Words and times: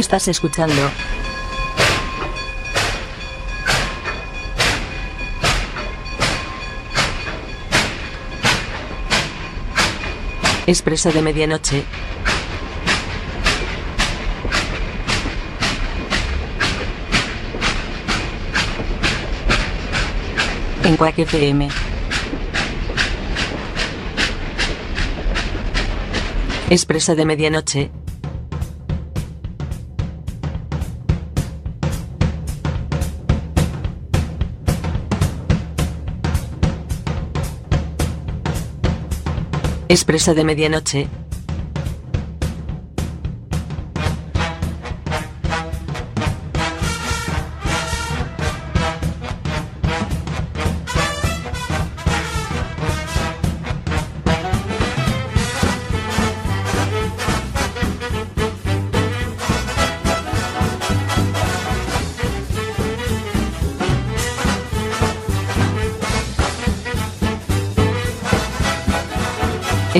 Estás 0.00 0.28
escuchando. 0.28 0.74
Expresa 10.66 11.10
de 11.10 11.20
medianoche. 11.20 11.84
En 20.82 20.96
Quack 20.96 21.18
FM. 21.18 21.68
Expresa 26.70 27.14
de 27.14 27.26
medianoche. 27.26 27.99
Expresa 40.10 40.34
de 40.34 40.42
medianoche. 40.42 41.29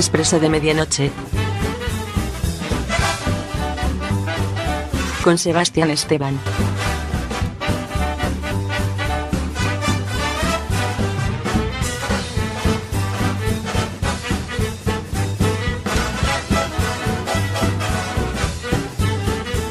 Expresa 0.00 0.38
de 0.38 0.48
medianoche. 0.48 1.10
Con 5.22 5.36
Sebastián 5.36 5.90
Esteban. 5.90 6.40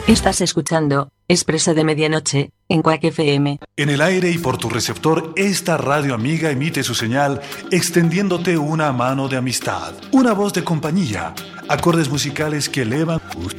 Estás 0.10 0.42
escuchando 0.42 1.12
Expresa 1.28 1.76
de 1.76 1.84
Medianoche 1.84 2.50
en 2.68 2.82
Quack 2.82 3.04
FM. 3.04 3.60
En 3.78 3.90
el 3.90 4.02
aire 4.02 4.32
y 4.32 4.40
por 4.40 4.58
tu 4.58 4.68
receptor, 4.68 5.34
esta 5.36 5.78
radio 5.78 6.16
amiga 6.16 6.50
emite 6.50 6.82
su 6.82 6.96
señal 6.96 7.40
extendiéndote 7.70 8.58
una 8.58 8.92
mano 8.92 9.28
de 9.28 9.38
amistad, 9.38 9.94
una 10.12 10.34
voz 10.34 10.52
de 10.54 10.64
compañía, 10.64 11.36
acordes 11.68 12.10
musicales 12.10 12.70
que 12.70 12.82
elevan 12.82 13.20
tus. 13.30 13.54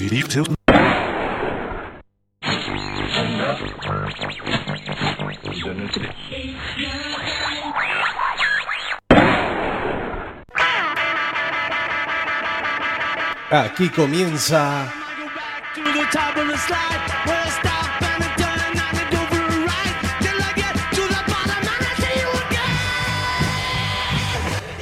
Aquí 13.53 13.89
comienza 13.91 15.00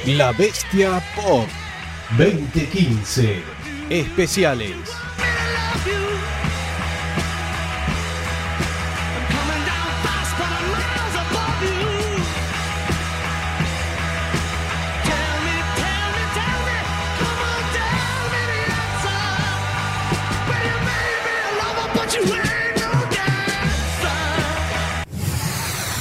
La 0.05 0.31
Bestia 0.31 0.99
Pop 1.15 1.47
2015 2.17 3.43
Especiales. 3.91 4.75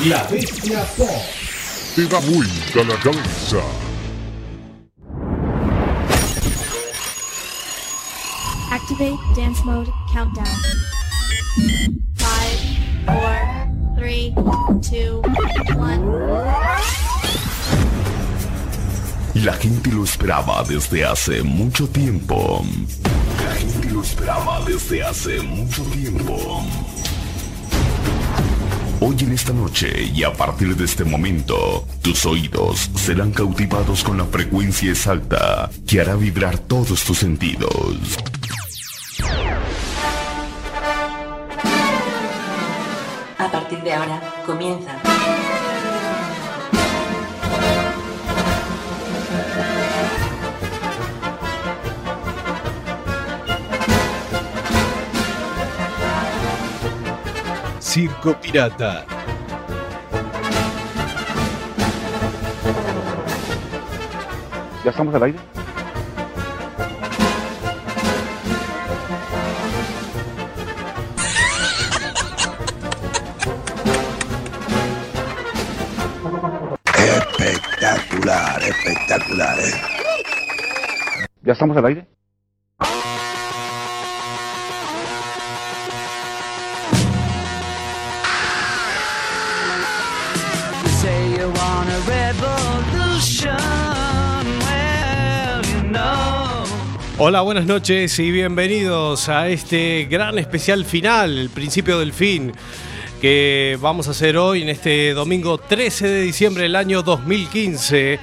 La 0.08 0.24
Bestia 0.24 0.80
Pop. 0.96 1.22
Pega 1.94 2.18
muita 2.22 2.82
na 2.82 2.96
dança. 2.96 3.60
Activate 8.72 9.18
dance 9.36 9.62
mode 9.66 9.92
countdown. 10.10 10.46
Five, 12.16 12.58
four, 13.04 13.36
three, 13.98 14.32
two, 14.80 15.20
one. 15.76 16.00
La 19.44 19.52
gente 19.58 19.90
lo 19.90 20.04
esperaba 20.04 20.64
desde 20.64 21.04
hace 21.04 21.42
mucho 21.42 21.86
tiempo. 21.86 22.64
La 23.44 23.54
gente 23.56 23.90
lo 23.90 24.00
esperaba 24.00 24.64
desde 24.64 25.02
hace 25.02 25.42
mucho 25.42 25.82
tiempo. 25.92 26.64
Hoy 29.00 29.14
en 29.20 29.30
esta 29.30 29.52
noche 29.52 30.10
y 30.12 30.24
a 30.24 30.32
partir 30.32 30.74
de 30.74 30.84
este 30.84 31.04
momento, 31.04 31.86
tus 32.02 32.26
oídos 32.26 32.90
serán 32.96 33.30
cautivados 33.30 34.02
con 34.02 34.18
la 34.18 34.24
frecuencia 34.24 34.90
exacta 34.90 35.70
que 35.86 36.00
hará 36.00 36.16
vibrar 36.16 36.58
todos 36.58 37.04
tus 37.04 37.18
sentidos. 37.18 38.18
A 43.38 43.48
partir 43.52 43.80
de 43.82 43.92
ahora, 43.92 44.20
comienza. 44.44 45.00
Circo 57.98 58.32
Pirata. 58.40 59.04
¿Ya 64.84 64.90
estamos 64.90 65.12
al 65.16 65.22
aire? 65.24 65.38
Espectacular, 76.94 78.62
espectacular, 78.62 79.58
¿eh? 79.58 79.72
¿Ya 81.42 81.52
estamos 81.52 81.76
al 81.76 81.86
aire? 81.86 82.17
Hola, 97.28 97.42
buenas 97.42 97.66
noches 97.66 98.18
y 98.20 98.30
bienvenidos 98.30 99.28
a 99.28 99.48
este 99.48 100.08
gran 100.10 100.38
especial 100.38 100.86
final, 100.86 101.36
el 101.36 101.50
principio 101.50 101.98
del 101.98 102.14
fin, 102.14 102.54
que 103.20 103.76
vamos 103.82 104.08
a 104.08 104.12
hacer 104.12 104.38
hoy 104.38 104.62
en 104.62 104.70
este 104.70 105.12
domingo 105.12 105.58
13 105.58 106.08
de 106.08 106.22
diciembre 106.22 106.62
del 106.62 106.74
año 106.74 107.02
2015. 107.02 108.18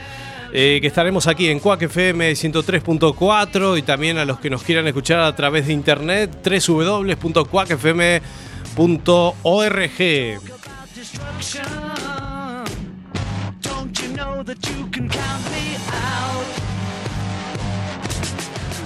eh, 0.53 0.79
que 0.81 0.87
estaremos 0.87 1.27
aquí 1.27 1.49
en 1.49 1.59
Quack 1.59 1.83
FM 1.83 2.31
103.4 2.31 3.77
y 3.77 3.83
también 3.83 4.17
a 4.17 4.25
los 4.25 4.39
que 4.39 4.49
nos 4.49 4.63
quieran 4.63 4.87
escuchar 4.87 5.19
a 5.19 5.35
través 5.35 5.67
de 5.67 5.73
internet 5.73 6.31
www.quackfm.org. 6.43 7.15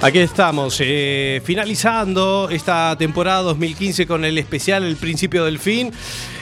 Aquí 0.01 0.19
estamos, 0.19 0.78
eh, 0.80 1.42
finalizando 1.44 2.48
esta 2.50 2.96
temporada 2.98 3.42
2015 3.42 4.07
con 4.07 4.24
el 4.24 4.38
especial 4.38 4.86
El 4.86 4.96
Principio 4.96 5.44
del 5.44 5.60
Fin. 5.60 5.92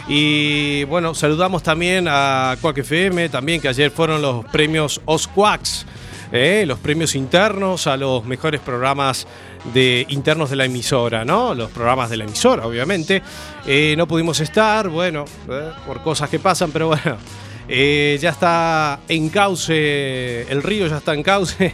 Y 0.07 0.83
bueno, 0.83 1.15
saludamos 1.15 1.63
también 1.63 2.05
a 2.07 2.55
Quack 2.61 2.77
FM, 2.77 3.29
también 3.29 3.59
que 3.59 3.67
ayer 3.67 3.89
fueron 3.89 4.21
los 4.21 4.45
premios 4.45 5.01
Osquax. 5.05 5.87
eh, 6.31 6.65
los 6.67 6.77
premios 6.79 7.15
internos 7.15 7.87
a 7.87 7.97
los 7.97 8.25
mejores 8.25 8.59
programas 8.61 9.25
de 9.73 10.05
internos 10.09 10.49
de 10.49 10.57
la 10.57 10.65
emisora, 10.65 11.23
¿no? 11.25 11.55
Los 11.55 11.71
programas 11.71 12.09
de 12.09 12.17
la 12.17 12.25
emisora, 12.25 12.67
obviamente. 12.67 13.23
Eh, 13.65 13.95
no 13.97 14.07
pudimos 14.07 14.39
estar, 14.39 14.89
bueno, 14.89 15.25
eh, 15.49 15.71
por 15.85 16.03
cosas 16.03 16.29
que 16.29 16.37
pasan, 16.37 16.71
pero 16.71 16.87
bueno, 16.89 17.17
ya 17.67 18.29
está 18.29 18.99
en 19.07 19.29
cauce, 19.29 20.43
el 20.51 20.61
río 20.61 20.85
ya 20.87 20.97
está 20.97 21.13
en 21.13 21.23
cauce. 21.23 21.73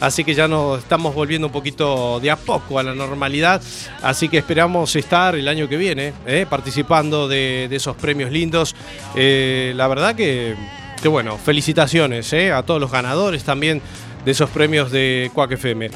Así 0.00 0.22
que 0.22 0.34
ya 0.34 0.46
nos 0.46 0.78
estamos 0.78 1.14
volviendo 1.14 1.48
un 1.48 1.52
poquito 1.52 2.20
de 2.20 2.30
a 2.30 2.36
poco 2.36 2.78
a 2.78 2.82
la 2.82 2.94
normalidad. 2.94 3.60
Así 4.02 4.28
que 4.28 4.38
esperamos 4.38 4.94
estar 4.94 5.34
el 5.34 5.48
año 5.48 5.68
que 5.68 5.76
viene 5.76 6.12
eh, 6.26 6.46
participando 6.48 7.26
de, 7.26 7.68
esos 7.70 7.96
premios 7.96 8.30
lindos. 8.30 8.76
Eh, 9.16 9.72
la 9.76 9.88
verdad 9.88 10.14
que, 10.14 10.54
que 11.02 11.08
bueno, 11.08 11.36
felicitaciones 11.36 12.32
eh, 12.32 12.52
a 12.52 12.62
todos 12.62 12.80
los 12.80 12.92
ganadores 12.92 13.42
también 13.42 13.82
de 14.24 14.30
esos 14.30 14.50
premios 14.50 14.90
de 14.90 15.30
Quack 15.34 15.52
FM. 15.52 15.90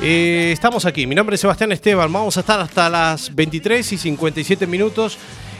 Estamos 0.00 0.84
aquí, 0.84 1.06
mi 1.06 1.14
nombre 1.14 1.34
es 1.34 1.40
Sebastián 1.40 1.70
Esteban, 1.70 2.12
vamos 2.12 2.36
a 2.36 2.40
estar 2.40 2.58
hasta 2.58 2.88
las 2.88 3.32
23 3.34 3.92
y 3.92 3.98
57 3.98 4.66
minutos 4.66 5.16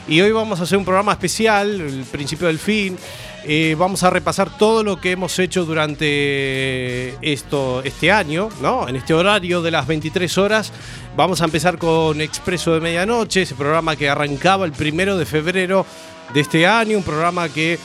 y 0.09 0.21
hoy 0.21 0.33
vamos 0.33 0.59
a 0.59 0.65
hacer 0.65 0.79
un 0.79 0.85
programa 0.85 1.13
especial, 1.13 1.81
el 1.81 2.05
principio 2.11 2.49
del 2.49 2.59
fin. 2.59 2.97
Eh, 3.45 3.75
vamos 3.77 4.05
a 4.05 4.11
repasar 4.11 4.57
todo 4.57 4.85
lo 4.85 5.01
que 5.01 5.11
hemos 5.11 5.37
hecho 5.39 5.65
durante 5.65 7.17
esto, 7.29 7.83
este 7.83 8.13
año, 8.13 8.49
¿no? 8.61 8.89
En 8.89 8.95
este 8.95 9.15
horario 9.15 9.63
de 9.63 9.73
las 9.73 9.87
23 9.87 10.39
horas. 10.39 10.73
Vamos 11.17 11.41
a 11.43 11.47
empezar 11.47 11.77
con 11.77 12.21
Expreso 12.21 12.75
de 12.75 12.81
Medianoche, 12.81 13.43
ese 13.43 13.57
programa 13.57 13.97
que 13.97 14.09
arrancaba 14.09 14.65
el 14.65 14.73
primero 14.73 15.19
de 15.19 15.27
febrero 15.27 15.85
de 16.33 16.41
este 16.41 16.67
año, 16.67 16.99
un 16.99 17.05
programa 17.05 17.49
que 17.49 17.79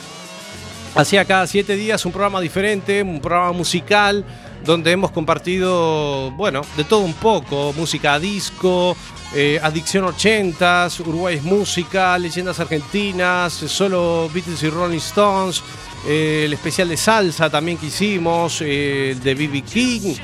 hacía 0.94 1.24
cada 1.24 1.46
siete 1.46 1.74
días 1.74 2.06
un 2.06 2.12
programa 2.12 2.40
diferente, 2.40 3.02
un 3.02 3.20
programa 3.20 3.52
musical, 3.52 4.24
donde 4.64 4.92
hemos 4.92 5.10
compartido, 5.10 6.30
bueno, 6.32 6.62
de 6.76 6.84
todo 6.84 7.00
un 7.00 7.14
poco, 7.14 7.72
música 7.76 8.18
disco, 8.18 8.96
eh, 9.34 9.60
Adicción 9.62 10.04
80s, 10.04 11.00
Uruguay 11.00 11.36
es 11.36 11.42
música, 11.42 12.18
leyendas 12.18 12.60
argentinas, 12.60 13.52
solo 13.52 14.30
Beatles 14.32 14.62
y 14.62 14.70
Rolling 14.70 14.98
Stones, 14.98 15.62
eh, 16.06 16.44
el 16.44 16.52
especial 16.52 16.88
de 16.88 16.96
salsa 16.96 17.50
también 17.50 17.76
que 17.76 17.86
hicimos, 17.86 18.62
eh, 18.62 19.10
el 19.12 19.20
de 19.20 19.34
BB 19.34 19.62
King, 19.64 20.14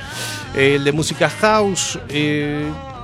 eh, 0.55 0.75
el 0.75 0.83
de 0.83 0.91
música 0.91 1.29
house 1.29 1.99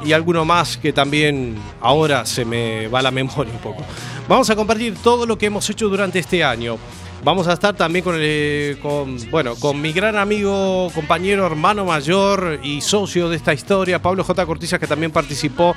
y 0.04 0.14
alguno 0.14 0.46
más 0.46 0.78
que 0.78 0.94
también 0.94 1.56
ahora 1.80 2.26
se 2.26 2.44
me 2.44 2.88
va 2.88 3.02
la 3.02 3.12
memoria 3.12 3.54
un 3.54 3.60
poco. 3.60 3.84
Vamos 4.28 4.50
a 4.50 4.56
compartir 4.56 4.96
todo 5.04 5.26
lo 5.26 5.38
que 5.38 5.48
hemos 5.48 5.70
hecho 5.70 5.90
durante 5.90 6.20
este 6.20 6.44
año. 6.44 6.78
Vamos 7.24 7.48
a 7.48 7.54
estar 7.54 7.76
también 7.76 8.04
con, 8.04 8.16
el, 8.20 8.80
con, 8.82 9.16
bueno, 9.30 9.56
con 9.56 9.80
mi 9.80 9.92
gran 9.92 10.18
amigo, 10.18 10.92
compañero, 10.96 11.46
hermano 11.46 11.86
mayor 11.86 12.60
y 12.64 12.82
socio 12.82 13.30
de 13.30 13.36
esta 13.36 13.54
historia, 13.54 14.02
Pablo 14.02 14.24
J. 14.24 14.44
Cortizas, 14.44 14.80
que 14.80 14.88
también 14.88 15.12
participó 15.12 15.76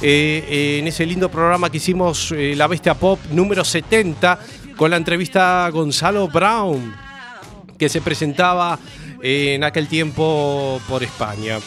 eh, 0.00 0.78
en 0.80 0.86
ese 0.86 1.04
lindo 1.04 1.30
programa 1.30 1.68
que 1.68 1.76
hicimos, 1.76 2.32
eh, 2.32 2.54
La 2.56 2.66
Bestia 2.66 2.94
Pop 2.94 3.20
número 3.30 3.62
70, 3.62 4.38
con 4.78 4.90
la 4.90 4.96
entrevista 4.96 5.66
a 5.66 5.70
Gonzalo 5.70 6.28
Brown, 6.28 6.94
que 7.78 7.90
se 7.90 8.00
presentaba 8.00 8.78
eh, 9.22 9.52
en 9.54 9.64
aquel 9.64 9.88
tiempo 9.88 10.80
por 10.88 11.02
España. 11.02 11.58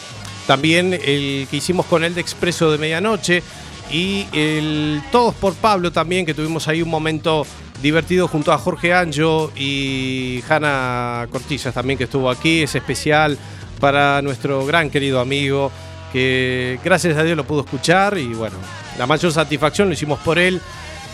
También 0.48 0.92
el 0.92 1.46
que 1.48 1.58
hicimos 1.58 1.86
con 1.86 2.02
él 2.02 2.16
de 2.16 2.20
Expreso 2.20 2.72
de 2.72 2.78
Medianoche 2.78 3.44
y 3.92 4.26
el 4.32 5.00
Todos 5.12 5.36
por 5.36 5.54
Pablo 5.54 5.92
también, 5.92 6.26
que 6.26 6.34
tuvimos 6.34 6.66
ahí 6.66 6.82
un 6.82 6.90
momento 6.90 7.46
divertido 7.82 8.28
junto 8.28 8.52
a 8.52 8.58
Jorge 8.58 8.92
Anjo 8.92 9.50
y 9.56 10.42
Hanna 10.48 11.26
Cortizas 11.30 11.74
también 11.74 11.98
que 11.98 12.04
estuvo 12.04 12.30
aquí. 12.30 12.62
Es 12.62 12.74
especial 12.74 13.38
para 13.80 14.20
nuestro 14.22 14.64
gran 14.66 14.90
querido 14.90 15.20
amigo 15.20 15.70
que 16.12 16.78
gracias 16.84 17.16
a 17.16 17.22
Dios 17.22 17.36
lo 17.36 17.44
pudo 17.44 17.60
escuchar 17.60 18.18
y 18.18 18.34
bueno, 18.34 18.56
la 18.98 19.06
mayor 19.06 19.32
satisfacción 19.32 19.88
lo 19.88 19.94
hicimos 19.94 20.18
por 20.20 20.38
él 20.38 20.60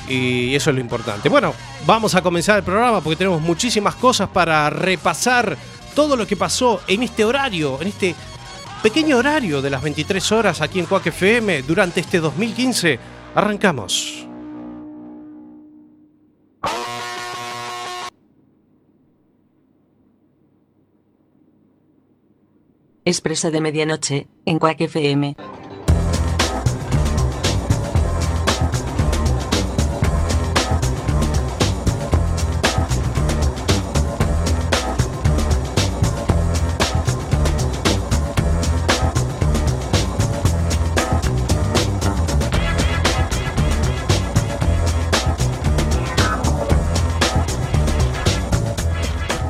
y 0.09 0.55
eso 0.55 0.71
es 0.71 0.77
lo 0.77 0.81
importante. 0.81 1.29
Bueno, 1.29 1.55
vamos 1.85 2.15
a 2.15 2.23
comenzar 2.23 2.59
el 2.59 2.63
programa 2.63 3.01
porque 3.01 3.17
tenemos 3.17 3.41
muchísimas 3.41 3.95
cosas 3.97 4.29
para 4.29 4.71
repasar 4.71 5.57
todo 5.95 6.17
lo 6.17 6.27
que 6.27 6.37
pasó 6.37 6.81
en 6.87 7.03
este 7.03 7.25
horario, 7.25 7.79
en 7.81 7.89
este 7.89 8.15
pequeño 8.83 9.19
horario 9.19 9.63
de 9.63 9.71
las 9.71 9.83
23 9.83 10.33
horas 10.33 10.61
aquí 10.61 10.79
en 10.79 10.87
Coac 10.87 11.07
FM 11.07 11.63
durante 11.63 12.01
este 12.01 12.21
2015. 12.21 12.99
Arrancamos. 13.35 14.26
Expreso 23.07 23.53
de 23.53 23.61
Medianoche, 23.61 24.27
en 24.47 24.59
Quack 24.59 24.81
FM. 24.81 25.37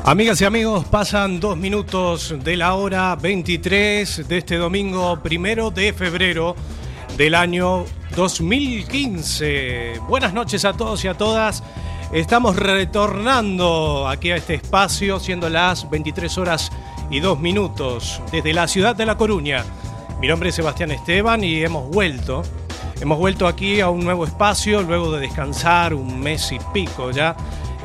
Amigas 0.07 0.41
y 0.41 0.45
amigos, 0.45 0.85
pasan 0.85 1.41
dos 1.41 1.57
minutos 1.57 2.33
de 2.45 2.57
la 2.57 2.75
hora 2.77 3.17
23 3.17 4.29
de 4.29 4.39
este 4.39 4.55
domingo 4.57 5.21
primero 5.21 5.73
de 5.73 5.93
febrero 5.93 6.55
del 7.17 7.35
año 7.35 7.85
2015. 8.15 9.95
Buenas 10.07 10.33
noches 10.33 10.65
a 10.65 10.75
todos 10.75 11.05
y 11.05 11.09
a 11.09 11.15
todas. 11.15 11.65
Estamos 12.13 12.55
retornando 12.55 14.07
aquí 14.07 14.31
a 14.31 14.37
este 14.37 14.55
espacio, 14.55 15.19
siendo 15.19 15.49
las 15.49 15.91
23 15.91 16.39
horas 16.39 16.71
y 17.11 17.19
dos 17.19 17.41
minutos 17.41 18.23
desde 18.31 18.53
la 18.53 18.69
ciudad 18.69 18.95
de 18.95 19.07
La 19.07 19.17
Coruña. 19.17 19.65
Mi 20.21 20.29
nombre 20.29 20.51
es 20.51 20.55
Sebastián 20.55 20.93
Esteban 20.93 21.43
y 21.43 21.65
hemos 21.65 21.91
vuelto. 21.91 22.45
Hemos 23.01 23.19
vuelto 23.19 23.49
aquí 23.49 23.81
a 23.81 23.91
un 23.91 24.05
nuevo 24.05 24.25
espacio 24.25 24.83
luego 24.83 25.11
de 25.11 25.23
descansar 25.23 25.95
un 25.95 26.21
mes 26.21 26.53
y 26.53 26.61
pico 26.73 27.11
ya 27.11 27.37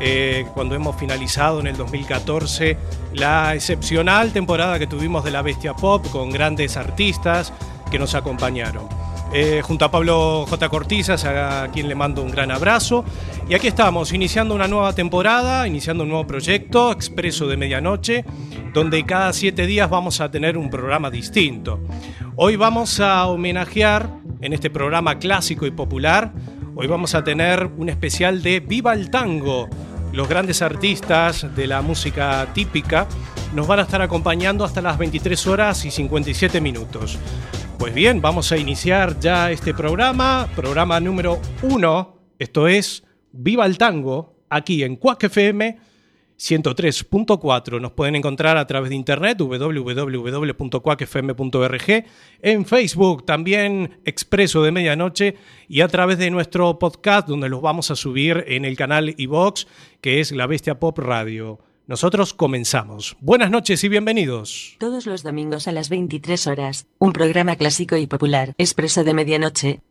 eh, 0.03 0.47
cuando 0.55 0.73
hemos 0.73 0.95
finalizado 0.95 1.59
en 1.59 1.67
el 1.67 1.77
2014 1.77 2.75
la 3.13 3.53
excepcional 3.53 4.33
temporada 4.33 4.79
que 4.79 4.87
tuvimos 4.87 5.23
de 5.23 5.29
la 5.29 5.43
Bestia 5.43 5.75
Pop 5.75 6.05
con 6.11 6.31
grandes 6.31 6.75
artistas 6.75 7.53
que 7.91 7.99
nos 7.99 8.15
acompañaron. 8.15 8.89
Eh, 9.33 9.61
junto 9.63 9.85
a 9.85 9.91
Pablo 9.91 10.45
J. 10.49 10.69
Cortizas, 10.69 11.23
a 11.23 11.69
quien 11.71 11.87
le 11.87 11.95
mando 11.95 12.21
un 12.21 12.31
gran 12.31 12.51
abrazo. 12.51 13.05
Y 13.47 13.53
aquí 13.53 13.67
estamos, 13.67 14.11
iniciando 14.11 14.53
una 14.53 14.67
nueva 14.67 14.93
temporada, 14.93 15.67
iniciando 15.67 16.03
un 16.03 16.09
nuevo 16.09 16.27
proyecto, 16.27 16.91
Expreso 16.91 17.47
de 17.47 17.55
Medianoche, 17.55 18.25
donde 18.73 19.05
cada 19.05 19.31
siete 19.31 19.67
días 19.67 19.89
vamos 19.89 20.19
a 20.19 20.31
tener 20.31 20.57
un 20.57 20.69
programa 20.69 21.09
distinto. 21.09 21.79
Hoy 22.35 22.55
vamos 22.55 22.99
a 22.99 23.25
homenajear, 23.27 24.09
en 24.41 24.53
este 24.53 24.69
programa 24.69 25.19
clásico 25.19 25.65
y 25.65 25.71
popular, 25.71 26.33
hoy 26.75 26.87
vamos 26.87 27.13
a 27.13 27.23
tener 27.23 27.69
un 27.77 27.89
especial 27.89 28.41
de 28.41 28.59
Viva 28.59 28.93
el 28.93 29.11
Tango, 29.11 29.69
los 30.13 30.27
grandes 30.27 30.61
artistas 30.61 31.55
de 31.55 31.67
la 31.67 31.81
música 31.81 32.47
típica 32.53 33.07
nos 33.53 33.67
van 33.67 33.79
a 33.79 33.83
estar 33.83 34.01
acompañando 34.01 34.63
hasta 34.63 34.81
las 34.81 34.97
23 34.97 35.47
horas 35.47 35.85
y 35.85 35.91
57 35.91 36.61
minutos. 36.61 37.17
Pues 37.77 37.93
bien, 37.93 38.21
vamos 38.21 38.51
a 38.51 38.57
iniciar 38.57 39.19
ya 39.19 39.51
este 39.51 39.73
programa, 39.73 40.47
programa 40.55 40.99
número 40.99 41.39
uno, 41.63 42.17
esto 42.37 42.67
es 42.67 43.03
Viva 43.31 43.65
el 43.65 43.77
Tango, 43.77 44.35
aquí 44.49 44.83
en 44.83 44.97
Quack 44.97 45.23
FM 45.23 45.90
103.4. 46.41 47.79
Nos 47.79 47.91
pueden 47.91 48.15
encontrar 48.15 48.57
a 48.57 48.65
través 48.65 48.89
de 48.89 48.95
internet 48.95 49.37
www.cuacfm.org, 49.39 50.45
en 52.41 52.65
Facebook 52.65 53.25
también 53.25 53.99
Expreso 54.05 54.63
de 54.63 54.71
Medianoche 54.71 55.35
y 55.67 55.81
a 55.81 55.87
través 55.87 56.17
de 56.17 56.31
nuestro 56.31 56.79
podcast 56.79 57.27
donde 57.27 57.47
los 57.47 57.61
vamos 57.61 57.91
a 57.91 57.95
subir 57.95 58.43
en 58.47 58.65
el 58.65 58.75
canal 58.75 59.13
iVox 59.15 59.67
que 60.01 60.19
es 60.19 60.31
La 60.31 60.47
Bestia 60.47 60.79
Pop 60.79 60.97
Radio. 60.97 61.59
Nosotros 61.85 62.33
comenzamos. 62.33 63.15
Buenas 63.19 63.51
noches 63.51 63.83
y 63.83 63.89
bienvenidos. 63.89 64.77
Todos 64.79 65.05
los 65.05 65.21
domingos 65.23 65.67
a 65.67 65.71
las 65.71 65.89
23 65.89 66.47
horas, 66.47 66.87
un 66.97 67.13
programa 67.13 67.55
clásico 67.55 67.97
y 67.97 68.07
popular, 68.07 68.55
Expreso 68.57 69.03
de 69.03 69.13
Medianoche. 69.13 69.81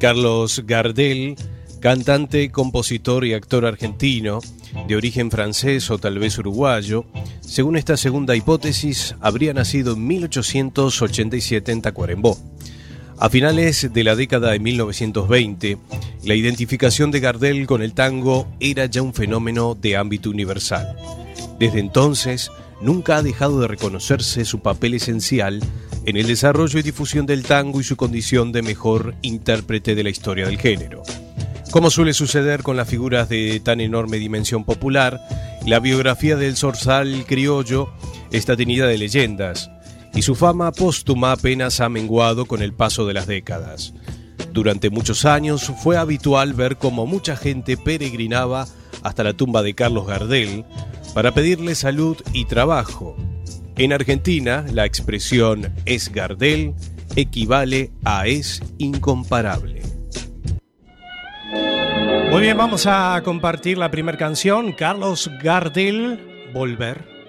Carlos 0.00 0.62
Gardel, 0.66 1.36
cantante, 1.78 2.50
compositor 2.50 3.26
y 3.26 3.34
actor 3.34 3.66
argentino, 3.66 4.40
de 4.88 4.96
origen 4.96 5.30
francés 5.30 5.90
o 5.90 5.98
tal 5.98 6.18
vez 6.18 6.38
uruguayo, 6.38 7.04
según 7.42 7.76
esta 7.76 7.98
segunda 7.98 8.34
hipótesis, 8.34 9.14
habría 9.20 9.52
nacido 9.52 9.92
en 9.92 10.06
1887 10.06 11.70
en 11.70 11.82
Tacuarembó. 11.82 12.38
A 13.18 13.28
finales 13.28 13.92
de 13.92 14.02
la 14.02 14.16
década 14.16 14.52
de 14.52 14.58
1920, 14.58 15.76
la 16.24 16.34
identificación 16.34 17.10
de 17.10 17.20
Gardel 17.20 17.66
con 17.66 17.82
el 17.82 17.92
tango 17.92 18.48
era 18.58 18.86
ya 18.86 19.02
un 19.02 19.12
fenómeno 19.12 19.74
de 19.74 19.98
ámbito 19.98 20.30
universal. 20.30 20.96
Desde 21.58 21.78
entonces, 21.78 22.50
nunca 22.80 23.18
ha 23.18 23.22
dejado 23.22 23.60
de 23.60 23.68
reconocerse 23.68 24.46
su 24.46 24.60
papel 24.60 24.94
esencial 24.94 25.60
en 26.06 26.16
el 26.16 26.26
desarrollo 26.26 26.78
y 26.78 26.82
difusión 26.82 27.26
del 27.26 27.44
tango 27.44 27.80
y 27.80 27.84
su 27.84 27.96
condición 27.96 28.52
de 28.52 28.62
mejor 28.62 29.14
intérprete 29.22 29.94
de 29.94 30.02
la 30.02 30.10
historia 30.10 30.46
del 30.46 30.58
género. 30.58 31.02
Como 31.70 31.90
suele 31.90 32.14
suceder 32.14 32.62
con 32.62 32.76
las 32.76 32.88
figuras 32.88 33.28
de 33.28 33.60
tan 33.60 33.80
enorme 33.80 34.16
dimensión 34.16 34.64
popular, 34.64 35.20
la 35.66 35.78
biografía 35.78 36.36
del 36.36 36.56
zorzal 36.56 37.24
criollo 37.26 37.92
está 38.32 38.56
tenida 38.56 38.86
de 38.86 38.98
leyendas, 38.98 39.70
y 40.14 40.22
su 40.22 40.34
fama 40.34 40.72
póstuma 40.72 41.32
apenas 41.32 41.80
ha 41.80 41.88
menguado 41.88 42.46
con 42.46 42.62
el 42.62 42.72
paso 42.72 43.06
de 43.06 43.14
las 43.14 43.26
décadas. 43.26 43.94
Durante 44.52 44.90
muchos 44.90 45.24
años 45.24 45.72
fue 45.82 45.96
habitual 45.96 46.54
ver 46.54 46.76
cómo 46.76 47.06
mucha 47.06 47.36
gente 47.36 47.76
peregrinaba 47.76 48.66
hasta 49.02 49.22
la 49.22 49.34
tumba 49.34 49.62
de 49.62 49.74
Carlos 49.74 50.06
Gardel 50.06 50.64
para 51.14 51.32
pedirle 51.32 51.74
salud 51.74 52.16
y 52.32 52.46
trabajo. 52.46 53.16
En 53.76 53.92
Argentina, 53.92 54.64
la 54.72 54.84
expresión 54.84 55.72
es 55.86 56.12
Gardel 56.12 56.74
equivale 57.16 57.90
a 58.04 58.26
es 58.26 58.62
incomparable. 58.78 59.82
Muy 62.30 62.42
bien, 62.42 62.56
vamos 62.56 62.86
a 62.86 63.20
compartir 63.24 63.76
la 63.76 63.90
primera 63.90 64.16
canción, 64.16 64.72
Carlos 64.72 65.30
Gardel, 65.42 66.50
Volver. 66.52 67.19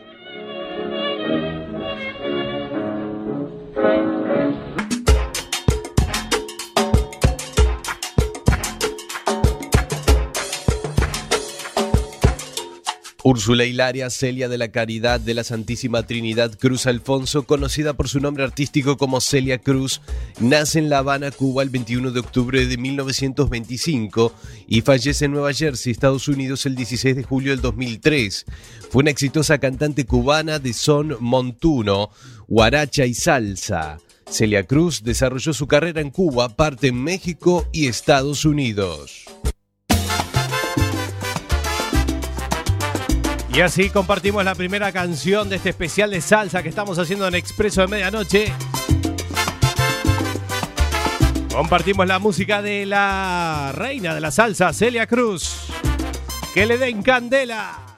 Úrsula 13.24 13.66
Hilaria 13.66 14.10
Celia 14.10 14.50
de 14.50 14.58
la 14.58 14.70
Caridad 14.70 15.20
de 15.20 15.36
la 15.36 15.44
Santísima 15.44 16.04
Trinidad 16.04 16.58
Cruz 16.58 16.88
Alfonso, 16.88 17.44
conocida 17.44 17.94
por 17.94 18.10
su 18.10 18.20
nombre 18.20 18.44
artístico 18.44 18.98
como 18.98 19.22
Celia 19.22 19.60
Cruz, 19.60 20.02
nace 20.40 20.80
en 20.80 20.90
La 20.90 21.00
Habana, 21.00 21.30
Cuba, 21.30 21.62
el 21.62 21.70
21 21.70 22.12
de 22.12 22.20
octubre 22.20 22.66
de 22.66 22.78
1925 22.78 24.34
y 24.68 24.82
fallece 24.82 25.26
en 25.26 25.32
Nueva 25.34 25.54
Jersey, 25.54 25.92
Estados 25.92 26.28
Unidos, 26.28 26.66
el 26.66 26.76
16 26.76 27.16
de 27.16 27.24
julio 27.24 27.52
del 27.52 27.62
2003. 27.62 28.46
Fue 28.90 29.02
una 29.02 29.12
exitosa 29.12 29.60
cantante 29.60 30.06
cubana 30.06 30.58
de 30.58 30.74
son 30.74 31.16
montuno, 31.20 32.10
guaracha 32.48 33.06
y 33.06 33.14
salsa. 33.14 34.00
Celia 34.32 34.64
Cruz 34.64 35.04
desarrolló 35.04 35.54
su 35.54 35.68
carrera 35.68 36.02
en 36.02 36.10
Cuba, 36.10 36.56
parte 36.56 36.88
en 36.88 37.04
México 37.04 37.68
y 37.72 37.88
Estados 37.88 38.46
Unidos. 38.46 39.26
Y 43.54 43.60
así 43.60 43.90
compartimos 43.90 44.46
la 44.46 44.56
primera 44.56 44.94
canción 44.94 45.50
de 45.50 45.58
este 45.58 45.70
especial 45.70 46.10
de 46.12 46.22
salsa 46.22 46.64
que 46.64 46.70
estamos 46.70 46.98
haciendo 46.98 47.28
en 47.28 47.36
Expreso 47.36 47.82
de 47.82 47.88
Medianoche. 47.88 48.54
Compartimos 51.52 52.08
la 52.08 52.18
música 52.18 52.62
de 52.62 52.86
la 52.86 53.74
reina 53.76 54.16
de 54.16 54.22
la 54.22 54.32
salsa, 54.32 54.72
Celia 54.72 55.06
Cruz. 55.06 55.68
Que 56.54 56.66
le 56.66 56.78
den 56.78 57.04
candela. 57.04 57.91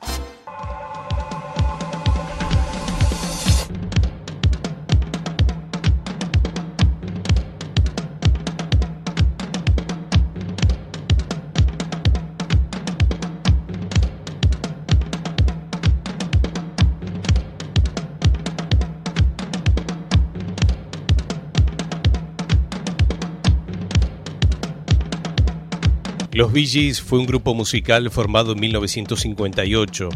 Los 26.33 26.51
Bee 26.51 26.65
Gees 26.65 26.99
fue 26.99 27.19
un 27.19 27.27
grupo 27.27 27.53
musical 27.53 28.09
formado 28.09 28.53
en 28.53 28.59
1958. 28.59 30.09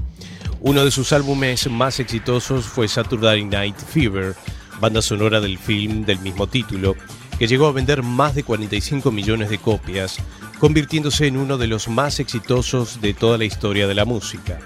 Uno 0.61 0.83
de 0.83 0.89
sus 0.89 1.13
álbumes 1.13 1.69
más 1.69 1.99
exitosos 1.99 2.65
fue 2.65 2.87
Saturday 2.87 3.45
Night 3.45 3.77
Fever, 3.77 4.35
banda 4.81 5.03
sonora 5.03 5.39
del 5.39 5.59
film 5.59 6.05
del 6.05 6.17
mismo 6.17 6.47
título, 6.47 6.95
que 7.37 7.45
llegó 7.45 7.67
a 7.67 7.71
vender 7.71 8.01
más 8.01 8.33
de 8.33 8.41
45 8.41 9.11
millones 9.11 9.51
de 9.51 9.59
copias, 9.59 10.17
convirtiéndose 10.57 11.27
en 11.27 11.37
uno 11.37 11.59
de 11.59 11.67
los 11.67 11.87
más 11.87 12.19
exitosos 12.19 12.99
de 12.99 13.13
toda 13.13 13.37
la 13.37 13.45
historia 13.45 13.87
de 13.87 13.93
la 13.93 14.05
música. 14.05 14.57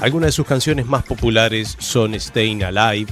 Algunas 0.00 0.28
de 0.28 0.32
sus 0.32 0.48
canciones 0.48 0.86
más 0.86 1.04
populares 1.04 1.76
son 1.78 2.18
Staying 2.18 2.64
Alive, 2.64 3.06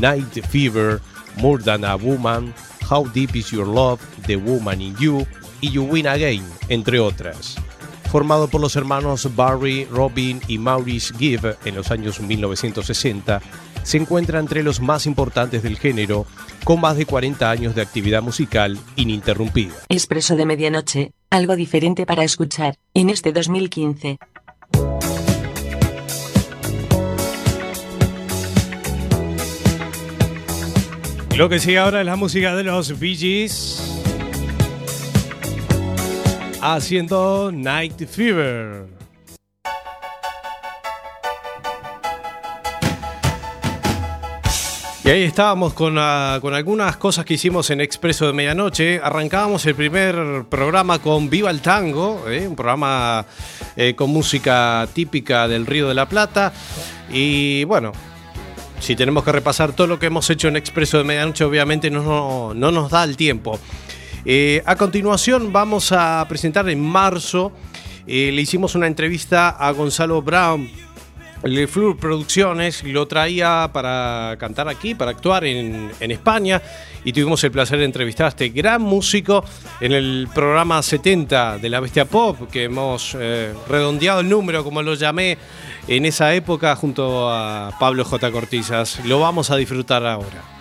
Night 0.00 0.44
Fever, 0.48 1.00
More 1.36 1.62
Than 1.62 1.84
a 1.84 1.94
Woman, 1.94 2.52
How 2.90 3.08
Deep 3.08 3.36
Is 3.36 3.52
Your 3.52 3.68
Love, 3.68 4.00
The 4.26 4.34
Woman 4.34 4.80
in 4.80 4.96
You 4.96 5.24
y 5.60 5.70
You 5.70 5.84
Win 5.84 6.06
Again, 6.06 6.44
entre 6.68 7.00
otras. 7.00 7.56
Formado 8.10 8.48
por 8.48 8.60
los 8.60 8.74
hermanos 8.76 9.34
Barry, 9.36 9.84
Robin 9.84 10.40
y 10.48 10.58
Maurice 10.58 11.14
Gibb 11.18 11.56
en 11.64 11.74
los 11.74 11.90
años 11.90 12.20
1960, 12.20 13.42
se 13.82 13.96
encuentra 13.96 14.38
entre 14.38 14.62
los 14.62 14.80
más 14.80 15.06
importantes 15.06 15.62
del 15.62 15.78
género, 15.78 16.26
con 16.64 16.80
más 16.80 16.96
de 16.96 17.06
40 17.06 17.50
años 17.50 17.74
de 17.74 17.82
actividad 17.82 18.22
musical 18.22 18.78
ininterrumpida. 18.96 19.74
Expreso 19.88 20.36
de 20.36 20.46
medianoche, 20.46 21.12
algo 21.30 21.56
diferente 21.56 22.06
para 22.06 22.24
escuchar, 22.24 22.76
en 22.94 23.10
este 23.10 23.32
2015. 23.32 24.18
Lo 31.38 31.48
que 31.48 31.60
sigue 31.60 31.78
ahora 31.78 32.00
es 32.00 32.06
la 32.06 32.16
música 32.16 32.56
de 32.56 32.64
los 32.64 32.98
Bee 32.98 33.14
Gees. 33.14 33.97
Haciendo 36.60 37.50
Night 37.52 38.06
Fever. 38.06 38.86
Y 45.04 45.10
ahí 45.10 45.22
estábamos 45.22 45.72
con, 45.72 45.96
ah, 45.98 46.38
con 46.42 46.52
algunas 46.52 46.98
cosas 46.98 47.24
que 47.24 47.34
hicimos 47.34 47.70
en 47.70 47.80
Expreso 47.80 48.26
de 48.26 48.34
Medianoche. 48.34 49.00
Arrancábamos 49.02 49.64
el 49.64 49.74
primer 49.74 50.44
programa 50.50 50.98
con 50.98 51.30
Viva 51.30 51.50
el 51.50 51.62
Tango, 51.62 52.28
¿eh? 52.28 52.46
un 52.46 52.54
programa 52.54 53.24
eh, 53.76 53.94
con 53.94 54.10
música 54.10 54.86
típica 54.92 55.48
del 55.48 55.64
Río 55.64 55.88
de 55.88 55.94
la 55.94 56.06
Plata. 56.06 56.52
Y 57.10 57.64
bueno, 57.64 57.92
si 58.80 58.96
tenemos 58.96 59.24
que 59.24 59.32
repasar 59.32 59.72
todo 59.72 59.86
lo 59.86 59.98
que 59.98 60.06
hemos 60.06 60.28
hecho 60.28 60.48
en 60.48 60.56
Expreso 60.56 60.98
de 60.98 61.04
Medianoche, 61.04 61.44
obviamente 61.44 61.90
no, 61.90 62.02
no, 62.02 62.52
no 62.52 62.70
nos 62.70 62.90
da 62.90 63.04
el 63.04 63.16
tiempo. 63.16 63.58
Eh, 64.30 64.62
a 64.66 64.76
continuación 64.76 65.54
vamos 65.54 65.90
a 65.90 66.22
presentar 66.28 66.68
en 66.68 66.78
marzo, 66.82 67.50
eh, 68.06 68.30
le 68.30 68.42
hicimos 68.42 68.74
una 68.74 68.86
entrevista 68.86 69.48
a 69.48 69.70
Gonzalo 69.70 70.20
Brown, 70.20 70.68
Le 71.44 71.66
Fleur 71.66 71.96
Producciones, 71.96 72.84
lo 72.84 73.08
traía 73.08 73.70
para 73.72 74.36
cantar 74.38 74.68
aquí, 74.68 74.94
para 74.94 75.12
actuar 75.12 75.46
en, 75.46 75.90
España, 75.98 76.60
y 77.06 77.14
tuvimos 77.14 77.42
el 77.42 77.52
placer 77.52 77.78
de 77.78 77.86
entrevistar 77.86 78.26
a 78.26 78.28
este 78.28 78.50
gran 78.50 78.82
músico 78.82 79.42
en 79.80 79.92
el 79.92 80.28
programa 80.34 80.82
70 80.82 81.56
de 81.56 81.68
la 81.70 81.80
Bestia 81.80 82.04
Pop, 82.04 82.50
que 82.52 82.64
hemos 82.64 83.16
eh, 83.18 83.54
redondeado 83.66 84.20
el 84.20 84.28
número, 84.28 84.62
como 84.62 84.82
lo 84.82 84.92
llamé, 84.92 85.38
en 85.86 86.04
esa 86.04 86.34
época 86.34 86.76
junto 86.76 87.30
a 87.30 87.70
Pablo 87.80 88.04
J. 88.04 88.30
Cortizas. 88.30 89.02
Lo 89.06 89.20
vamos 89.20 89.50
a 89.50 89.56
disfrutar 89.56 90.04
ahora. 90.04 90.57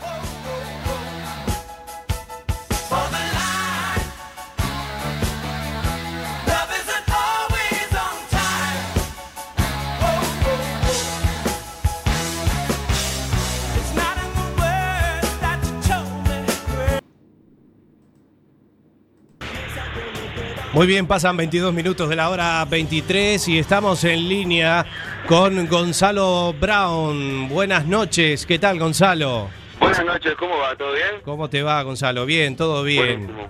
Muy 20.77 20.85
bien, 20.85 21.07
pasan 21.07 21.35
22 21.35 21.73
minutos 21.73 22.07
de 22.07 22.15
la 22.15 22.29
hora 22.29 22.63
23 22.65 23.47
y 23.47 23.57
estamos 23.57 24.03
en 24.03 24.29
línea 24.29 24.85
con 25.25 25.65
Gonzalo 25.65 26.53
Brown. 26.53 27.49
Buenas 27.49 27.87
noches, 27.87 28.45
¿qué 28.45 28.59
tal 28.59 28.77
Gonzalo? 28.77 29.49
Buenas 29.79 30.05
noches, 30.05 30.35
¿cómo 30.35 30.55
va? 30.59 30.75
¿Todo 30.75 30.93
bien? 30.93 31.21
¿Cómo 31.25 31.49
te 31.49 31.63
va, 31.63 31.81
Gonzalo? 31.81 32.27
Bien, 32.27 32.55
todo 32.55 32.83
bien. 32.83 33.25
Buenísimo. 33.25 33.49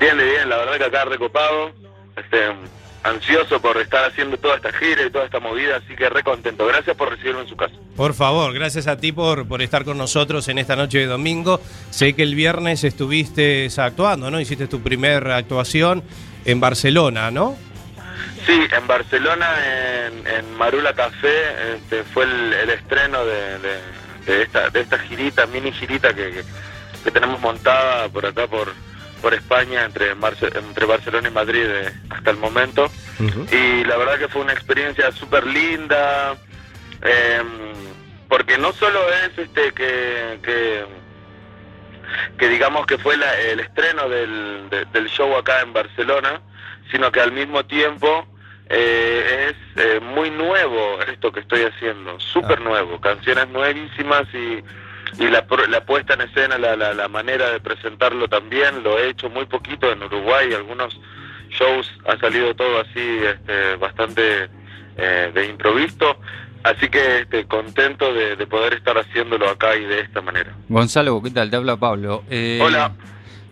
Bien, 0.00 0.16
bien, 0.16 0.48
la 0.48 0.56
verdad 0.56 0.78
que 0.78 0.84
acá 0.86 1.04
recopado, 1.04 1.70
este, 2.16 2.38
ansioso 3.04 3.60
por 3.60 3.80
estar 3.80 4.10
haciendo 4.10 4.36
toda 4.36 4.56
esta 4.56 4.72
gira 4.72 5.06
y 5.06 5.10
toda 5.10 5.26
esta 5.26 5.38
movida, 5.38 5.76
así 5.76 5.94
que 5.94 6.08
re 6.08 6.24
contento. 6.24 6.66
Gracias 6.66 6.96
por 6.96 7.08
recibirme 7.08 7.42
en 7.42 7.48
su 7.48 7.54
casa. 7.54 7.74
Por 7.94 8.14
favor, 8.14 8.52
gracias 8.52 8.88
a 8.88 8.96
ti 8.96 9.12
por, 9.12 9.46
por 9.46 9.62
estar 9.62 9.84
con 9.84 9.96
nosotros 9.96 10.48
en 10.48 10.58
esta 10.58 10.74
noche 10.74 10.98
de 10.98 11.06
domingo. 11.06 11.60
Sé 11.90 12.14
que 12.14 12.24
el 12.24 12.34
viernes 12.34 12.82
estuviste 12.82 13.68
actuando, 13.76 14.28
¿no? 14.28 14.40
Hiciste 14.40 14.66
tu 14.66 14.80
primera 14.80 15.36
actuación 15.36 16.02
en 16.44 16.60
Barcelona, 16.60 17.30
¿no? 17.30 17.56
Sí, 18.46 18.60
en 18.76 18.86
Barcelona, 18.86 19.46
en, 20.06 20.26
en 20.26 20.54
Marula 20.56 20.92
Café, 20.94 21.74
este, 21.76 22.04
fue 22.04 22.24
el, 22.24 22.52
el 22.52 22.70
estreno 22.70 23.24
de, 23.24 23.58
de- 23.58 24.04
de 24.26 24.42
esta, 24.42 24.70
de 24.70 24.80
esta 24.80 24.98
girita, 24.98 25.46
mini 25.46 25.70
girita 25.72 26.14
que, 26.14 26.30
que- 26.30 26.44
que 27.04 27.10
tenemos 27.10 27.38
montada 27.40 28.08
por 28.08 28.24
acá, 28.24 28.46
por, 28.46 28.72
por 29.20 29.34
España, 29.34 29.84
entre, 29.84 30.14
Marce- 30.14 30.50
entre 30.58 30.86
Barcelona 30.86 31.28
y 31.28 31.30
Madrid 31.30 31.64
eh, 31.66 31.92
hasta 32.10 32.30
el 32.30 32.38
momento. 32.38 32.90
Y 33.52 33.84
la 33.84 33.96
verdad 33.98 34.18
que 34.18 34.28
fue 34.28 34.40
una 34.42 34.52
experiencia 34.54 35.12
súper 35.12 35.46
linda, 35.46 36.36
em, 37.02 37.46
porque 38.28 38.56
no 38.58 38.72
solo 38.72 38.98
es 39.24 39.38
este 39.38 39.72
que, 39.72 40.38
que, 40.42 40.84
que 42.38 42.48
digamos 42.48 42.86
que 42.86 42.98
fue 42.98 43.16
la- 43.16 43.38
el 43.40 43.60
estreno 43.60 44.08
del, 44.08 44.68
de- 44.70 44.84
del 44.86 45.08
show 45.08 45.36
acá 45.36 45.60
en 45.62 45.72
Barcelona, 45.72 46.40
sino 46.90 47.10
que 47.12 47.20
al 47.20 47.32
mismo 47.32 47.64
tiempo 47.64 48.26
eh, 48.68 49.50
es 49.50 49.84
eh, 49.84 50.00
muy 50.00 50.30
nuevo 50.30 50.98
esto 51.02 51.30
que 51.32 51.40
estoy 51.40 51.62
haciendo, 51.62 52.18
súper 52.20 52.60
nuevo, 52.60 53.00
canciones 53.00 53.48
nuevísimas 53.48 54.24
y, 54.32 54.62
y 55.22 55.28
la, 55.28 55.44
la 55.68 55.84
puesta 55.84 56.14
en 56.14 56.22
escena, 56.22 56.56
la, 56.58 56.74
la, 56.76 56.94
la 56.94 57.08
manera 57.08 57.50
de 57.50 57.60
presentarlo 57.60 58.26
también, 58.28 58.82
lo 58.82 58.98
he 58.98 59.08
hecho 59.10 59.28
muy 59.28 59.44
poquito 59.46 59.92
en 59.92 60.02
Uruguay, 60.02 60.52
algunos 60.54 60.98
shows 61.50 61.90
ha 62.06 62.16
salido 62.18 62.54
todo 62.54 62.80
así 62.80 63.20
este, 63.24 63.76
bastante 63.76 64.48
eh, 64.96 65.30
de 65.34 65.46
improviso, 65.46 66.18
así 66.64 66.88
que 66.88 67.20
este, 67.20 67.44
contento 67.46 68.12
de, 68.12 68.34
de 68.36 68.46
poder 68.48 68.74
estar 68.74 68.98
haciéndolo 68.98 69.48
acá 69.48 69.76
y 69.76 69.84
de 69.84 70.00
esta 70.00 70.20
manera. 70.20 70.52
Gonzalo, 70.68 71.22
¿qué 71.22 71.30
tal? 71.30 71.48
Te 71.50 71.56
habla 71.56 71.76
Pablo. 71.76 72.24
Eh, 72.28 72.58
Hola. 72.60 72.90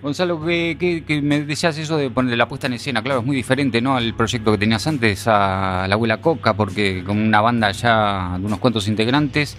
Gonzalo, 0.03 0.45
¿qué, 0.45 0.77
qué- 0.81 1.05
qué 1.07 1.23
me 1.23 1.43
decías 1.43 1.79
eso 1.79 1.97
de 1.97 2.11
poner 2.11 2.37
la 2.37 2.49
puesta 2.49 2.67
en 2.67 2.73
escena? 2.73 3.01
Claro, 3.05 3.21
es 3.21 3.27
muy 3.27 3.37
diferente, 3.37 3.81
¿no? 3.81 3.97
Al 3.97 4.15
proyecto 4.15 4.51
que 4.51 4.59
tenías 4.59 4.85
antes, 4.89 5.29
a 5.29 5.87
la 5.89 5.95
abuela 5.95 6.21
Coca, 6.21 6.55
porque 6.55 7.05
con 7.07 7.19
una 7.19 7.41
banda 7.41 7.71
ya 7.71 8.37
de 8.39 8.45
unos 8.45 8.59
cuantos 8.59 8.89
integrantes. 8.89 9.57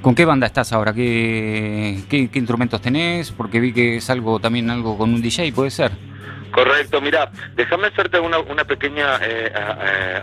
¿Con 0.00 0.14
qué 0.14 0.24
banda 0.24 0.46
estás 0.46 0.72
ahora? 0.72 0.92
¿Qué, 0.94 2.00
qué, 2.08 2.28
qué 2.28 2.38
instrumentos 2.38 2.80
tenés? 2.80 3.30
Porque 3.32 3.60
vi 3.60 3.72
que 3.72 3.98
es 3.98 4.08
algo 4.10 4.40
también 4.40 4.70
algo 4.70 4.96
con 4.98 5.12
un 5.12 5.20
DJ, 5.22 5.52
¿puede 5.52 5.70
ser? 5.70 5.92
Correcto, 6.52 7.00
mira, 7.00 7.30
déjame 7.54 7.88
hacerte 7.88 8.20
una, 8.20 8.38
una 8.38 8.64
pequeña 8.64 9.18
eh, 9.22 9.52
a- 9.54 9.58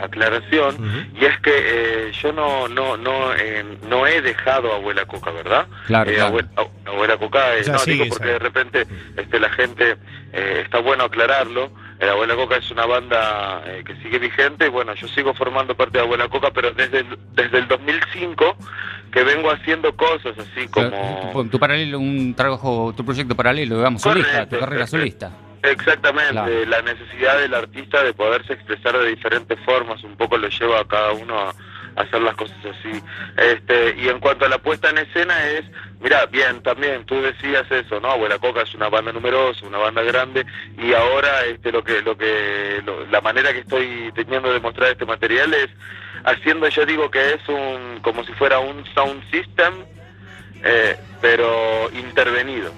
a- 0.02 0.06
aclaración 0.06 1.10
y 1.20 1.26
es 1.26 1.38
que 1.40 1.52
eh, 1.54 2.12
yo 2.22 2.32
no 2.32 2.68
no 2.68 2.96
no 2.98 3.34
eh, 3.36 3.66
no 3.90 4.08
he 4.08 4.22
dejado 4.22 4.72
a 4.72 4.76
Abuela 4.78 5.06
Coca, 5.06 5.32
¿verdad? 5.32 5.68
Claro, 5.88 6.10
Eh, 6.10 6.14
claro. 6.16 6.28
Abuela, 6.30 6.50
Abuela 6.86 7.18
Coca, 7.18 7.56
eh, 7.58 7.62
O 7.62 7.64
sea, 7.64 7.74
no 7.74 7.80
sigue 7.80 8.04
digo 8.04 8.16
porque 8.16 8.28
de 8.32 8.40
repente 8.40 8.88
este, 9.18 9.40
la 9.40 9.50
gente 9.50 9.98
eh, 10.34 10.62
está 10.64 10.80
bueno 10.80 11.04
aclararlo. 11.06 11.72
Eh, 12.00 12.08
Abuela 12.10 12.36
Coca 12.36 12.56
es 12.58 12.72
una 12.72 12.86
banda 12.86 13.62
eh, 13.66 13.84
que 13.86 13.94
sigue 13.98 14.20
vigente 14.20 14.68
y 14.68 14.70
bueno, 14.70 14.94
yo 14.96 15.08
sigo 15.10 15.34
formando 15.34 15.76
parte 15.76 15.98
de 15.98 16.04
Abuela 16.06 16.30
Coca, 16.30 16.50
pero 16.54 16.72
desde 16.72 17.00
el, 17.00 17.18
desde 17.34 17.58
el 17.58 17.68
2005 17.68 18.56
que 19.12 19.24
vengo 19.24 19.52
haciendo 19.52 19.94
cosas 19.98 20.38
así 20.38 20.68
como 20.68 20.90
Tu, 21.34 21.50
tu 21.50 21.60
paralelo, 21.60 22.00
un 22.00 22.34
trabajo, 22.36 22.94
tu 22.96 23.04
proyecto 23.04 23.36
paralelo, 23.36 23.78
digamos, 23.78 24.02
solista, 24.02 24.32
Correcto, 24.32 24.56
tu 24.56 24.60
carrera 24.60 24.86
correcto. 24.86 24.98
solista. 24.98 25.32
Exactamente, 25.64 26.32
Claro. 26.32 26.66
la 26.68 26.82
necesidad 26.82 27.38
del 27.40 27.54
artista 27.54 28.04
de 28.04 28.14
poderse 28.14 28.54
expresar 28.54 28.98
de 28.98 29.08
diferentes 29.08 29.60
formas, 29.66 30.04
un 30.04 30.16
poco 30.16 30.38
lo 30.38 30.48
lleva 30.48 30.80
a 30.82 30.88
cada 30.88 31.12
uno 31.14 31.38
a, 31.38 31.50
a 31.50 32.02
hacer 32.04 32.22
las 32.22 32.36
cosas 32.36 32.58
así. 32.66 33.02
Este, 33.38 33.96
y 33.98 34.08
en 34.10 34.20
cuanto 34.20 34.46
a 34.46 34.50
la 34.50 34.58
puesta 34.60 34.90
en 34.90 35.00
escena 35.00 35.46
es, 35.50 35.66
mira, 36.00 36.26
bien, 36.28 36.62
también 36.64 37.06
tú 37.06 37.22
decías 37.22 37.70
eso, 37.72 38.00
¿no? 38.00 38.12
Abuela 38.12 38.40
Coca 38.40 38.62
es 38.62 38.74
una 38.74 38.90
banda 38.90 39.12
numerosa, 39.12 39.66
una 39.66 39.80
banda 39.80 40.02
grande, 40.04 40.46
y 40.78 40.94
ahora 40.94 41.46
este 41.46 41.72
lo 41.72 41.84
que 41.84 42.02
lo 42.02 42.18
que 42.18 42.82
lo- 42.86 43.06
la 43.08 43.20
manera 43.22 43.52
que 43.52 43.60
estoy 43.60 44.12
teniendo 44.16 44.54
de 44.54 44.60
mostrar 44.60 44.92
este 44.92 45.06
material 45.06 45.54
es 45.54 45.70
haciendo, 46.24 46.68
yo 46.70 46.86
digo 46.86 47.10
que 47.12 47.34
es 47.34 47.48
un 47.50 48.00
como 48.02 48.24
si 48.24 48.32
fuera 48.34 48.60
un 48.60 48.86
sound 48.94 49.22
system, 49.32 49.74
eh, 50.64 50.96
pero 51.22 51.90
intervenido. 51.94 52.72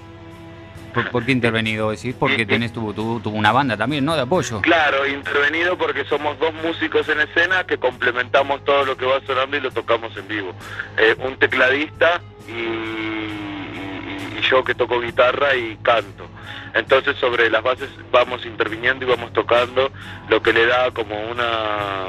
¿Por, 0.94 1.10
por 1.10 1.24
qué 1.24 1.32
intervenido? 1.32 1.90
Decís, 1.90 2.14
porque 2.18 2.44
tenés 2.46 2.72
tu, 2.72 2.92
tu, 2.92 3.20
tu- 3.20 3.30
una 3.30 3.52
banda 3.52 3.76
también, 3.76 4.04
¿no? 4.04 4.14
De 4.14 4.22
apoyo. 4.22 4.60
Claro, 4.60 5.06
intervenido 5.06 5.76
porque 5.78 6.04
somos 6.04 6.38
dos 6.38 6.52
músicos 6.62 7.08
en 7.08 7.20
escena 7.20 7.64
que 7.64 7.78
complementamos 7.78 8.64
todo 8.64 8.84
lo 8.84 8.96
que 8.96 9.06
va 9.06 9.20
sonando 9.26 9.56
y 9.56 9.60
lo 9.60 9.70
tocamos 9.70 10.16
en 10.16 10.28
vivo. 10.28 10.54
Eh, 10.98 11.16
un 11.20 11.36
tecladista 11.36 12.20
y, 12.48 12.52
y- 12.52 14.38
y 14.38 14.42
yo 14.50 14.62
que 14.64 14.74
toco 14.74 15.00
guitarra 15.00 15.54
y 15.54 15.76
canto. 15.82 16.28
Entonces 16.74 17.16
sobre 17.18 17.50
las 17.50 17.62
bases 17.62 17.88
vamos 18.10 18.44
interviniendo 18.46 19.04
y 19.04 19.08
vamos 19.08 19.32
tocando 19.32 19.90
lo 20.28 20.42
que 20.42 20.52
le 20.52 20.66
da 20.66 20.90
como 20.90 21.18
una, 21.30 22.06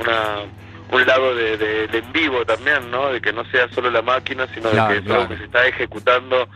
una 0.00 0.36
un 0.90 1.04
lado 1.06 1.34
de, 1.34 1.56
de- 1.56 1.88
de 1.88 1.98
en 1.98 2.12
vivo 2.12 2.44
también, 2.46 2.90
¿no? 2.90 3.08
De 3.12 3.20
que 3.20 3.32
no 3.32 3.44
sea 3.50 3.68
solo 3.74 3.90
la 3.90 4.02
máquina, 4.02 4.46
sino 4.54 4.70
Claro, 4.70 4.94
de 4.94 5.00
que 5.00 5.06
claro. 5.06 5.28
que 5.28 5.36
se 5.36 5.44
está 5.44 5.66
ejecutando 5.66 6.48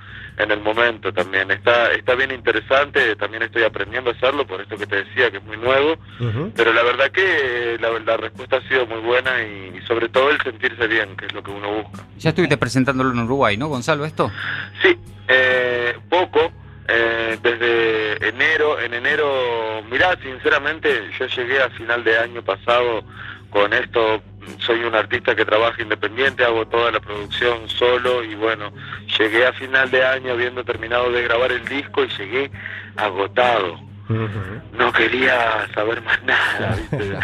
en 0.42 0.50
el 0.50 0.60
momento 0.60 1.12
también. 1.12 1.50
Está 1.50 1.92
está 1.92 2.14
bien 2.14 2.30
interesante, 2.30 3.16
también 3.16 3.42
estoy 3.42 3.62
aprendiendo 3.64 4.10
a 4.10 4.14
hacerlo, 4.14 4.46
por 4.46 4.60
esto 4.60 4.76
que 4.76 4.86
te 4.86 5.04
decía, 5.04 5.30
que 5.30 5.38
es 5.38 5.44
muy 5.44 5.56
nuevo, 5.56 5.96
pero 6.56 6.72
la 6.72 6.82
verdad 6.82 7.10
que 7.10 7.74
eh, 7.74 7.78
la, 7.80 7.90
la 7.98 8.16
respuesta 8.16 8.56
ha 8.56 8.68
sido 8.68 8.86
muy 8.86 9.00
buena 9.00 9.42
y, 9.42 9.78
y 9.78 9.86
sobre 9.86 10.08
todo 10.08 10.30
el 10.30 10.40
sentirse 10.42 10.86
bien, 10.86 11.16
que 11.16 11.26
es 11.26 11.32
lo 11.34 11.42
que 11.42 11.50
uno 11.50 11.70
busca. 11.82 12.04
Ya 12.18 12.30
estuviste 12.30 12.56
presentándolo 12.56 13.10
en 13.12 13.20
Uruguay, 13.20 13.56
¿no, 13.56 13.68
Gonzalo, 13.68 14.04
esto? 14.04 14.30
Sí, 14.82 14.98
eh, 15.28 15.96
poco, 16.08 16.50
eh, 16.88 17.38
desde 17.42 18.28
enero, 18.28 18.80
en 18.80 18.94
enero, 18.94 19.82
mirá, 19.90 20.16
sinceramente 20.22 21.10
yo 21.18 21.26
llegué 21.26 21.62
a 21.62 21.70
final 21.70 22.02
de 22.02 22.18
año 22.18 22.42
pasado 22.42 23.04
con 23.50 23.72
esto, 23.72 24.22
soy 24.58 24.84
un 24.84 24.94
artista 24.94 25.34
que 25.34 25.44
trabaja 25.44 25.82
independiente, 25.82 26.44
hago 26.44 26.66
toda 26.66 26.90
la 26.90 27.00
producción 27.00 27.68
solo 27.68 28.24
y 28.24 28.34
bueno, 28.34 28.72
llegué 29.18 29.46
a 29.46 29.52
final 29.52 29.90
de 29.90 30.04
año 30.04 30.32
habiendo 30.32 30.64
terminado 30.64 31.10
de 31.10 31.22
grabar 31.22 31.52
el 31.52 31.64
disco 31.66 32.04
y 32.04 32.08
llegué 32.08 32.50
agotado. 32.96 33.90
No 34.72 34.92
quería 34.92 35.68
saber 35.72 36.02
más 36.02 36.20
nada, 36.24 36.74
¿viste? 36.90 37.16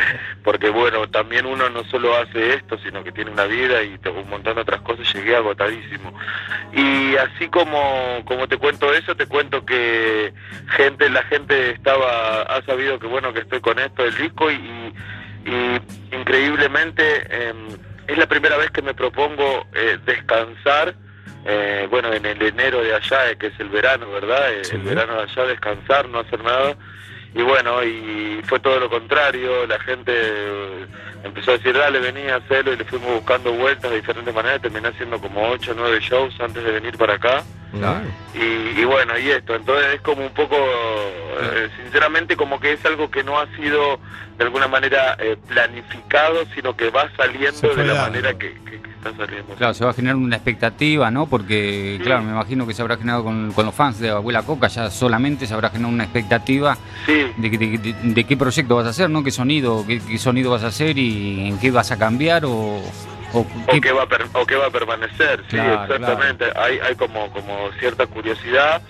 porque 0.45 0.71
bueno, 0.71 1.09
también 1.09 1.45
uno 1.45 1.69
no 1.69 1.83
solo 1.85 2.17
hace 2.17 2.55
esto, 2.55 2.79
sino 2.79 3.03
que 3.03 3.11
tiene 3.11 3.33
una 3.33 3.45
vida 3.45 3.83
y 3.83 3.99
un 4.09 4.31
montón 4.31 4.55
de 4.55 4.61
otras 4.61 4.83
cosas, 4.83 5.13
llegué 5.13 5.35
agotadísimo. 5.35 6.17
Y 6.73 7.17
así 7.17 7.49
como, 7.49 8.23
como 8.25 8.47
te 8.47 8.57
cuento 8.57 8.95
eso, 8.95 9.17
te 9.17 9.27
cuento 9.27 9.67
que 9.67 10.33
gente, 10.77 11.11
la 11.11 11.25
gente 11.25 11.73
estaba, 11.73 12.43
ha 12.43 12.63
sabido 12.63 13.01
que 13.01 13.09
bueno, 13.09 13.33
que 13.33 13.41
estoy 13.41 13.61
con 13.61 13.81
esto 13.81 14.05
del 14.05 14.17
disco 14.17 14.49
y, 14.49 14.55
y 14.55 14.93
increíblemente 16.13 17.49
em, 17.49 17.69
es 18.07 18.19
la 18.19 18.27
primera 18.27 18.57
vez 18.57 18.71
que 18.71 18.83
me 18.83 18.95
propongo 18.95 19.67
eh, 19.75 19.99
descansar, 20.05 20.95
eh, 21.45 21.87
bueno, 21.91 22.13
en 22.13 22.27
el 22.27 22.41
enero 22.43 22.83
de 22.83 22.95
allá, 22.95 23.31
eh, 23.31 23.37
que 23.37 23.49
es 23.49 23.61
el 23.61 23.69
verano, 23.69 24.11
¿verdad? 24.11 24.53
Eh, 24.53 24.63
El 24.73 24.83
verano 24.83 25.17
de 25.17 25.23
allá, 25.23 25.45
descansar, 25.45 26.09
no 26.09 26.21
hacer 26.21 26.43
nada. 26.43 26.77
Y 27.35 27.43
bueno, 27.43 27.85
y 27.85 28.41
fue 28.45 28.59
todo 28.61 28.81
lo 28.81 28.89
contrario, 28.89 29.67
la 29.67 29.79
gente 29.81 30.13
eh, 30.15 30.87
empezó 31.23 31.51
a 31.51 31.57
decir, 31.59 31.77
dale, 31.77 32.01
vení 32.01 32.29
a 32.29 32.37
hacerlo, 32.37 32.73
y 32.73 32.77
le 32.77 32.85
fuimos 32.85 33.13
buscando 33.13 33.53
vueltas 33.53 33.91
de 33.91 33.99
diferentes 33.99 34.35
maneras, 34.35 34.63
terminé 34.63 34.89
haciendo 34.89 35.21
como 35.21 35.49
8 35.51 35.73
o 35.73 35.75
9 35.75 35.99
shows 36.01 36.35
antes 36.41 36.65
de 36.65 36.73
venir 36.73 36.97
para 36.97 37.15
acá. 37.15 37.45
Y, 38.35 38.81
y 38.81 38.85
bueno, 38.85 39.19
y 39.19 39.31
esto, 39.31 39.55
entonces 39.55 39.95
es 39.95 40.01
como 40.03 40.23
un 40.25 40.33
poco, 40.33 40.57
eh, 40.57 41.69
sinceramente, 41.83 42.37
como 42.37 42.61
que 42.61 42.73
es 42.75 42.85
algo 42.85 43.11
que 43.11 43.23
no 43.25 43.39
ha 43.39 43.47
sido 43.57 43.99
de 44.39 44.45
alguna 44.45 44.69
manera 44.69 45.17
eh, 45.19 45.37
planificado, 45.49 46.45
sino 46.55 46.77
que 46.77 46.91
va 46.91 47.09
saliendo 47.17 47.75
de 47.75 47.87
la 47.87 47.95
dando. 47.95 48.03
manera 48.03 48.33
que, 48.39 48.53
que- 48.65 48.77
que 48.83 48.91
está 48.91 49.13
saliendo. 49.17 49.55
Claro, 49.55 49.73
se 49.75 49.85
va 49.85 49.91
a 49.91 49.95
generar 49.95 50.17
una 50.17 50.37
expectativa, 50.37 51.11
¿no? 51.11 51.27
Porque, 51.27 51.99
claro, 52.03 52.23
me 52.23 52.33
imagino 52.33 52.67
que 52.67 52.75
se 52.75 52.83
habrá 52.83 52.97
generado 52.99 53.25
con, 53.25 53.53
con 53.53 53.65
los 53.65 53.75
fans 53.75 53.99
de 53.99 54.11
Abuela 54.11 54.43
Coca, 54.43 54.67
ya 54.69 54.91
solamente 54.91 55.47
se 55.47 55.55
habrá 55.55 55.71
generado 55.71 55.95
una 55.95 56.05
expectativa 56.05 56.77
de, 57.39 57.51
que- 57.51 57.59
de- 57.59 57.79
de- 57.79 57.95
de 58.03 58.25
qué 58.25 58.37
proyecto 58.37 58.77
vas 58.77 58.87
a 58.87 58.91
hacer, 58.91 59.09
¿no? 59.09 59.23
¿Qué 59.25 59.31
sonido, 59.31 59.85
qué, 59.87 60.01
qué 60.01 60.19
sonido 60.19 60.51
vas 60.51 60.65
a 60.65 60.67
hacer 60.69 60.99
y 60.99 61.49
en 61.49 61.59
qué 61.59 61.71
vas 61.71 61.91
a 61.93 61.99
cambiar 61.99 62.45
o, 62.45 62.83
o 63.37 63.47
o 63.77 63.81
que 63.81 63.93
va 63.93 64.03
a 64.03 64.07
per- 64.07 64.27
o 64.33 64.47
que 64.47 64.57
va 64.57 64.67
a 64.67 64.71
permanecer 64.71 65.41
sí 65.51 65.57
Claro, 65.57 65.83
exactamente. 65.85 66.45
hay 66.57 66.79
hay 66.79 66.95
como 66.97 67.31
como 67.33 67.71
cierta 67.79 68.07
curiosidad 68.07 68.81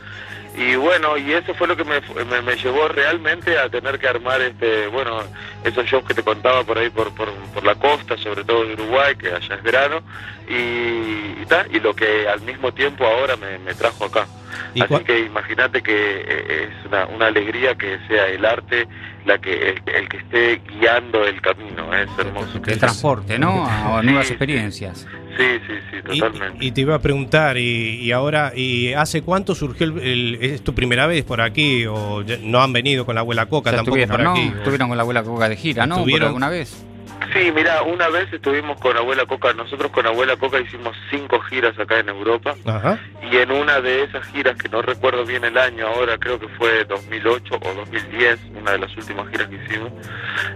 y 0.56 0.74
bueno, 0.76 1.18
y 1.18 1.32
eso 1.32 1.54
fue 1.54 1.66
lo 1.66 1.76
que 1.76 1.84
me, 1.84 2.00
me, 2.24 2.40
me 2.40 2.56
llevó 2.56 2.88
realmente 2.88 3.58
a 3.58 3.68
tener 3.68 3.98
que 3.98 4.08
armar 4.08 4.40
este, 4.40 4.86
bueno, 4.86 5.18
esos 5.64 5.84
shows 5.84 6.04
que 6.04 6.14
te 6.14 6.22
contaba 6.22 6.64
por 6.64 6.78
ahí 6.78 6.88
por, 6.88 7.14
por, 7.14 7.30
por 7.52 7.62
la 7.64 7.74
costa, 7.74 8.16
sobre 8.16 8.42
todo 8.42 8.64
de 8.64 8.72
Uruguay, 8.72 9.14
que 9.16 9.28
allá 9.28 9.54
es 9.54 9.62
verano, 9.62 10.02
y, 10.48 11.42
y, 11.42 11.44
ta, 11.46 11.66
y 11.70 11.78
lo 11.78 11.94
que 11.94 12.26
al 12.26 12.40
mismo 12.40 12.72
tiempo 12.72 13.04
ahora 13.04 13.36
me, 13.36 13.58
me 13.58 13.74
trajo 13.74 14.06
acá. 14.06 14.26
¿Y 14.74 14.82
Así 14.82 15.04
que 15.04 15.20
imagínate 15.20 15.82
que 15.82 15.92
eh, 15.92 16.68
es 16.68 16.86
una, 16.86 17.06
una 17.06 17.26
alegría 17.26 17.74
que 17.74 17.98
sea 18.08 18.26
el 18.28 18.44
arte 18.44 18.88
la 19.26 19.38
que 19.38 19.70
el, 19.70 19.82
el 19.86 20.08
que 20.08 20.16
esté 20.18 20.62
guiando 20.68 21.24
el 21.24 21.40
camino, 21.40 21.92
es 21.94 22.08
hermoso. 22.16 22.60
El 22.64 22.78
transporte, 22.78 23.38
¿no? 23.38 23.66
A 23.66 24.00
nuevas 24.02 24.28
sí. 24.28 24.32
experiencias. 24.32 25.06
Sí, 25.36 25.44
sí, 25.66 25.72
sí, 25.90 25.96
Y, 26.14 26.20
totalmente. 26.20 26.64
y 26.64 26.70
te 26.72 26.80
iba 26.80 26.94
a 26.94 26.98
preguntar, 27.00 27.56
y, 27.58 28.00
y 28.00 28.12
ahora, 28.12 28.52
¿y 28.54 28.92
hace 28.94 29.22
cuánto 29.22 29.54
surgió 29.54 29.86
el, 29.86 29.98
el- 30.00 30.38
¿Es 30.40 30.62
tu 30.64 30.74
primera 30.74 31.06
vez 31.06 31.24
por 31.24 31.40
aquí? 31.40 31.84
¿O 31.86 32.22
ya 32.22 32.36
no 32.40 32.62
han 32.62 32.72
venido 32.72 33.04
con 33.04 33.14
la 33.16 33.20
abuela 33.22 33.46
Coca 33.46 33.70
Ya 33.70 33.76
tampoco 33.78 33.96
estuvieron, 33.98 34.16
por 34.16 34.24
¿no? 34.24 34.32
aquí? 34.32 34.58
Estuvieron 34.58 34.88
con 34.88 34.96
la 34.96 35.02
abuela 35.02 35.22
Coca 35.22 35.48
de 35.48 35.56
gira, 35.56 35.86
¿no? 35.86 35.96
¿Por 35.96 36.02
Estuvieron- 36.08 36.26
alguna 36.28 36.48
vez? 36.48 36.84
Sí, 37.32 37.50
mira, 37.54 37.82
una 37.82 38.08
vez 38.08 38.30
estuvimos 38.32 38.78
con 38.78 38.96
Abuela 38.96 39.24
Coca, 39.26 39.52
nosotros 39.54 39.90
con 39.90 40.06
Abuela 40.06 40.36
Coca 40.36 40.60
hicimos 40.60 40.94
cinco 41.10 41.40
giras 41.40 41.76
acá 41.78 41.98
en 41.98 42.08
Europa 42.10 42.54
Ajá. 42.66 42.98
y 43.30 43.36
en 43.36 43.50
una 43.50 43.80
de 43.80 44.04
esas 44.04 44.24
giras, 44.28 44.56
que 44.56 44.68
no 44.68 44.80
recuerdo 44.82 45.24
bien 45.24 45.44
el 45.44 45.56
año 45.58 45.86
ahora, 45.86 46.18
creo 46.18 46.38
que 46.38 46.46
fue 46.48 46.84
2008 46.84 47.58
o 47.60 47.74
2010, 47.74 48.38
una 48.60 48.72
de 48.72 48.78
las 48.78 48.96
últimas 48.96 49.28
giras 49.30 49.48
que 49.48 49.56
hicimos, 49.56 49.92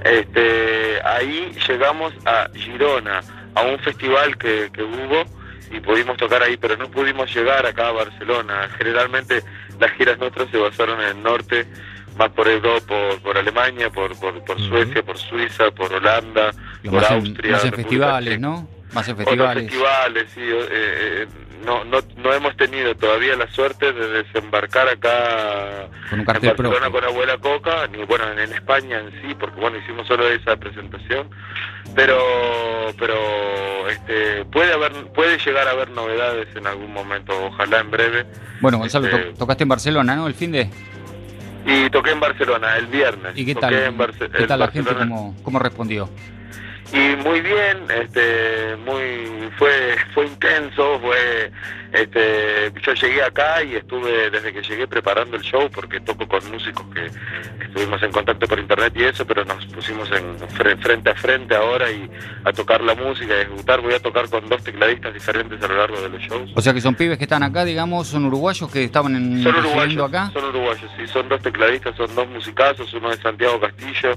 este, 0.04 1.00
ahí 1.04 1.52
llegamos 1.68 2.12
a 2.26 2.48
Girona, 2.54 3.22
a 3.54 3.62
un 3.62 3.78
festival 3.80 4.36
que, 4.36 4.70
que 4.72 4.82
hubo 4.82 5.24
y 5.70 5.80
pudimos 5.80 6.16
tocar 6.16 6.42
ahí, 6.42 6.56
pero 6.56 6.76
no 6.76 6.90
pudimos 6.90 7.32
llegar 7.34 7.64
acá 7.64 7.88
a 7.88 7.92
Barcelona. 7.92 8.68
Generalmente 8.76 9.42
las 9.78 9.92
giras 9.92 10.18
nuestras 10.18 10.50
se 10.50 10.58
basaron 10.58 11.00
en 11.00 11.08
el 11.08 11.22
norte, 11.22 11.66
más 12.16 12.30
por 12.30 12.48
Europa, 12.48 12.86
por, 12.86 13.22
por 13.22 13.38
Alemania, 13.38 13.88
por, 13.90 14.18
por, 14.18 14.44
por 14.44 14.60
Suecia, 14.60 15.02
por 15.02 15.16
Suiza, 15.16 15.70
por 15.70 15.92
Holanda, 15.92 16.52
por 16.84 16.94
más 16.94 17.10
en, 17.10 17.16
Austria. 17.16 17.52
más 17.52 17.64
en 17.64 17.72
festivales. 17.72 18.40
¿no? 18.40 18.68
Más 18.92 19.08
en 19.08 19.16
festivales. 19.16 19.64
festivales, 19.64 20.30
sí. 20.34 20.40
eh, 20.42 20.68
eh, 20.70 21.26
no, 21.64 21.84
no, 21.84 21.98
no 22.16 22.32
hemos 22.32 22.56
tenido 22.56 22.94
todavía 22.94 23.36
la 23.36 23.48
suerte 23.50 23.92
de 23.92 24.22
desembarcar 24.22 24.88
acá 24.88 25.88
Con 26.10 26.20
un 26.20 26.20
en 26.20 26.24
Barcelona 26.26 26.54
propio. 26.56 26.90
con 26.90 27.04
Abuela 27.04 27.38
Coca, 27.38 27.86
ni 27.88 28.04
bueno, 28.04 28.24
en, 28.32 28.52
España 28.52 28.98
en 29.00 29.10
sí, 29.22 29.34
porque 29.38 29.60
bueno, 29.60 29.76
hicimos 29.78 30.06
solo 30.06 30.28
esa 30.28 30.56
presentación, 30.56 31.28
pero 31.94 32.16
pero 32.98 33.88
este 33.88 34.44
puede 34.46 34.72
haber 34.72 34.92
puede 35.14 35.38
llegar 35.38 35.68
a 35.68 35.72
haber 35.72 35.90
novedades 35.90 36.48
en 36.56 36.66
algún 36.66 36.92
momento, 36.92 37.32
ojalá 37.46 37.80
en 37.80 37.90
breve. 37.90 38.26
Bueno, 38.60 38.78
Gonzalo, 38.78 39.06
Este, 39.08 39.18
to- 39.32 39.38
tocaste 39.38 39.62
en 39.64 39.68
Barcelona, 39.68 40.16
¿no? 40.16 40.26
El 40.26 40.34
fin 40.34 40.52
de... 40.52 40.68
Y 41.66 41.90
toqué 41.90 42.10
en 42.12 42.20
Barcelona 42.20 42.76
el 42.78 42.86
viernes. 42.86 43.32
¿Y 43.36 43.44
qué 43.44 43.54
toqué 43.54 43.92
tal? 43.96 44.16
¿Qué 44.36 44.46
tal 44.46 44.58
la 44.60 44.68
gente? 44.68 44.90
Barcelona. 44.92 45.14
¿Cómo, 45.14 45.36
cómo 45.42 45.58
respondió? 45.58 46.08
Y 46.92 47.16
muy 47.22 47.40
bien 47.40 47.84
este 47.88 48.76
muy 48.84 49.48
fue 49.58 49.96
fue 50.14 50.26
intenso 50.26 50.98
fue 51.00 51.50
este 51.92 52.72
yo 52.82 52.94
llegué 52.94 53.22
acá 53.22 53.62
y 53.62 53.76
estuve 53.76 54.30
desde 54.30 54.52
que 54.52 54.62
llegué 54.62 54.86
preparando 54.86 55.36
el 55.36 55.42
show 55.42 55.68
porque 55.72 56.00
toco 56.00 56.26
con 56.26 56.48
músicos 56.50 56.84
que 56.94 57.10
estuvimos 57.64 58.02
en 58.02 58.10
contacto 58.12 58.46
por 58.46 58.58
internet 58.58 58.92
y 58.96 59.04
eso 59.04 59.24
pero 59.26 59.44
nos 59.44 59.64
pusimos 59.66 60.10
en 60.12 60.38
fre- 60.50 60.78
frente 60.80 61.10
a 61.10 61.14
frente 61.14 61.54
ahora 61.54 61.90
y 61.90 62.10
a 62.44 62.52
tocar 62.52 62.80
la 62.82 62.94
música 62.94 63.34
y 63.34 63.38
a 63.38 63.42
ejecutar 63.42 63.80
voy 63.80 63.94
a 63.94 64.00
tocar 64.00 64.28
con 64.28 64.48
dos 64.48 64.62
tecladistas 64.64 65.14
diferentes 65.14 65.62
a 65.62 65.68
lo 65.68 65.76
largo 65.76 66.00
de 66.00 66.08
los 66.08 66.20
shows 66.22 66.50
O 66.56 66.60
sea 66.60 66.72
que 66.72 66.80
son 66.80 66.94
pibes 66.94 67.18
que 67.18 67.24
están 67.24 67.42
acá, 67.42 67.64
digamos, 67.64 68.08
son 68.08 68.24
uruguayos 68.24 68.70
que 68.70 68.84
estaban 68.84 69.14
en, 69.16 69.42
son 69.42 69.56
uruguayos, 69.56 70.08
acá. 70.08 70.30
son 70.32 70.44
uruguayos, 70.46 70.90
sí, 70.96 71.06
son 71.06 71.28
dos 71.28 71.40
tecladistas, 71.42 71.96
son 71.96 72.14
dos 72.14 72.28
musicazos, 72.28 72.92
uno 72.94 73.12
es 73.12 73.18
Santiago 73.20 73.60
Castillo 73.60 74.14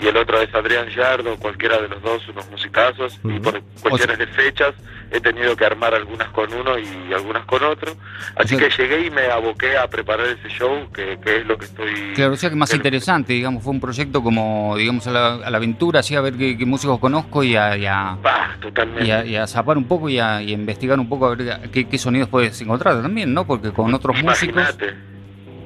y 0.00 0.06
el 0.06 0.16
otro 0.16 0.40
es 0.40 0.54
Adrián 0.54 0.88
Yardo, 0.88 1.36
cualquiera 1.36 1.78
de 1.80 1.88
los 1.88 2.02
dos, 2.02 2.26
unos 2.28 2.50
musicazos, 2.50 3.18
y 3.24 3.38
por 3.40 3.60
cuestiones 3.82 4.18
de 4.18 4.26
fechas 4.28 4.74
he 5.12 5.20
tenido 5.20 5.56
que 5.56 5.64
armar 5.64 5.92
algunas 5.94 6.28
con 6.28 6.52
uno 6.54 6.78
y 6.78 7.12
algunas 7.12 7.44
con 7.44 7.62
otro, 7.64 7.92
así 8.36 8.56
sea- 8.56 8.58
que 8.68 8.82
llegué 8.82 9.06
y 9.06 9.10
me 9.10 9.26
aboqué 9.26 9.76
a 9.76 9.88
preparar 9.88 10.26
ese 10.28 10.48
show, 10.48 10.88
que, 10.92 11.18
que 11.22 11.38
es 11.38 11.46
lo 11.46 11.58
que 11.58 11.64
estoy... 11.64 12.12
Claro, 12.14 12.34
o 12.34 12.36
sea 12.36 12.48
que 12.48 12.54
más 12.56 12.72
interesante, 12.72 13.32
digamos, 13.32 13.62
fue 13.64 13.72
un 13.72 13.80
proyecto 13.80 14.22
como, 14.22 14.76
digamos, 14.76 15.06
a 15.08 15.10
la, 15.10 15.34
a 15.34 15.50
la 15.50 15.56
aventura, 15.56 16.00
así 16.00 16.14
a 16.14 16.20
ver 16.20 16.34
qué, 16.34 16.56
qué 16.56 16.64
músicos 16.64 16.98
conozco 17.00 17.42
y 17.42 17.56
a, 17.56 17.76
y 17.76 17.86
a, 17.86 18.16
Bah, 18.22 18.56
totalmente. 18.60 19.04
y 19.04 19.10
a- 19.10 19.24
y 19.24 19.36
a 19.36 19.46
zapar 19.48 19.76
un 19.76 19.84
poco 19.84 20.08
y 20.08 20.18
a, 20.20 20.40
y 20.42 20.52
investigar 20.52 20.98
un 21.00 21.08
poco 21.08 21.26
a 21.26 21.34
ver 21.34 21.70
qué, 21.72 21.88
qué 21.88 21.98
sonidos 21.98 22.28
puedes 22.28 22.60
encontrar 22.60 23.02
también, 23.02 23.34
¿no? 23.34 23.44
Porque 23.46 23.72
con 23.72 23.92
otros 23.92 24.22
músicos. 24.22 24.76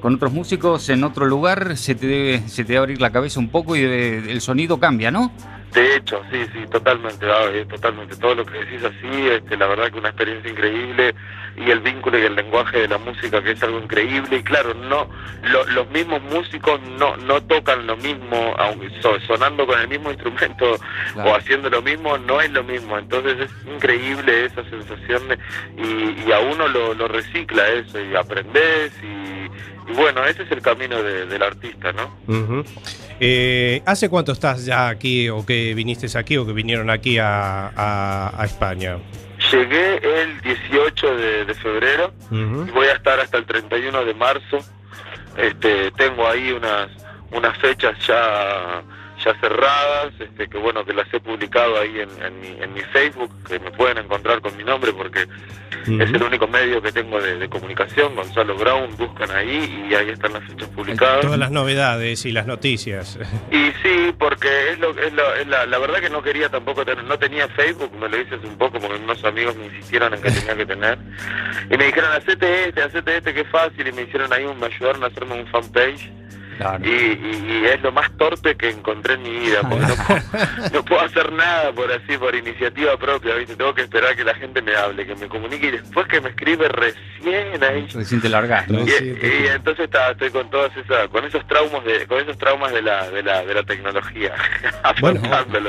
Con 0.04 0.16
otros 0.16 0.32
músicos 0.34 0.90
en 0.90 1.02
otro 1.02 1.24
lugar 1.24 1.78
se 1.78 1.94
te 1.94 2.06
debe, 2.06 2.40
se 2.46 2.62
te 2.62 2.74
debe 2.74 2.78
abrir 2.80 3.00
la 3.00 3.10
cabeza 3.10 3.40
un 3.40 3.48
poco 3.48 3.74
y 3.74 3.80
debe- 3.80 4.30
el 4.30 4.42
sonido 4.42 4.78
cambia, 4.78 5.10
¿no? 5.10 5.32
De 5.72 5.96
hecho, 5.96 6.20
sí, 6.30 6.44
sí, 6.52 6.58
totalmente, 6.70 7.24
ah, 7.26 7.46
eh, 7.50 7.64
totalmente. 7.68 8.14
Todo 8.16 8.34
lo 8.34 8.44
que 8.44 8.58
decís 8.58 8.84
así, 8.84 9.26
este, 9.28 9.56
la 9.56 9.66
verdad 9.66 9.90
que 9.90 9.98
una 9.98 10.10
experiencia 10.10 10.50
increíble 10.50 11.14
y 11.56 11.70
el 11.70 11.80
vínculo 11.80 12.18
y 12.18 12.22
el 12.22 12.34
lenguaje 12.36 12.80
de 12.80 12.88
la 12.88 12.98
música 12.98 13.42
que 13.42 13.52
es 13.52 13.62
algo 13.62 13.78
increíble 13.78 14.36
y 14.36 14.42
claro, 14.42 14.74
no 14.74 15.08
lo- 15.42 15.64
los 15.68 15.88
mismos 15.90 16.20
músicos 16.22 16.78
no 16.98 17.16
no 17.16 17.40
tocan 17.42 17.86
lo 17.86 17.96
mismo, 17.96 18.54
aunque 18.58 18.90
so- 19.00 19.18
sonando 19.20 19.66
con 19.66 19.80
el 19.80 19.88
mismo 19.88 20.10
instrumento 20.10 20.76
Claro. 21.14 21.30
o 21.30 21.34
haciendo 21.36 21.70
lo 21.70 21.80
mismo, 21.80 22.18
no 22.18 22.42
es 22.42 22.50
lo 22.52 22.62
mismo. 22.62 22.98
Entonces 22.98 23.36
es 23.40 23.50
increíble 23.74 24.44
esa 24.44 24.62
sensación 24.68 25.22
de, 25.28 25.38
y, 25.78 26.28
y 26.28 26.30
a 26.32 26.40
uno 26.40 26.68
lo, 26.68 26.92
lo 26.92 27.08
recicla 27.08 27.66
eso 27.70 27.98
y 28.04 28.14
aprendes 28.14 28.92
y 29.02 29.23
bueno, 29.94 30.24
ese 30.24 30.42
es 30.44 30.50
el 30.50 30.62
camino 30.62 31.02
de- 31.02 31.26
del 31.26 31.42
artista, 31.42 31.92
¿no? 31.92 32.14
Eh, 33.20 33.82
¿Hace 33.86 34.08
cuánto 34.08 34.32
estás 34.32 34.64
ya 34.64 34.88
aquí 34.88 35.28
o 35.28 35.44
que 35.44 35.74
viniste 35.74 36.06
aquí 36.18 36.36
o 36.36 36.46
que 36.46 36.52
vinieron 36.52 36.90
aquí 36.90 37.18
a, 37.18 37.68
a- 37.68 38.32
a 38.36 38.44
España? 38.44 38.98
Llegué 39.52 39.96
el 40.22 40.40
18 40.40 41.16
de, 41.16 41.44
de 41.44 41.54
febrero 41.54 42.12
y 42.30 42.70
voy 42.70 42.86
a 42.86 42.92
estar 42.94 43.20
hasta 43.20 43.36
el 43.38 43.44
31 43.44 44.04
de 44.04 44.14
marzo. 44.14 44.58
Este, 45.36 45.90
tengo 45.92 46.26
ahí 46.26 46.50
unas 46.52 46.88
unas 47.32 47.56
fechas 47.58 47.94
ya 48.06 48.82
ya 49.24 49.34
cerradas, 49.40 50.12
este, 50.20 50.48
que 50.48 50.58
bueno 50.58 50.84
que 50.84 50.92
las 50.92 51.12
he 51.12 51.20
publicado 51.20 51.80
ahí 51.80 52.00
en, 52.00 52.10
en 52.22 52.40
mi, 52.40 52.48
en 52.62 52.72
mi 52.74 52.80
Facebook, 52.80 53.30
que 53.48 53.58
me 53.58 53.70
pueden 53.70 53.98
encontrar 53.98 54.40
con 54.40 54.56
mi 54.56 54.64
nombre 54.64 54.92
porque 54.92 55.26
es 55.86 56.14
el 56.14 56.22
único 56.22 56.46
medio 56.48 56.80
que 56.80 56.92
tengo 56.92 57.20
de, 57.20 57.38
de 57.38 57.48
comunicación, 57.48 58.14
Gonzalo 58.14 58.56
Brown, 58.56 58.96
buscan 58.96 59.30
ahí 59.32 59.86
y 59.90 59.94
ahí 59.94 60.08
están 60.08 60.32
las 60.32 60.42
fechas 60.44 60.68
publicadas. 60.70 61.20
Todas 61.20 61.38
las 61.38 61.50
novedades 61.50 62.24
y 62.24 62.32
las 62.32 62.46
noticias. 62.46 63.18
Y 63.50 63.70
sí, 63.82 64.14
porque 64.18 64.48
es 64.70 64.78
lo, 64.78 64.98
es 64.98 65.12
lo- 65.12 65.34
es 65.34 65.46
la, 65.46 65.66
la 65.66 65.78
verdad 65.78 66.00
que 66.00 66.08
no 66.08 66.22
quería 66.22 66.48
tampoco 66.48 66.86
tener, 66.86 67.04
no 67.04 67.18
tenía 67.18 67.48
Facebook, 67.48 67.92
me 68.00 68.08
lo 68.08 68.18
hice 68.18 68.36
hace 68.36 68.46
un 68.46 68.56
poco 68.56 68.78
porque 68.80 68.96
unos 68.96 69.22
amigos 69.24 69.56
me 69.56 69.66
insistieron 69.66 70.14
en 70.14 70.22
que 70.22 70.30
tenía 70.38 70.56
que 70.56 70.64
tener. 70.66 70.98
Y 71.70 71.76
me 71.76 71.84
dijeron, 71.86 72.12
hacete 72.12 72.68
este, 72.68 72.82
hacete 72.82 73.16
este, 73.18 73.34
que 73.34 73.40
es 73.40 73.48
fácil, 73.48 73.86
y 73.86 73.92
me 73.92 74.02
hicieron 74.02 74.32
ahí, 74.32 74.44
un, 74.44 74.58
me 74.58 74.66
ayudaron 74.66 75.04
a 75.04 75.08
hacerme 75.08 75.34
un 75.34 75.46
fanpage. 75.48 76.10
Claro. 76.56 76.84
Y, 76.84 76.88
y- 76.90 77.44
y 77.62 77.66
es 77.66 77.80
lo 77.82 77.92
más 77.92 78.10
torpe 78.16 78.56
que 78.56 78.70
encontré 78.70 79.14
en 79.14 79.22
mi 79.22 79.30
vida, 79.38 79.60
porque 79.62 79.86
no 79.86 79.94
puedo, 79.96 80.20
no 80.72 80.84
puedo 80.84 81.00
hacer 81.02 81.32
nada 81.32 81.72
por 81.72 81.90
así, 81.92 82.16
por 82.18 82.34
iniciativa 82.34 82.96
propia, 82.96 83.34
¿viste? 83.34 83.56
Tengo 83.56 83.74
que 83.74 83.82
esperar 83.82 84.14
que 84.16 84.24
la 84.24 84.34
gente 84.34 84.62
me 84.62 84.74
hable, 84.74 85.06
que 85.06 85.14
me 85.14 85.28
comunique 85.28 85.66
y 85.66 85.70
después 85.72 86.06
que 86.08 86.20
me 86.20 86.30
escribe 86.30 86.68
recién 86.68 87.62
ahí. 87.62 87.86
Recién 87.92 88.20
te 88.20 88.28
largaste. 88.28 88.72
¿no? 88.72 88.80
Y, 88.80 88.90
y 88.90 89.46
entonces 89.54 89.84
está, 89.84 90.10
estoy 90.10 90.30
con 90.30 90.50
todas 90.50 90.76
esas, 90.76 91.08
con 91.08 91.24
esos 91.24 91.46
traumas 91.46 91.84
de, 91.84 92.06
con 92.06 92.20
esos 92.20 92.36
traumas 92.38 92.72
de 92.72 92.82
la, 92.82 93.10
de 93.10 93.22
la, 93.22 93.44
de 93.44 93.54
la 93.54 93.62
tecnología, 93.62 94.32
Bueno. 95.00 95.20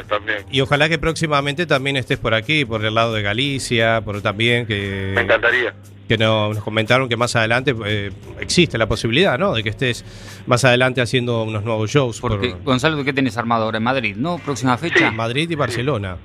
también. 0.07 0.39
Y 0.51 0.61
ojalá 0.61 0.89
que 0.89 0.97
próximamente 0.97 1.65
también 1.65 1.97
estés 1.97 2.17
por 2.19 2.33
aquí, 2.33 2.65
por 2.65 2.83
el 2.85 2.93
lado 2.95 3.13
de 3.13 3.21
Galicia, 3.21 4.01
por 4.01 4.21
también 4.21 4.65
que... 4.65 5.11
Me 5.15 5.21
encantaría. 5.21 5.73
Que 6.07 6.17
no- 6.17 6.53
nos 6.53 6.63
comentaron 6.63 7.09
que 7.09 7.17
más 7.17 7.35
adelante 7.35 7.75
eh, 7.85 8.11
existe 8.39 8.77
la 8.77 8.87
posibilidad, 8.87 9.37
¿no? 9.39 9.53
De 9.53 9.63
que 9.63 9.69
estés 9.69 10.05
más 10.45 10.63
adelante 10.65 11.01
haciendo 11.01 11.43
unos 11.43 11.63
nuevos 11.63 11.89
shows 11.89 12.19
Porque, 12.21 12.55
Gonzalo, 12.63 13.03
¿qué 13.03 13.13
tenés 13.13 13.37
armado 13.37 13.65
ahora 13.65 13.77
en 13.77 13.83
Madrid, 13.83 14.15
no? 14.15 14.37
Próxima 14.37 14.77
fecha. 14.77 15.05
por 15.07 15.13
Madrid 15.13 15.49
y 15.49 15.55
Barcelona. 15.55 16.17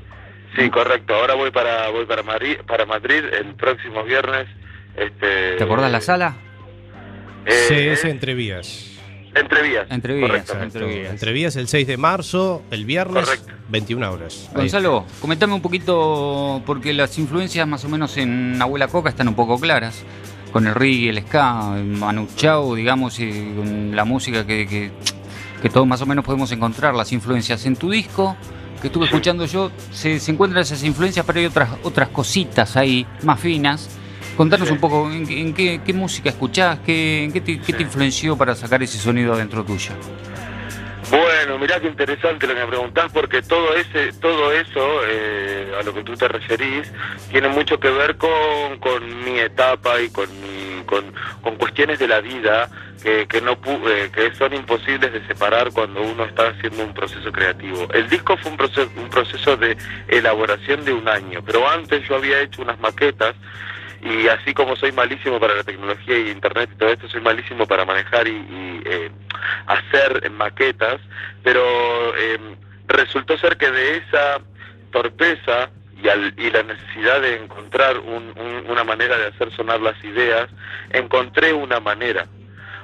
Sí, 0.57 0.69
correcto. 0.69 1.15
Ahora 1.15 1.35
voy 1.35 1.51
para, 1.51 1.89
voy 1.91 2.05
para 2.07 2.23
Madrid, 2.23 2.57
para 2.67 2.85
Madrid 2.85 3.23
el 3.39 3.55
próximo 3.55 4.03
viernes. 4.05 4.49
Este, 4.97 5.57
¿Te 5.57 5.65
acordás 5.65 5.91
la 5.93 6.01
sala? 6.01 6.37
eh, 7.47 7.95
CS 7.95 8.05
Entrevías. 8.11 8.90
Entrevías. 9.35 9.87
Entrevías, 9.91 10.51
entrevías. 10.51 11.11
Entrevías 11.13 11.57
el 11.57 11.69
6 11.69 11.87
de 11.87 11.97
marzo, 11.97 12.63
el 12.71 12.85
viernes, 12.85 13.25
Correcto. 13.25 13.53
21 13.69 14.11
horas. 14.13 14.51
Gonzalo, 14.53 15.05
comentame 15.21 15.55
un 15.55 15.63
poquito, 15.63 16.63
porque 16.67 16.93
las 16.93 17.17
influencias 17.19 17.67
más 17.67 17.85
o 17.85 17.89
menos 17.89 18.17
en 18.17 18.61
Abuela 18.61 18.89
Coca 18.89 19.11
están 19.11 19.29
un 19.29 19.35
poco 19.35 19.59
claras, 19.59 20.03
con 20.53 20.67
el 20.67 20.75
reggae, 20.75 21.11
el 21.11 21.23
ska, 21.23 21.77
Manu 21.85 22.27
Chao, 22.35 22.75
digamos, 22.75 23.21
y 23.21 23.31
con 23.55 23.95
la 23.95 24.05
música 24.05 24.45
que, 24.45 24.67
que, 24.67 24.91
que 25.63 25.69
todos 25.69 25.87
más 25.87 26.03
o 26.03 26.07
menos 26.07 26.25
podemos 26.25 26.51
encontrar, 26.51 26.95
las 26.95 27.13
influencias 27.13 27.65
en 27.67 27.77
tu 27.77 27.89
disco, 27.89 28.37
que 28.81 28.89
estuve 28.89 29.05
escuchando 29.05 29.45
yo, 29.47 29.71
se, 29.93 30.19
se 30.19 30.33
encuentran 30.33 30.63
esas 30.63 30.83
influencias, 30.83 31.25
pero 31.25 31.39
hay 31.39 31.47
otras, 31.47 31.69
otras 31.85 32.09
cositas 32.09 32.77
ahí, 32.77 33.07
más 33.23 33.39
finas, 33.39 33.89
Contanos 34.41 34.71
un 34.71 34.79
poco, 34.79 35.13
¿en, 35.13 35.27
qué- 35.27 35.39
en 35.39 35.53
qué, 35.53 35.81
qué 35.85 35.93
música 35.93 36.31
escuchás? 36.31 36.79
¿Qué, 36.79 37.25
en 37.25 37.31
qué, 37.31 37.43
te, 37.43 37.61
qué 37.61 37.75
te 37.75 37.83
influenció 37.83 38.39
para 38.39 38.55
sacar 38.55 38.83
ese 38.83 38.97
sonido 38.97 39.37
dentro 39.37 39.63
tuyo? 39.67 39.91
Bueno, 41.11 41.59
mirá 41.59 41.79
qué 41.79 41.89
interesante 41.89 42.47
lo 42.47 42.55
que 42.55 42.61
me 42.61 42.67
preguntás, 42.69 43.13
porque 43.13 43.43
todo 43.43 43.75
ese, 43.75 44.15
todo 44.19 44.51
eso, 44.51 45.03
eh, 45.07 45.75
a 45.79 45.83
lo 45.83 45.93
que 45.93 46.03
tú 46.05 46.17
te 46.17 46.27
referís, 46.27 46.91
tiene 47.31 47.49
mucho 47.51 47.79
que 47.79 47.91
ver 47.91 48.17
con, 48.17 48.79
con 48.81 49.25
mi 49.25 49.39
etapa 49.41 50.01
y 50.01 50.09
con 50.09 50.27
mi, 50.41 50.85
con, 50.87 51.13
con 51.43 51.57
cuestiones 51.57 51.99
de 51.99 52.09
la 52.09 52.23
vida 52.23 52.71
que, 53.03 53.27
que 53.29 53.43
no 53.43 53.61
pu- 53.61 53.87
eh, 53.91 54.11
que 54.11 54.35
son 54.37 54.55
imposibles 54.55 55.13
de 55.13 55.27
separar 55.27 55.71
cuando 55.71 56.01
uno 56.01 56.25
está 56.25 56.49
haciendo 56.49 56.83
un 56.83 56.95
proceso 56.95 57.31
creativo. 57.31 57.89
El 57.93 58.09
disco 58.09 58.39
fue 58.39 58.53
un 58.53 58.57
proceso, 58.57 58.89
un 58.97 59.11
proceso 59.11 59.55
de 59.59 59.77
elaboración 60.09 60.83
de 60.87 60.95
un 60.95 61.07
año, 61.09 61.43
pero 61.45 61.69
antes 61.69 62.09
yo 62.09 62.17
había 62.17 62.41
hecho 62.41 62.63
unas 62.63 62.81
maquetas 62.81 63.35
y 64.03 64.29
así 64.29 64.55
como 64.55 64.77
soy 64.77 64.93
malísimo 64.93 65.39
para 65.39 65.55
la 65.55 65.63
tecnología 65.65 66.17
y 66.19 66.31
internet 66.31 66.71
y 66.73 66.77
todo 66.79 66.89
esto, 66.91 67.09
soy 67.09 67.21
malísimo 67.21 67.67
para 67.67 67.85
manejar 67.85 68.27
y, 68.29 68.31
y, 68.33 68.83
eh, 68.87 69.11
hacer 69.67 70.31
maquetas, 70.31 71.01
pero 71.43 71.63
eh, 72.17 72.39
resultó 72.89 73.37
ser 73.39 73.57
que 73.57 73.71
de 73.71 73.99
esa 73.99 74.41
torpeza 74.91 75.71
y, 76.03 76.09
al- 76.09 76.35
y 76.37 76.51
la 76.51 76.63
necesidad 76.63 77.21
de 77.21 77.37
encontrar 77.37 77.99
un- 77.99 78.33
un- 78.37 78.65
una 78.71 78.85
manera 78.85 79.19
de 79.19 79.27
hacer 79.29 79.53
sonar 79.55 79.81
las 79.81 80.03
ideas, 80.05 80.49
encontré 80.91 81.53
una 81.53 81.79
manera, 81.81 82.27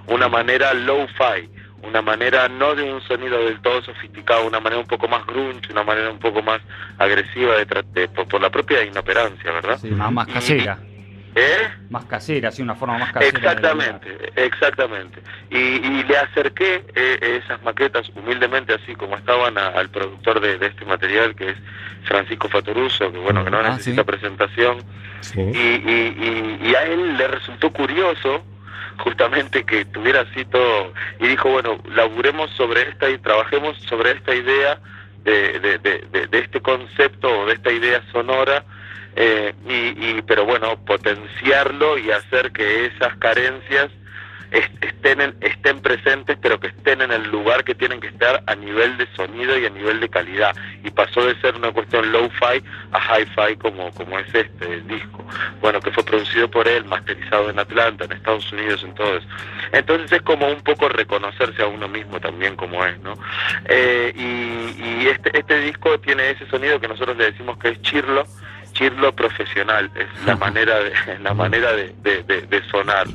una 0.07 0.29
manera 0.29 0.74
low-fi, 0.74 1.48
una 1.83 2.02
manera 2.02 2.48
no 2.48 2.74
de 2.74 2.83
un 2.92 3.00
sonido 3.02 3.38
del 3.44 3.61
todo 3.61 3.83
sofisticado, 3.83 4.46
una 4.46 4.61
manera 4.61 4.81
un 4.81 4.87
poco 4.87 5.09
más 5.09 5.26
grunge, 5.26 5.72
una 5.72 5.83
manera 5.83 6.11
un 6.11 6.18
poco 6.18 6.42
más 6.42 6.61
agresiva 6.98 7.57
de, 7.57 7.66
de- 7.92 8.09
por, 8.09 8.29
por 8.29 8.40
la 8.40 8.50
propia 8.50 8.83
inoperancia, 8.85 9.50
¿verdad? 9.52 9.79
Más, 9.83 10.12
más 10.12 10.29
Y- 10.29 10.33
casera. 10.33 10.79
¿Eh? 11.38 11.68
Más 11.90 12.07
casera, 12.07 12.49
así, 12.49 12.62
una 12.62 12.75
forma 12.75 12.96
más 12.96 13.12
casera. 13.12 13.37
Exactamente, 13.38 14.09
exactamente. 14.37 15.20
Y, 15.51 15.57
y 15.59 16.03
le 16.05 16.16
acerqué 16.16 16.83
eh, 16.94 17.40
esas 17.44 17.62
maquetas 17.62 18.09
humildemente, 18.14 18.72
así 18.72 18.94
como 18.94 19.16
estaban, 19.16 19.59
a- 19.59 19.68
al 19.68 19.90
productor 19.90 20.40
de, 20.40 20.57
de 20.57 20.66
este 20.68 20.87
material, 20.87 21.37
que 21.37 21.51
es 21.51 21.57
Francisco 22.05 22.49
Fatoruso, 22.49 23.12
que 23.12 23.18
bueno, 23.18 23.44
que 23.44 23.51
no 23.51 23.59
Ah, 23.59 23.68
necesita 23.70 24.01
sí. 24.03 24.07
presentación. 24.07 24.79
Sí. 25.20 25.40
Y, 25.40 25.42
y, 25.44 26.59
y, 26.62 26.68
y 26.70 26.75
a 26.75 26.85
él 26.85 27.18
le 27.18 27.29
resultó 27.29 27.70
curioso 27.70 28.42
justamente 28.99 29.64
que 29.64 29.85
tuviera 29.85 30.22
así 30.22 30.42
todo 30.46 30.94
y 31.20 31.27
dijo 31.27 31.51
bueno 31.51 31.79
laburemos 31.94 32.51
sobre 32.53 32.88
esta 32.88 33.11
y 33.11 33.18
trabajemos 33.18 33.77
sobre 33.83 34.12
esta 34.12 34.35
idea 34.35 34.79
de, 35.22 35.59
de, 35.61 35.79
de, 35.79 36.05
de- 36.12 36.27
de 36.29 36.38
este 36.38 36.62
concepto 36.62 37.29
o 37.40 37.44
de 37.46 37.55
esta 37.55 37.70
idea 37.72 38.01
sonora 38.11 38.64
eh, 39.16 39.55
y, 39.68 40.22
pero 40.22 40.44
bueno 40.44 40.76
potenciarlo 40.85 41.98
y 41.98 42.11
hacer 42.11 42.52
que 42.52 42.87
esas 42.87 43.16
carencias 43.16 43.90
est- 44.52 44.85
estén 44.85 45.20
en- 45.20 45.35
estén 45.40 45.81
presentes 45.81 46.38
pero 46.40 46.61
que 46.61 46.68
estén 46.68 47.00
en 47.02 47.11
el 47.11 47.29
lugar 47.31 47.64
que 47.64 47.74
tienen 47.74 47.98
que 48.00 48.07
estar 48.09 48.42
a 48.46 48.55
nivel 48.55 48.96
de 48.96 49.07
sonido 49.16 49.59
y 49.59 49.66
a 49.66 49.70
nivel 49.70 49.98
de 50.00 50.09
calidad. 50.09 50.55
Y 50.85 50.90
pasó 50.90 51.26
de 51.26 51.35
ser 51.40 51.57
una 51.57 51.72
cuestión 51.72 52.12
low-fi 52.12 52.62
a 52.92 53.18
hi-fi 53.18 53.57
como 53.57 53.90
como 53.92 54.18
es 54.20 54.33
este 54.35 54.72
el 54.74 54.87
disco. 54.87 55.24
Bueno 55.61 55.81
que 55.81 55.90
fue 55.90 56.05
producido 56.05 56.48
por 56.50 56.68
él 56.68 56.85
masterizado 56.85 57.50
en 57.50 57.59
Atlanta 57.59 58.05
en 58.05 58.12
Estados 58.12 58.52
Unidos 58.52 58.85
en 58.85 58.94
todo 58.94 59.16
eso. 59.16 59.26
Entonces 59.72 60.12
es 60.12 60.22
como 60.22 60.46
un 60.48 60.62
poco 60.62 60.88
reconocerse 60.88 61.62
a 61.62 61.66
uno 61.66 61.88
mismo 61.88 62.20
también 62.20 62.55
como 62.55 62.85
es 62.85 62.98
no 63.00 63.14
Eh, 63.68 64.12
y, 64.14 65.02
y 65.02 65.09
este 65.09 65.37
este 65.38 65.59
disco 65.61 65.98
tiene 65.98 66.31
ese 66.31 66.46
sonido 66.48 66.79
que 66.81 66.87
nosotros 66.88 67.16
le 67.16 67.33
decimos 67.33 67.59
que 67.59 67.70
es 67.70 67.83
chirlo 67.83 68.24
chirlo 68.77 69.12
profesional 69.15 69.91
es 69.95 70.07
la 70.27 70.37
manera 70.45 70.79
de 70.79 70.93
la 71.23 71.35
manera 71.35 71.73
de, 71.73 71.95
de- 72.03 72.23
de- 72.25 72.43
de 72.43 72.62
sonar. 72.71 73.07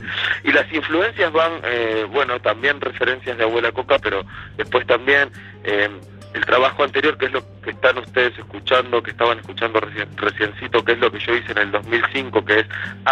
Y 0.43 0.51
las 0.51 0.71
influencias 0.73 1.31
van 1.31 1.51
eh, 1.63 2.05
bueno 2.11 2.39
también 2.41 2.81
referencias 2.81 3.37
de 3.37 3.43
abuela 3.43 3.71
coca 3.71 3.97
pero 3.99 4.25
después 4.57 4.85
también 4.87 5.29
eh, 5.63 5.89
el 6.33 6.45
trabajo 6.45 6.83
anterior 6.83 7.17
que 7.17 7.25
es 7.25 7.31
lo 7.31 7.43
que 7.61 7.71
están 7.71 7.97
ustedes 7.97 8.37
escuchando 8.37 9.01
que 9.03 9.11
estaban 9.11 9.39
escuchando 9.39 9.79
recién, 9.79 10.07
reciencito 10.17 10.83
que 10.83 10.93
es 10.93 10.99
lo 10.99 11.11
que 11.11 11.19
yo 11.19 11.35
hice 11.35 11.51
en 11.51 11.57
el 11.59 11.71
2005 11.71 12.45
que 12.45 12.59
es 12.59 12.65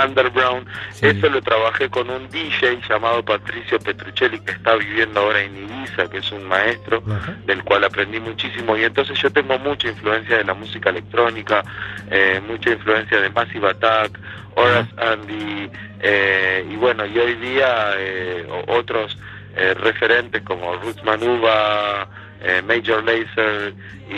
Underground. 0.03 0.67
Sí. 0.91 1.07
eso 1.07 1.29
lo 1.29 1.41
trabajé 1.41 1.89
con 1.89 2.09
un 2.09 2.29
DJ 2.29 2.79
llamado 2.89 3.23
Patricio 3.23 3.79
Petruccelli 3.79 4.39
que 4.39 4.51
está 4.51 4.75
viviendo 4.75 5.19
ahora 5.19 5.41
en 5.41 5.57
Ibiza 5.57 6.09
que 6.09 6.17
es 6.17 6.31
un 6.31 6.47
maestro 6.47 7.03
del 7.45 7.63
cual 7.63 7.83
aprendí 7.83 8.19
muchísimo. 8.19 8.77
Y 8.77 8.83
entonces 8.83 9.19
yo 9.19 9.29
tengo 9.31 9.57
mucha 9.59 9.89
influencia 9.89 10.37
de 10.37 10.43
la 10.43 10.53
música 10.53 10.89
electrónica, 10.89 11.63
eh, 12.09 12.41
mucha 12.47 12.71
influencia 12.71 13.19
de 13.19 13.29
Massive 13.29 13.69
Attack, 13.69 14.19
Horace 14.55 14.89
Andy 14.97 15.69
eh, 16.01 16.65
y 16.69 16.75
bueno, 16.75 17.05
y 17.05 17.17
hoy 17.17 17.35
día 17.35 17.91
eh, 17.97 18.47
otros 18.67 19.17
eh, 19.55 19.73
referentes 19.73 20.41
como 20.43 20.75
Roots 20.75 21.03
Manuva, 21.03 22.07
eh, 22.41 22.61
Major 22.61 23.03
Lazer 23.03 23.73
y, 24.09 24.13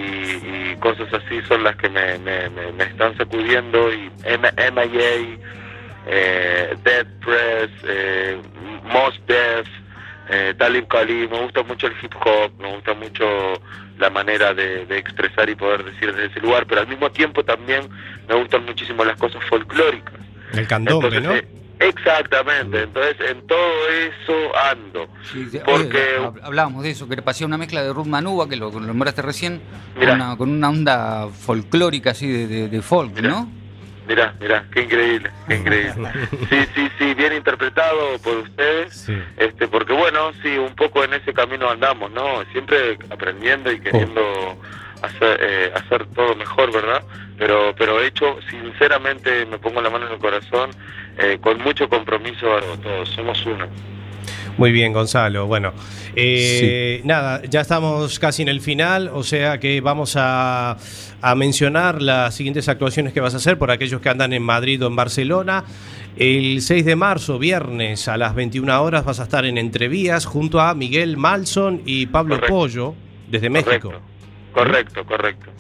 y 0.72 0.76
cosas 0.80 1.08
así 1.14 1.42
son 1.48 1.64
las 1.64 1.76
que 1.76 1.90
me, 1.90 2.18
me, 2.20 2.50
me- 2.50 2.72
me 2.72 2.84
están 2.84 3.16
sacudiendo 3.18 3.92
y 3.94 4.10
MIA, 4.26 5.38
eh, 6.08 6.76
Dead 6.84 7.06
Press, 7.24 7.70
eh, 7.88 8.38
Mos 8.84 9.20
Def, 9.28 9.68
eh, 10.30 10.54
Talib 10.58 10.88
Kweli, 10.88 11.28
me 11.28 11.40
gusta 11.42 11.64
mucho 11.64 11.88
el 11.88 11.94
hip 12.02 12.14
hop, 12.24 12.52
me 12.60 12.74
gusta 12.76 12.94
mucho 12.94 13.26
la 13.98 14.10
manera 14.10 14.54
de, 14.54 14.86
de 14.86 14.98
expresar 14.98 15.50
y 15.50 15.56
poder 15.56 15.84
decir 15.84 16.14
desde 16.14 16.28
ese 16.32 16.40
lugar, 16.40 16.66
pero 16.68 16.82
al 16.82 16.88
mismo 16.88 17.12
tiempo 17.12 17.44
también 17.44 17.88
me 18.28 18.36
gustan 18.36 18.66
muchísimo 18.66 19.04
las 19.06 19.18
cosas 19.18 19.44
folclóricas. 19.46 20.14
El 20.54 20.68
candombe, 20.68 21.08
Entonces, 21.18 21.44
¿no? 21.46 21.61
Exactamente, 21.82 22.84
entonces 22.84 23.16
en 23.30 23.46
todo 23.48 23.90
eso 23.90 24.56
ando. 24.72 25.08
Sí, 25.32 25.48
sí, 25.52 25.60
Porque- 25.66 26.18
oye, 26.18 26.40
hablábamos 26.44 26.84
de 26.84 26.92
eso, 26.92 27.08
que 27.08 27.16
le 27.16 27.22
pasé 27.22 27.46
una 27.46 27.58
mezcla 27.58 27.84
de 27.84 27.92
Ruth 27.94 28.06
Manuba, 28.08 28.48
que 28.48 28.56
lo, 28.56 28.72
lo 28.72 28.80
nombraste 28.80 29.22
recién, 29.22 29.62
Mirá. 29.98 30.14
una- 30.14 30.38
con 30.38 30.50
una 30.50 30.70
onda 30.70 31.28
folclórica 31.28 32.12
así 32.12 32.28
de, 32.28 32.48
de- 32.48 32.68
de 32.70 32.82
folk, 32.82 33.14
Mirá. 33.16 33.30
¿no? 33.30 33.50
Mirá, 34.08 34.34
mirá, 34.42 34.66
qué 34.74 34.82
increíble, 34.82 35.32
qué 35.48 35.56
increíble. 35.56 36.10
Sí, 36.50 36.66
sí, 36.76 36.90
sí, 36.98 37.14
bien 37.14 37.34
interpretado 37.34 38.18
por 38.24 38.38
ustedes. 38.38 38.94
Sí. 39.06 39.16
Este, 39.38 39.68
porque 39.68 39.94
bueno, 39.94 40.32
sí, 40.42 40.58
un 40.58 40.76
poco 40.76 41.04
en 41.04 41.14
ese 41.14 41.34
camino 41.34 41.70
andamos, 41.70 42.12
¿no? 42.12 42.44
Siempre 42.52 42.98
aprendiendo 43.10 43.72
y 43.72 43.80
queriendo 43.80 44.22
hacer, 45.02 45.40
eh, 45.42 45.72
hacer 45.76 46.06
todo 46.08 46.36
mejor, 46.36 46.74
¿verdad? 46.74 47.04
Pero, 47.38 47.74
pero 47.78 48.02
hecho, 48.02 48.38
sinceramente, 48.50 49.46
me 49.46 49.58
pongo 49.60 49.82
la 49.82 49.90
mano 49.90 50.08
en 50.08 50.14
el 50.14 50.20
corazón, 50.20 50.72
eh, 51.18 51.38
con 51.42 51.60
mucho 51.62 51.88
compromiso 51.90 52.56
a 52.56 52.62
todos, 52.82 53.10
somos 53.10 53.46
uno. 53.46 53.66
Muy 54.58 54.72
bien, 54.72 54.94
Gonzalo. 54.94 55.48
Bueno, 55.48 55.74
eh, 56.16 57.02
nada, 57.04 57.42
ya 57.44 57.62
estamos 57.62 58.20
casi 58.20 58.42
en 58.42 58.50
el 58.50 58.62
final, 58.62 59.10
o 59.14 59.24
sea 59.24 59.60
que 59.60 59.82
vamos 59.82 60.16
a, 60.18 60.78
a 61.22 61.36
mencionar 61.36 62.02
las 62.02 62.36
siguientes 62.36 62.68
actuaciones 62.68 63.14
que 63.14 63.22
vas 63.22 63.34
a 63.34 63.38
hacer 63.38 63.58
por 63.58 63.72
aquellos 63.72 64.02
que 64.02 64.10
andan 64.10 64.34
en 64.34 64.44
Madrid 64.44 64.84
o 64.84 64.88
en 64.88 64.96
Barcelona. 64.96 65.64
El 66.18 66.62
6 66.62 66.86
de 66.86 66.96
marzo, 66.96 67.40
viernes, 67.40 68.08
a 68.08 68.18
las 68.18 68.36
21 68.36 68.84
horas, 68.84 69.06
vas 69.06 69.20
a 69.20 69.24
estar 69.24 69.46
en 69.46 69.58
Entrevías 69.58 70.26
junto 70.26 70.60
a 70.60 70.74
Miguel 70.76 71.16
Malson 71.16 71.82
y 71.86 72.08
Pablo 72.08 72.36
Correcto. 72.36 72.54
Pollo, 72.54 72.96
desde 73.30 73.50
México. 73.50 73.94
Correcto, 74.52 75.06
correcto, 75.06 75.06
correcto. 75.06 75.52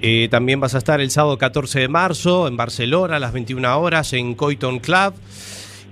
Eh, 0.00 0.28
también 0.30 0.60
vas 0.60 0.74
a 0.74 0.78
estar 0.78 1.00
el 1.00 1.10
sábado 1.10 1.38
14 1.38 1.80
de 1.80 1.88
marzo 1.88 2.46
en 2.48 2.56
Barcelona 2.56 3.16
a 3.16 3.18
las 3.18 3.32
21 3.32 3.78
horas 3.80 4.12
en 4.12 4.34
Coiton 4.34 4.78
Club. 4.78 5.14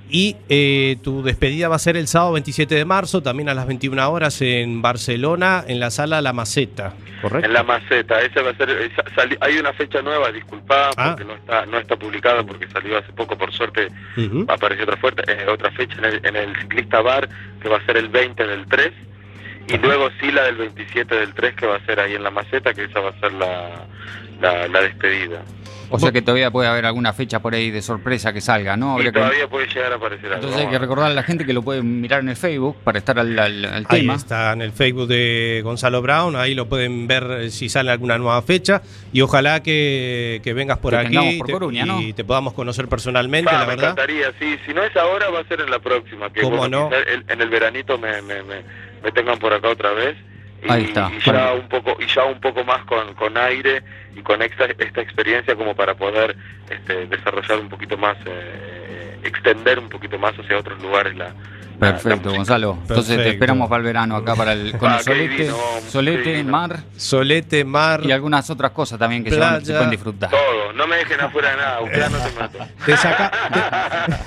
Y 0.08 0.36
eh, 0.48 0.98
tu 1.02 1.24
despedida 1.24 1.66
va 1.68 1.74
a 1.74 1.80
ser 1.80 1.96
el 1.96 2.06
sábado 2.06 2.34
27 2.34 2.76
de 2.76 2.84
marzo, 2.84 3.22
también 3.24 3.48
a 3.48 3.54
las 3.54 3.66
21 3.66 4.08
horas 4.08 4.40
en 4.40 4.80
Barcelona, 4.80 5.64
en 5.66 5.80
la 5.80 5.90
sala 5.90 6.20
La 6.22 6.32
Maceta. 6.32 6.94
¿Correcto? 7.20 7.46
En 7.46 7.52
la 7.54 7.62
maceta, 7.64 8.20
esa 8.20 8.42
va 8.42 8.50
a 8.50 8.56
ser, 8.56 8.70
esa- 8.70 9.02
sali- 9.16 9.38
hay 9.40 9.56
una 9.58 9.72
fecha 9.72 10.02
nueva, 10.02 10.30
disculpa, 10.30 10.90
Ah. 10.96 11.08
porque 11.16 11.24
no 11.24 11.34
está, 11.34 11.66
no 11.66 11.78
está 11.78 11.96
publicada 11.96 12.44
porque 12.44 12.68
salió 12.68 12.98
hace 12.98 13.10
poco, 13.14 13.36
por 13.36 13.52
suerte 13.52 13.88
apareció 14.46 14.84
otra, 14.84 14.96
fuerte, 14.98 15.22
eh, 15.26 15.46
otra 15.48 15.72
fecha 15.72 15.96
en 15.98 16.04
el, 16.04 16.20
en 16.24 16.36
el 16.36 16.56
ciclista 16.60 17.00
bar 17.00 17.28
que 17.60 17.68
va 17.70 17.78
a 17.78 17.86
ser 17.86 17.96
el 17.96 18.08
20 18.10 18.46
del 18.46 18.66
3 18.66 18.92
y 19.68 19.78
luego 19.78 20.08
sí 20.20 20.30
la 20.30 20.44
del 20.44 20.56
27 20.56 21.14
del 21.14 21.34
3 21.34 21.54
que 21.56 21.66
va 21.66 21.76
a 21.76 21.86
ser 21.86 22.00
ahí 22.00 22.14
en 22.14 22.22
la 22.22 22.30
maceta 22.30 22.72
que 22.74 22.84
esa 22.84 23.00
va 23.00 23.10
a 23.10 23.20
ser 23.20 23.32
la, 23.32 23.86
la, 24.40 24.68
la 24.68 24.80
despedida 24.82 25.42
O 25.90 25.98
sea 25.98 26.10
que 26.12 26.20
todavía 26.22 26.50
puede 26.50 26.68
haber 26.68 26.84
alguna 26.86 27.12
fecha 27.12 27.40
por 27.40 27.54
ahí 27.54 27.70
de 27.70 27.80
sorpresa 27.82 28.32
que 28.32 28.40
salga, 28.40 28.76
¿no? 28.76 28.90
y 28.90 29.06
Habría 29.06 29.12
que- 29.12 29.18
todavía 29.20 29.48
puede 29.48 29.66
llegar 29.68 29.92
a 29.92 29.96
aparecer 29.96 30.26
algo 30.26 30.36
Entonces 30.36 30.60
hay 30.60 30.68
que 30.70 30.78
recordar 30.78 31.10
a 31.10 31.14
la 31.14 31.22
gente 31.22 31.44
que 31.46 31.52
lo 31.52 31.62
puede 31.62 31.82
mirar 31.82 32.20
en 32.20 32.28
el 32.28 32.36
Facebook 32.36 32.76
para 32.84 32.98
estar 32.98 33.18
al, 33.18 33.38
al- 33.38 33.64
al 33.64 33.86
Ahí 33.88 34.00
tema. 34.00 34.14
está 34.14 34.52
en 34.52 34.62
el 34.62 34.72
Facebook 34.72 35.06
de 35.08 35.60
Gonzalo 35.64 36.02
Brown, 36.02 36.36
ahí 36.36 36.54
lo 36.54 36.68
pueden 36.68 37.06
ver 37.06 37.24
eh, 37.40 37.50
si 37.50 37.68
sale 37.68 37.90
alguna 37.90 38.18
nueva 38.18 38.42
fecha 38.42 38.82
y 39.12 39.20
ojalá 39.20 39.62
que, 39.62 40.40
que 40.44 40.52
vengas 40.54 40.78
por 40.78 40.92
Que 40.92 40.98
aquí 40.98 41.40
y 42.00 42.12
te 42.12 42.24
podamos 42.24 42.52
conocer 42.54 42.88
personalmente, 42.88 43.50
Pa, 43.50 43.58
la 43.58 43.60
me 43.60 43.66
verdad. 43.66 43.84
encantaría, 43.92 44.32
sí, 44.38 44.56
si 44.66 44.74
no 44.74 44.82
es 44.84 44.96
ahora 44.96 45.28
va 45.30 45.40
a 45.40 45.44
ser 45.44 45.60
en 45.60 45.70
la 45.70 45.78
próxima 45.78 46.32
que 46.32 46.40
¿Cómo 46.40 46.56
bueno, 46.58 46.88
no? 46.90 46.96
en 47.28 47.40
el 47.40 47.48
veranito 47.48 47.96
me, 47.98 48.20
me, 48.22 48.42
me, 48.42 48.56
me 49.02 49.12
tengan 49.12 49.38
por 49.38 49.52
acá 49.52 49.68
otra 49.68 49.92
vez 49.92 50.16
y, 50.62 50.70
Ahí 50.72 50.84
está. 50.84 51.10
y 51.14 51.20
ya 51.20 51.52
un 51.52 51.68
poco 51.68 51.96
y 52.00 52.06
ya 52.06 52.24
un 52.24 52.40
poco 52.40 52.64
más 52.64 52.84
con, 52.84 53.14
con 53.14 53.36
aire 53.36 53.82
y 54.16 54.22
con 54.22 54.40
esta, 54.42 54.64
esta 54.64 55.00
experiencia 55.00 55.54
como 55.54 55.74
para 55.74 55.94
poder 55.94 56.36
este, 56.70 57.06
desarrollar 57.06 57.60
un 57.60 57.68
poquito 57.68 57.96
más, 57.96 58.16
eh, 58.24 59.15
extender 59.26 59.78
un 59.78 59.88
poquito 59.88 60.18
más 60.18 60.34
hacia 60.38 60.58
otros 60.58 60.80
lugares 60.82 61.16
la, 61.16 61.32
Perfecto. 61.78 62.30
Gonzalo. 62.30 62.78
Entonces 62.88 63.18
te 63.18 63.28
esperamos 63.28 63.68
para 63.68 63.80
el 63.80 63.84
verano 63.84 64.16
acá 64.16 64.34
para 64.34 64.54
el, 64.54 64.78
con 64.78 64.90
Ah, 64.90 64.94
el 64.98 65.04
qué 65.04 65.04
solete, 65.12 65.28
divino, 65.36 65.56
solete, 65.90 66.44
mar 66.44 66.82
Solete, 66.96 67.64
mar. 67.66 68.00
y 68.02 68.12
algunas 68.12 68.48
otras 68.48 68.70
cosas 68.70 68.98
también 68.98 69.22
que 69.22 69.30
se, 69.30 69.36
van- 69.38 69.56
se 69.60 69.66
Playa. 69.66 69.78
pueden 69.80 69.90
disfrutar. 69.90 70.30
Todo, 70.30 70.72
no 70.72 70.86
me 70.86 70.96
dejen 70.96 71.20
afuera 71.20 71.50
de 71.50 71.56
nada, 71.58 71.80
no 72.08 72.18
se 72.18 72.32
maten. 72.40 72.62
Te, 72.86 72.96
saca- 72.96 73.30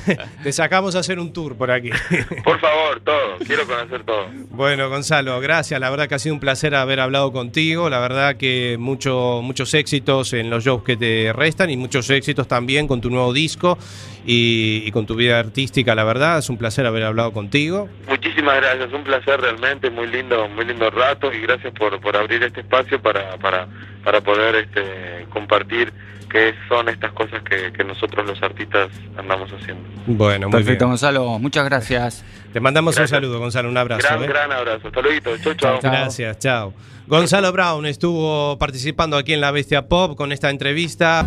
te- 0.06 0.18
te 0.44 0.52
sacamos 0.52 0.96
a 0.96 1.00
hacer 1.00 1.18
un 1.18 1.34
tour 1.34 1.56
por 1.56 1.72
aquí. 1.72 1.90
Por 2.44 2.60
favor, 2.60 3.00
todo, 3.04 3.38
quiero 3.44 3.66
conocer 3.66 4.04
todo. 4.04 4.28
Bueno, 4.52 4.88
Gonzalo, 4.90 5.40
gracias. 5.40 5.80
La 5.80 5.90
verdad 5.90 6.08
que 6.08 6.14
ha 6.16 6.20
sido 6.20 6.36
un 6.36 6.40
placer 6.40 6.76
haber 6.76 7.00
hablado 7.00 7.32
contigo. 7.32 7.90
La 7.90 7.98
verdad 8.00 8.36
que 8.38 8.78
mucho, 8.80 9.40
muchos 9.42 9.74
éxitos 9.74 10.34
en 10.34 10.52
los 10.52 10.64
shows 10.66 10.84
que 10.84 10.98
te 10.98 11.34
restan 11.34 11.72
y 11.72 11.78
muchos 11.78 12.08
éxitos 12.12 12.48
también 12.48 12.88
con 12.88 13.02
tu 13.02 13.10
nuevo 13.10 13.34
disco 13.34 13.78
y, 14.26 14.89
y 14.90 14.92
con 14.92 15.06
tu 15.06 15.16
vida 15.16 15.40
artística. 15.40 15.96
La 15.96 16.04
verdad, 16.04 16.40
es 16.40 16.50
un 16.50 16.58
placer 16.58 16.86
haber 16.86 17.04
hablado 17.04 17.32
contigo. 17.32 17.88
Muchísimas 18.08 18.58
gracias, 18.58 18.92
un 18.92 19.04
placer 19.04 19.40
realmente, 19.40 19.90
muy 19.90 20.08
lindo, 20.08 20.48
muy 20.50 20.66
lindo 20.66 20.90
rato 20.90 21.32
y 21.32 21.40
gracias 21.42 21.72
por, 21.74 22.00
por 22.02 22.18
abrir 22.18 22.44
este 22.44 22.62
espacio 22.62 23.02
para, 23.02 23.38
para, 23.38 23.68
para 24.04 24.22
poder 24.22 24.56
este, 24.56 25.26
compartir 25.32 25.94
qué 26.30 26.54
son 26.68 26.90
estas 26.90 27.12
cosas 27.14 27.42
que, 27.44 27.72
que 27.72 27.84
nosotros 27.84 28.26
los 28.26 28.42
artistas 28.42 28.90
andamos 29.18 29.52
haciendo. 29.52 29.84
Bueno, 30.06 30.48
muy 30.48 30.58
Perfecto, 30.58 30.86
bien. 30.86 30.92
Gonzalo. 30.92 31.40
Muchas 31.40 31.66
gracias. 31.66 32.26
Te 32.54 32.60
mandamos 32.60 32.96
Gracias. 32.96 33.12
un 33.12 33.24
saludo, 33.24 33.40
Gonzalo. 33.40 33.70
Un 33.70 33.78
abrazo. 33.78 34.08
gran, 34.08 34.24
¿eh? 34.24 34.28
gran 34.28 34.52
abrazo, 34.52 34.88
hasta 34.88 35.02
luego, 35.02 35.38
chau, 35.38 35.54
chau. 35.54 35.80
Chao. 35.80 35.92
Gracias, 35.92 36.40
chao. 36.40 36.74
Gonzalo 37.08 37.52
Brown 37.52 37.86
estuvo 37.86 38.58
participando 38.58 39.18
aquí 39.18 39.34
en 39.34 39.42
La 39.42 39.52
Bestia 39.52 39.88
Pop 39.88 40.16
con 40.16 40.32
esta 40.32 40.50
entrevista. 40.50 41.26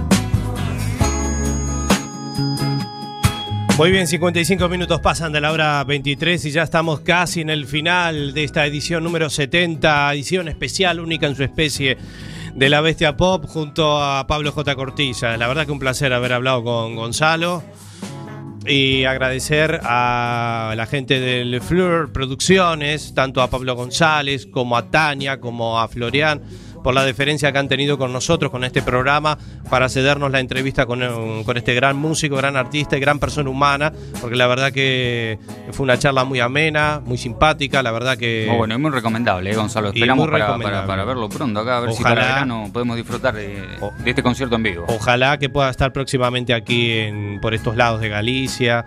Muy 3.82 3.90
bien, 3.90 4.06
55 4.06 4.68
minutos 4.68 5.00
pasan 5.00 5.32
de 5.32 5.40
la 5.40 5.50
hora 5.50 5.82
23 5.82 6.44
y 6.44 6.52
ya 6.52 6.62
estamos 6.62 7.00
casi 7.00 7.40
en 7.40 7.50
el 7.50 7.66
final 7.66 8.32
de 8.32 8.44
esta 8.44 8.64
edición 8.64 9.02
número 9.02 9.28
70, 9.28 10.12
edición 10.12 10.46
especial, 10.46 11.00
única 11.00 11.26
en 11.26 11.34
su 11.34 11.42
especie 11.42 11.98
de 12.54 12.68
La 12.68 12.80
Bestia 12.80 13.16
Pop 13.16 13.44
junto 13.46 14.00
a 14.00 14.24
Pablo 14.28 14.52
J. 14.52 14.76
Cortiza. 14.76 15.36
La 15.36 15.48
verdad 15.48 15.66
que 15.66 15.72
un 15.72 15.80
placer 15.80 16.12
haber 16.12 16.32
hablado 16.32 16.62
con 16.62 16.94
Gonzalo 16.94 17.64
y 18.64 19.02
agradecer 19.02 19.80
a 19.82 20.74
la 20.76 20.86
gente 20.86 21.18
del 21.18 21.60
Fleur 21.60 22.12
Producciones, 22.12 23.14
tanto 23.14 23.42
a 23.42 23.50
Pablo 23.50 23.74
González 23.74 24.46
como 24.46 24.76
a 24.76 24.92
Tania, 24.92 25.40
como 25.40 25.80
a 25.80 25.88
Florian, 25.88 26.40
por 26.82 26.94
la 26.94 27.04
deferencia 27.04 27.52
que 27.52 27.58
han 27.58 27.68
tenido 27.68 27.98
con 27.98 28.12
nosotros, 28.12 28.50
con 28.50 28.64
este 28.64 28.82
programa, 28.82 29.38
para 29.70 29.88
cedernos 29.88 30.30
la 30.30 30.40
entrevista 30.40 30.86
con, 30.86 31.02
eh, 31.02 31.42
con 31.44 31.56
este 31.56 31.74
gran 31.74 31.96
músico, 31.96 32.36
gran 32.36 32.56
artista 32.56 32.96
y 32.96 33.00
gran 33.00 33.18
persona 33.18 33.48
humana, 33.50 33.92
porque 34.20 34.36
la 34.36 34.46
verdad 34.46 34.72
que 34.72 35.38
fue 35.72 35.84
una 35.84 35.98
charla 35.98 36.24
muy 36.24 36.40
amena, 36.40 37.00
muy 37.04 37.18
simpática, 37.18 37.82
la 37.82 37.92
verdad 37.92 38.16
que... 38.16 38.46
Muy 38.48 38.56
bueno 38.58 38.74
y 38.74 38.78
muy 38.78 38.90
recomendable, 38.90 39.50
eh, 39.50 39.54
Gonzalo. 39.56 39.88
Esperamos 39.88 40.28
para, 40.28 40.56
para- 40.58 40.86
para 40.86 41.04
verlo 41.04 41.28
pronto 41.28 41.60
acá, 41.60 41.78
a 41.78 41.80
ver 41.80 41.92
si 41.92 42.02
Ojalá- 42.02 42.14
para 42.14 42.26
el 42.26 42.32
verano 42.34 42.70
podemos 42.72 42.96
disfrutar 42.96 43.34
de, 43.34 43.62
este 44.04 44.22
concierto 44.22 44.56
en 44.56 44.62
vivo. 44.62 44.84
Ojalá 44.88 45.38
que 45.38 45.48
pueda 45.48 45.70
estar 45.70 45.92
próximamente 45.92 46.54
aquí 46.54 46.90
en, 46.92 47.40
por 47.40 47.54
estos 47.54 47.76
lados 47.76 48.00
de 48.00 48.08
Galicia. 48.08 48.84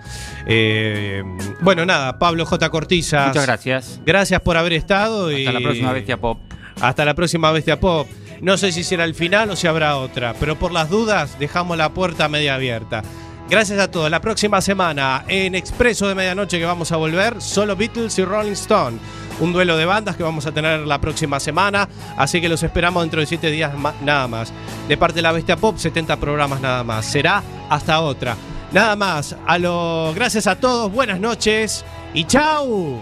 Eh, 0.48 1.24
bueno, 1.62 1.86
nada, 1.86 2.18
Pablo 2.20 2.46
J. 2.46 2.70
Cortizas. 2.70 3.28
Muchas 3.28 3.46
gracias. 3.46 4.00
Gracias 4.06 4.42
por 4.42 4.58
haber 4.58 4.74
estado 4.74 5.32
y 5.32 5.46
Hasta 5.48 5.60
la 5.60 5.64
próxima 5.64 5.92
Bestia 5.92 6.18
Pop. 6.18 6.40
Hasta 6.82 7.06
la 7.06 7.14
próxima 7.14 7.52
Bestia 7.52 7.80
Pop. 7.80 8.08
No 8.42 8.58
sé 8.58 8.72
si 8.72 8.84
será 8.84 9.06
el 9.06 9.16
final 9.16 9.50
o 9.50 9.56
si 9.56 9.66
habrá 9.68 9.98
otra, 9.98 10.34
pero 10.40 10.58
por 10.58 10.72
las 10.72 10.90
dudas 10.90 11.40
dejamos 11.40 11.78
la 11.78 11.90
puerta 11.94 12.28
media 12.28 12.56
abierta. 12.56 13.02
Gracias 13.50 13.80
a 13.80 13.90
todos. 13.92 14.10
La 14.10 14.22
próxima 14.22 14.60
semana 14.60 15.24
en 15.28 15.56
Expreso 15.56 16.08
de 16.08 16.16
Medianoche 16.16 16.60
que 16.60 16.66
vamos 16.66 16.92
a 16.92 16.98
volver, 16.98 17.42
solo 17.42 17.76
Beatles 17.76 18.18
y 18.20 18.26
Rolling 18.26 18.52
Stone. 18.54 18.98
Un 19.40 19.54
duelo 19.54 19.78
de 19.78 19.86
bandas 19.86 20.16
que 20.16 20.24
vamos 20.24 20.46
a 20.48 20.52
tener 20.52 20.80
la 20.82 21.00
próxima 21.00 21.40
semana, 21.40 21.88
así 22.18 22.42
que 22.42 22.50
los 22.50 22.64
esperamos 22.64 23.04
dentro 23.04 23.20
de 23.20 23.26
siete 23.28 23.52
días 23.52 23.78
ma- 23.78 23.94
nada 24.02 24.28
más. 24.28 24.52
De 24.88 24.98
parte 24.98 25.16
de 25.18 25.22
la 25.22 25.32
Bestia 25.32 25.58
Pop, 25.58 25.78
70 25.78 26.18
programas 26.18 26.60
nada 26.62 26.84
más. 26.84 27.06
Será 27.06 27.44
hasta 27.70 28.00
otra. 28.02 28.36
Nada 28.72 28.96
más. 28.96 29.36
A 29.46 29.58
lo... 29.58 30.12
Gracias 30.16 30.48
a 30.48 30.56
todos, 30.60 30.92
buenas 30.92 31.20
noches 31.20 31.86
y 32.14 32.24
chau. 32.26 33.00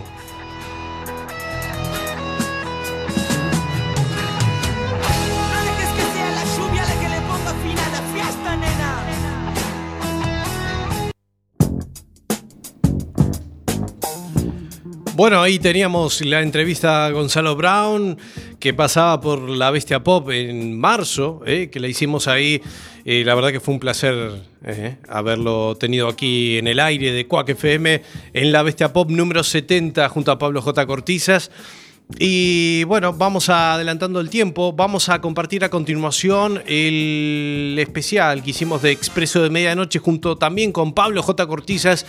Bueno, 15.15 15.43
ahí 15.43 15.59
teníamos 15.59 16.21
la 16.21 16.41
entrevista 16.41 17.05
a 17.05 17.11
Gonzalo 17.11 17.55
Brown, 17.55 18.17
que 18.59 18.73
pasaba 18.73 19.21
por 19.21 19.47
la 19.47 19.69
Bestia 19.69 20.03
Pop 20.03 20.31
en 20.31 20.75
marzo, 20.75 21.43
eh, 21.45 21.69
que 21.71 21.79
la 21.79 21.87
hicimos 21.87 22.27
ahí. 22.27 22.63
Eh, 23.05 23.23
la 23.23 23.35
verdad 23.35 23.51
que 23.51 23.59
fue 23.59 23.75
un 23.75 23.79
placer 23.79 24.41
eh, 24.65 24.95
haberlo 25.07 25.77
tenido 25.79 26.07
aquí 26.07 26.57
en 26.57 26.65
el 26.65 26.79
aire 26.79 27.11
de 27.11 27.27
Quack 27.27 27.49
FM, 27.49 28.01
en 28.33 28.51
la 28.51 28.63
Bestia 28.63 28.91
Pop 28.91 29.11
número 29.11 29.43
70, 29.43 30.09
junto 30.09 30.31
a 30.31 30.39
Pablo 30.39 30.63
J. 30.63 30.83
Cortizas. 30.87 31.51
Y 32.19 32.83
bueno, 32.85 33.13
vamos 33.13 33.49
adelantando 33.49 34.19
el 34.19 34.29
tiempo. 34.29 34.73
Vamos 34.73 35.09
a 35.09 35.19
compartir 35.19 35.63
a 35.63 35.69
continuación 35.69 36.61
el 36.67 37.75
especial 37.79 38.43
que 38.43 38.51
hicimos 38.51 38.81
de 38.81 38.91
Expreso 38.91 39.41
de 39.41 39.49
Medianoche 39.49 39.99
junto 39.99 40.37
también 40.37 40.71
con 40.71 40.93
Pablo 40.93 41.23
J. 41.23 41.47
Cortizas, 41.47 42.05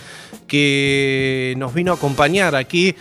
que 0.47 1.55
nos 1.57 1.73
vino 1.73 1.91
a 1.91 1.95
acompañar 1.95 2.55
aquí 2.55 2.95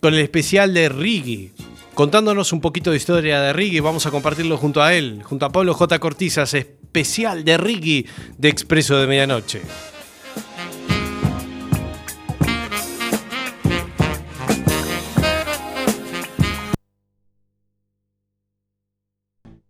con 0.00 0.14
el 0.14 0.20
especial 0.20 0.74
de 0.74 0.88
Rigi. 0.88 1.52
Contándonos 1.94 2.52
un 2.52 2.60
poquito 2.60 2.90
de 2.90 2.96
historia 2.96 3.40
de 3.40 3.52
Rigi, 3.52 3.80
vamos 3.80 4.06
a 4.06 4.10
compartirlo 4.10 4.56
junto 4.56 4.82
a 4.82 4.94
él, 4.94 5.22
junto 5.24 5.46
a 5.46 5.50
Pablo 5.50 5.74
J. 5.74 5.98
Cortizas, 5.98 6.54
especial 6.54 7.44
de 7.44 7.58
Rigi 7.58 8.06
de 8.38 8.48
Expreso 8.48 8.98
de 8.98 9.06
Medianoche. 9.06 9.60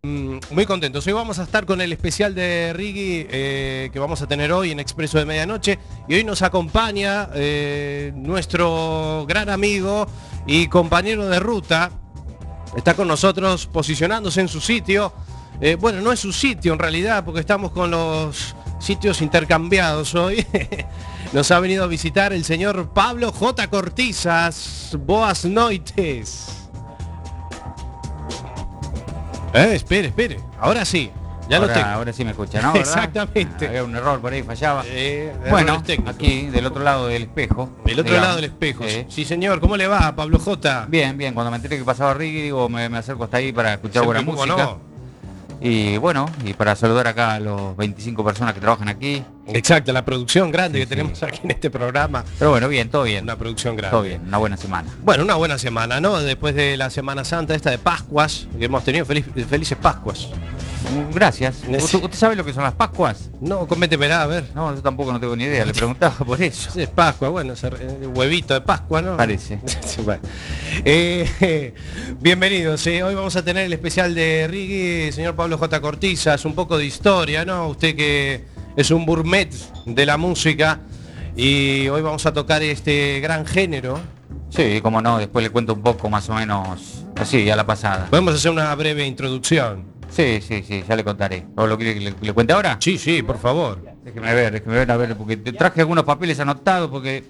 Muy 0.02 0.64
contentos. 0.64 1.06
Hoy 1.06 1.12
vamos 1.12 1.38
a 1.38 1.42
estar 1.42 1.66
con 1.66 1.82
el 1.82 1.92
especial 1.92 2.34
de 2.34 2.72
Rigi 2.74 3.26
eh, 3.28 3.90
que 3.92 3.98
vamos 3.98 4.22
a 4.22 4.26
tener 4.26 4.50
hoy 4.50 4.70
en 4.70 4.80
Expreso 4.80 5.18
de 5.18 5.26
Medianoche. 5.26 5.78
Y 6.08 6.14
hoy 6.14 6.24
nos 6.24 6.40
acompaña 6.40 7.28
eh, 7.34 8.10
nuestro 8.16 9.26
gran 9.28 9.50
amigo 9.50 10.06
y 10.46 10.68
compañero 10.68 11.28
de 11.28 11.38
ruta. 11.38 11.90
Está 12.74 12.94
con 12.94 13.08
nosotros 13.08 13.66
posicionándose 13.66 14.40
en 14.40 14.48
su 14.48 14.62
sitio. 14.62 15.12
Eh, 15.60 15.76
bueno, 15.78 16.00
no 16.00 16.12
es 16.12 16.20
su 16.20 16.32
sitio 16.32 16.72
en 16.72 16.78
realidad, 16.78 17.22
porque 17.22 17.40
estamos 17.40 17.70
con 17.70 17.90
los 17.90 18.56
sitios 18.78 19.20
intercambiados 19.20 20.14
hoy. 20.14 20.46
Nos 21.34 21.50
ha 21.50 21.60
venido 21.60 21.84
a 21.84 21.86
visitar 21.86 22.32
el 22.32 22.44
señor 22.44 22.94
Pablo 22.94 23.32
J. 23.32 23.68
Cortizas. 23.68 24.96
Boas 24.98 25.44
noites. 25.44 26.59
Eh, 29.54 29.72
espere, 29.74 30.08
espere. 30.08 30.38
Ahora 30.60 30.84
sí. 30.84 31.10
Ya 31.48 31.56
ahora, 31.56 31.68
lo 31.68 31.74
tengo. 31.74 31.86
ahora 31.88 32.12
sí 32.12 32.24
me 32.24 32.30
escucha, 32.30 32.62
¿no? 32.62 32.72
Exactamente. 32.76 33.66
Había 33.66 33.82
un 33.82 33.96
error 33.96 34.20
por 34.20 34.32
ahí, 34.32 34.42
fallaba. 34.44 34.84
Eh, 34.86 35.34
bueno, 35.50 35.82
aquí 36.06 36.46
del 36.46 36.64
otro 36.66 36.84
lado 36.84 37.08
del 37.08 37.22
espejo. 37.24 37.70
Del 37.84 37.94
otro 37.98 38.04
digamos. 38.12 38.22
lado 38.22 38.36
del 38.36 38.44
espejo. 38.44 38.84
Eh, 38.84 39.06
Sí, 39.08 39.24
señor. 39.24 39.58
¿Cómo 39.60 39.76
le 39.76 39.88
va, 39.88 40.14
Pablo 40.14 40.38
J? 40.38 40.86
Bien, 40.88 41.18
bien. 41.18 41.34
Cuando 41.34 41.50
me 41.50 41.56
enteré 41.56 41.76
que 41.78 41.84
pasaba 41.84 42.14
Ricky, 42.14 42.42
digo, 42.42 42.68
me, 42.68 42.88
me 42.88 42.98
acerco 42.98 43.24
hasta 43.24 43.38
ahí 43.38 43.52
para 43.52 43.74
escuchar 43.74 44.04
buena 44.04 44.20
¿cómo 44.24 44.32
música. 44.36 44.56
no? 44.56 44.89
Y 45.60 45.98
bueno, 45.98 46.26
y 46.44 46.54
para 46.54 46.74
saludar 46.74 47.06
acá 47.06 47.34
a 47.34 47.40
los 47.40 47.76
25 47.76 48.24
personas 48.24 48.54
que 48.54 48.60
trabajan 48.60 48.88
aquí. 48.88 49.22
Exacto, 49.46 49.92
la 49.92 50.04
producción 50.04 50.50
grande 50.50 50.78
Sí, 50.78 50.84
que 50.84 50.86
sí. 50.86 50.90
tenemos 50.96 51.22
aquí 51.22 51.40
en 51.44 51.50
este 51.50 51.70
programa. 51.70 52.24
Pero 52.38 52.50
bueno, 52.52 52.68
bien, 52.68 52.88
todo 52.88 53.02
bien. 53.02 53.24
Una 53.24 53.36
producción 53.36 53.76
grande. 53.76 53.90
Todo 53.94 54.02
bien, 54.02 54.22
una 54.26 54.38
buena 54.38 54.56
semana. 54.56 54.88
Bueno, 55.02 55.22
una 55.24 55.34
buena 55.34 55.58
semana, 55.58 56.00
¿no? 56.00 56.18
Después 56.20 56.54
de 56.54 56.76
la 56.76 56.88
Semana 56.88 57.24
Santa 57.24 57.54
esta 57.54 57.70
de 57.70 57.78
Pascuas, 57.78 58.46
que 58.58 58.64
hemos 58.64 58.84
tenido 58.84 59.04
feliz- 59.04 59.26
felices 59.48 59.76
Pascuas. 59.76 60.28
Gracias. 61.12 61.62
¿Usted, 61.68 62.12
sabe 62.12 62.36
lo 62.36 62.44
que 62.44 62.52
son 62.52 62.62
las 62.62 62.74
Pascuas? 62.74 63.30
No, 63.40 63.66
coméntemela, 63.66 64.22
a 64.22 64.26
ver. 64.26 64.44
No, 64.54 64.74
yo 64.74 64.82
tampoco 64.82 65.12
no 65.12 65.20
tengo 65.20 65.36
ni 65.36 65.44
idea, 65.44 65.64
le 65.64 65.72
preguntaba 65.72 66.14
por 66.14 66.40
eso. 66.42 66.78
Es 66.78 66.88
Pascua, 66.88 67.28
bueno, 67.28 67.54
huevito 68.14 68.54
de 68.54 68.60
Pascua, 68.60 69.02
¿no? 69.02 69.16
Parece. 69.16 69.60
Bueno. 70.04 70.22
Eh, 70.84 71.74
bienvenidos, 72.20 72.86
eh. 72.86 73.02
hoy 73.02 73.14
vamos 73.14 73.36
a 73.36 73.44
tener 73.44 73.66
el 73.66 73.72
especial 73.72 74.14
de 74.14 74.46
Riggy, 74.48 75.12
señor 75.12 75.36
Pablo 75.36 75.58
J. 75.58 75.80
Cortizas, 75.80 76.44
un 76.44 76.54
poco 76.54 76.78
de 76.78 76.86
historia, 76.86 77.44
¿no? 77.44 77.68
Usted 77.68 77.94
que 77.94 78.44
es 78.76 78.90
un 78.90 79.04
gourmet 79.04 79.50
de 79.84 80.06
la 80.06 80.16
música 80.16 80.80
y 81.36 81.88
hoy 81.88 82.00
vamos 82.00 82.24
a 82.24 82.32
tocar 82.32 82.62
este 82.62 83.20
gran 83.20 83.46
género. 83.46 84.00
Sí, 84.48 84.80
como 84.80 85.00
no, 85.00 85.18
después 85.18 85.42
le 85.42 85.50
cuento 85.50 85.74
un 85.74 85.82
poco 85.82 86.08
más 86.08 86.28
o 86.28 86.34
menos 86.34 87.04
así, 87.16 87.48
a 87.50 87.56
la 87.56 87.66
pasada. 87.66 88.06
Podemos 88.10 88.34
hacer 88.34 88.50
una 88.50 88.74
breve 88.74 89.06
introducción. 89.06 89.99
Sí, 90.10 90.40
sí, 90.40 90.62
sí, 90.66 90.82
ya 90.88 90.96
le 90.96 91.04
contaré. 91.04 91.46
¿O 91.56 91.66
lo 91.66 91.76
quiere 91.76 91.94
que 91.94 92.00
le, 92.00 92.14
le 92.20 92.32
cuente 92.32 92.52
ahora? 92.52 92.76
Sí, 92.80 92.98
sí, 92.98 93.22
por 93.22 93.38
favor. 93.38 93.80
Déjeme 94.04 94.34
ver, 94.34 94.52
déjeme 94.52 94.74
ver, 94.74 94.90
a 94.90 94.96
ver, 94.96 95.16
porque 95.16 95.36
te 95.36 95.52
traje 95.52 95.80
algunos 95.80 96.04
papeles 96.04 96.38
anotados 96.40 96.90
porque... 96.90 97.24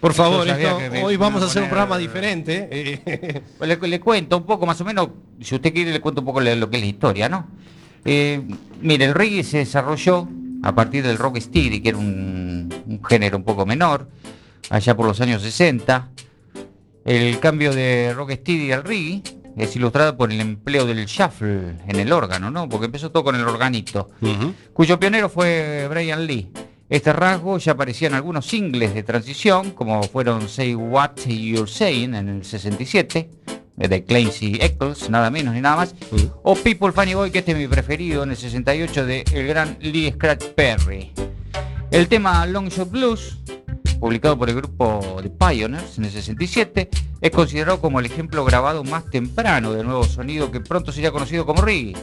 Por 0.00 0.12
favor, 0.12 0.46
esto- 0.46 0.80
me- 0.90 1.02
hoy 1.02 1.16
vamos 1.16 1.42
a 1.42 1.46
hacer 1.46 1.62
un 1.62 1.68
programa 1.68 1.96
diferente. 1.96 2.68
eh, 2.70 3.42
Pues 3.56 3.68
le, 3.80 3.88
le 3.88 4.00
cuento 4.00 4.36
un 4.36 4.44
poco, 4.44 4.66
más 4.66 4.78
o 4.80 4.84
menos, 4.84 5.08
si 5.40 5.54
usted 5.54 5.72
quiere 5.72 5.92
le 5.92 6.00
cuento 6.00 6.20
un 6.20 6.26
poco 6.26 6.40
lo 6.42 6.68
que 6.70 6.76
es 6.76 6.82
la 6.82 6.88
historia, 6.88 7.28
¿no? 7.30 7.46
Eh, 8.04 8.42
mire, 8.82 9.06
el 9.06 9.14
reggae 9.14 9.42
se 9.42 9.58
desarrolló 9.58 10.28
a 10.62 10.74
partir 10.74 11.02
del 11.06 11.16
rock 11.16 11.38
steady, 11.38 11.80
que 11.80 11.88
era 11.90 11.98
un, 11.98 12.68
un 12.86 13.02
género 13.04 13.38
un 13.38 13.44
poco 13.44 13.64
menor, 13.64 14.08
allá 14.68 14.94
por 14.94 15.06
los 15.06 15.20
años 15.22 15.40
60. 15.40 16.10
El 17.06 17.38
cambio 17.38 17.72
de 17.72 18.12
rock 18.14 18.32
steady 18.32 18.72
al 18.72 18.84
reggae 18.84 19.22
es 19.56 19.74
ilustrado 19.76 20.16
por 20.16 20.32
el 20.32 20.40
empleo 20.40 20.86
del 20.86 21.06
shuffle 21.06 21.76
en 21.86 22.00
el 22.00 22.12
órgano, 22.12 22.50
¿no? 22.50 22.68
Porque 22.68 22.86
empezó 22.86 23.10
todo 23.10 23.24
con 23.24 23.36
el 23.36 23.46
organito, 23.46 24.10
cuyo 24.72 24.98
pionero 24.98 25.28
fue 25.28 25.86
Brian 25.88 26.26
Lee. 26.26 26.50
Este 26.88 27.12
rasgo 27.12 27.58
ya 27.58 27.72
aparecía 27.72 28.08
en 28.08 28.14
algunos 28.14 28.46
singles 28.46 28.94
de 28.94 29.02
transición, 29.02 29.70
como 29.70 30.02
fueron 30.02 30.48
Say 30.48 30.74
What 30.74 31.16
You're 31.26 31.70
Saying 31.70 32.14
en 32.14 32.28
el 32.28 32.44
67, 32.44 33.30
eh, 33.78 33.88
de 33.88 34.04
Clancy 34.04 34.58
Eccles, 34.60 35.08
nada 35.08 35.30
menos 35.30 35.54
ni 35.54 35.60
nada 35.60 35.76
más, 35.76 35.94
o 36.42 36.54
People 36.54 36.92
Funny 36.92 37.14
Boy, 37.14 37.30
que 37.30 37.38
este 37.38 37.52
es 37.52 37.58
mi 37.58 37.66
preferido, 37.66 38.22
en 38.22 38.30
el 38.30 38.36
68, 38.36 39.06
de 39.06 39.24
el 39.32 39.46
gran 39.46 39.78
Lee 39.80 40.12
Scratch 40.12 40.44
Perry. 40.50 41.10
El 41.90 42.06
tema 42.06 42.44
Long 42.46 42.68
Shot 42.68 42.90
Blues, 42.90 43.38
publicado 44.00 44.38
por 44.38 44.48
el 44.48 44.56
grupo 44.56 45.18
The 45.22 45.30
Pioneers 45.30 45.98
en 45.98 46.04
el 46.04 46.10
67, 46.10 46.88
es 47.20 47.30
considerado 47.30 47.80
como 47.80 48.00
el 48.00 48.06
ejemplo 48.06 48.44
grabado 48.44 48.84
más 48.84 49.08
temprano 49.10 49.72
del 49.72 49.86
nuevo 49.86 50.04
sonido 50.04 50.50
que 50.50 50.60
pronto 50.60 50.92
sería 50.92 51.12
conocido 51.12 51.46
como 51.46 51.62
reggae. 51.62 51.94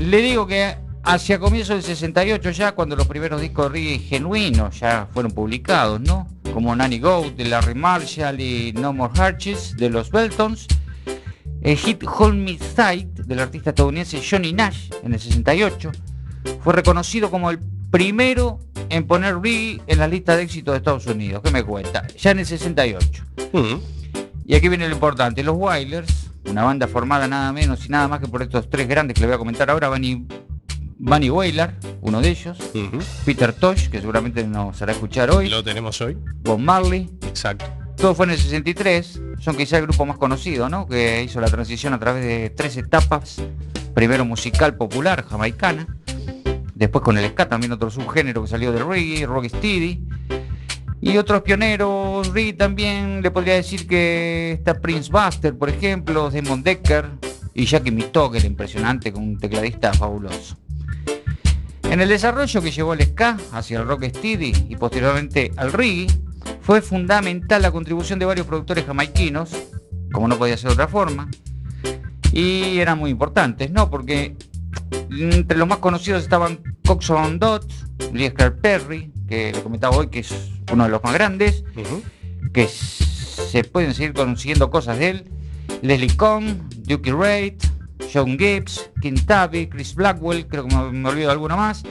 Le 0.00 0.22
digo 0.22 0.46
que 0.46 0.76
hacia 1.02 1.38
comienzos 1.38 1.76
del 1.76 1.82
68 1.82 2.50
ya, 2.50 2.72
cuando 2.72 2.96
los 2.96 3.06
primeros 3.06 3.40
discos 3.40 3.66
de 3.66 3.78
reggae 3.78 3.98
genuinos 3.98 4.78
ya 4.80 5.08
fueron 5.12 5.32
publicados, 5.32 6.00
¿no? 6.00 6.28
Como 6.52 6.74
Nanny 6.74 6.98
Goat 6.98 7.34
de 7.36 7.44
Larry 7.46 7.74
Marshall 7.74 8.40
y 8.40 8.72
No 8.72 8.92
More 8.92 9.20
Arches 9.20 9.76
de 9.76 9.90
los 9.90 10.10
Beltons, 10.10 10.66
el 11.62 11.76
hit 11.76 12.04
Hold 12.04 12.36
Me 12.36 12.58
Tight 12.76 13.08
del 13.20 13.40
artista 13.40 13.70
estadounidense 13.70 14.22
Johnny 14.28 14.52
Nash 14.52 14.90
en 15.02 15.14
el 15.14 15.20
68 15.20 15.90
fue 16.60 16.72
reconocido 16.72 17.30
como 17.30 17.50
el 17.50 17.58
primero 17.90 18.58
en 18.88 19.06
poner 19.06 19.36
reggae 19.40 19.80
en 19.86 19.98
la 19.98 20.08
lista 20.08 20.36
de 20.36 20.42
éxitos 20.42 20.72
de 20.72 20.78
Estados 20.78 21.06
Unidos. 21.06 21.42
¿Qué 21.44 21.50
me 21.50 21.64
cuenta? 21.64 22.06
Ya 22.18 22.30
en 22.32 22.40
el 22.40 22.46
68. 22.46 23.24
Y 24.44 24.54
aquí 24.54 24.68
viene 24.68 24.88
lo 24.88 24.94
importante, 24.94 25.42
los 25.42 25.56
Wailers, 25.56 26.30
una 26.48 26.62
banda 26.62 26.86
formada 26.86 27.26
nada 27.26 27.52
menos 27.52 27.84
y 27.86 27.88
nada 27.88 28.06
más 28.06 28.20
que 28.20 28.28
por 28.28 28.42
estos 28.42 28.70
tres 28.70 28.86
grandes 28.86 29.14
que 29.14 29.20
le 29.22 29.26
voy 29.26 29.34
a 29.34 29.38
comentar 29.38 29.68
ahora, 29.70 29.88
Bunny, 29.88 30.24
Bunny 30.98 31.30
Wailer, 31.30 31.74
uno 32.00 32.20
de 32.20 32.28
ellos, 32.30 32.56
Peter 33.24 33.52
Tosh, 33.52 33.88
que 33.88 33.98
seguramente 34.00 34.44
nos 34.46 34.80
hará 34.82 34.92
escuchar 34.92 35.30
hoy, 35.32 35.48
Lo 35.48 35.64
tenemos 35.64 36.00
hoy. 36.00 36.16
Bob 36.42 36.60
Marley, 36.60 37.10
Exacto. 37.26 37.64
todo 37.96 38.14
fue 38.14 38.26
en 38.26 38.32
el 38.32 38.38
63, 38.38 39.20
son 39.40 39.56
quizá 39.56 39.78
el 39.78 39.82
grupo 39.86 40.06
más 40.06 40.16
conocido, 40.16 40.68
¿no? 40.68 40.86
Que 40.86 41.24
hizo 41.24 41.40
la 41.40 41.48
transición 41.48 41.92
a 41.92 41.98
través 41.98 42.24
de 42.24 42.50
tres 42.50 42.76
etapas, 42.76 43.42
primero 43.94 44.24
musical 44.24 44.76
popular, 44.76 45.24
jamaicana, 45.28 45.88
después 46.76 47.02
con 47.02 47.16
el 47.16 47.28
ska, 47.30 47.48
también 47.48 47.72
otro 47.72 47.90
subgénero 47.90 48.42
que 48.42 48.48
salió 48.48 48.70
del 48.70 48.86
reggae, 48.86 49.26
rocksteady, 49.26 50.04
y 51.00 51.16
otros 51.16 51.42
pioneros, 51.42 52.32
reggae 52.32 52.52
también, 52.52 53.22
le 53.22 53.30
podría 53.30 53.54
decir 53.54 53.86
que 53.86 54.52
está 54.52 54.74
Prince 54.74 55.10
Buster, 55.10 55.56
por 55.56 55.70
ejemplo, 55.70 56.30
Damon 56.30 56.62
Decker 56.62 57.10
y 57.54 57.64
Jackie 57.64 57.90
Mistoker, 57.90 58.44
impresionante, 58.44 59.10
con 59.10 59.22
un 59.22 59.38
tecladista 59.38 59.92
fabuloso. 59.94 60.56
En 61.84 62.00
el 62.00 62.10
desarrollo 62.10 62.60
que 62.60 62.70
llevó 62.70 62.92
al 62.92 63.02
ska 63.02 63.38
hacia 63.52 63.80
el 63.80 63.86
rocksteady 63.86 64.66
y 64.68 64.76
posteriormente 64.76 65.52
al 65.56 65.72
reggae, 65.72 66.08
fue 66.60 66.82
fundamental 66.82 67.62
la 67.62 67.70
contribución 67.70 68.18
de 68.18 68.26
varios 68.26 68.46
productores 68.46 68.84
jamaiquinos, 68.84 69.50
como 70.12 70.28
no 70.28 70.36
podía 70.36 70.56
ser 70.58 70.68
de 70.68 70.74
otra 70.74 70.88
forma, 70.88 71.30
y 72.32 72.78
eran 72.78 72.98
muy 72.98 73.10
importantes, 73.10 73.70
¿no? 73.70 73.88
Porque 73.88 74.36
entre 75.10 75.58
los 75.58 75.68
más 75.68 75.78
conocidos 75.78 76.22
estaban 76.22 76.60
Coxon 76.86 77.40
Lee 78.12 78.28
Scratch 78.28 78.60
Perry, 78.60 79.12
que 79.28 79.52
le 79.52 79.62
comentaba 79.62 79.96
hoy 79.96 80.08
que 80.08 80.20
es 80.20 80.50
uno 80.72 80.84
de 80.84 80.90
los 80.90 81.02
más 81.02 81.14
grandes, 81.14 81.64
que 82.52 82.68
se 82.68 83.64
pueden 83.64 83.94
seguir 83.94 84.12
consiguiendo 84.12 84.70
cosas 84.70 84.98
de 84.98 85.10
él, 85.10 85.30
Leslie 85.82 86.16
Cohn, 86.16 86.68
Dukey 86.78 87.12
Reid, 87.12 87.54
John 88.12 88.38
Gibbs, 88.38 88.90
King 89.00 89.18
Tabby, 89.26 89.68
Chris 89.68 89.94
Blackwell, 89.94 90.46
creo 90.46 90.66
que 90.66 90.74
me, 90.74 90.92
me 90.92 91.08
olvido 91.08 91.28
de 91.28 91.32
alguno 91.32 91.56
más. 91.56 91.82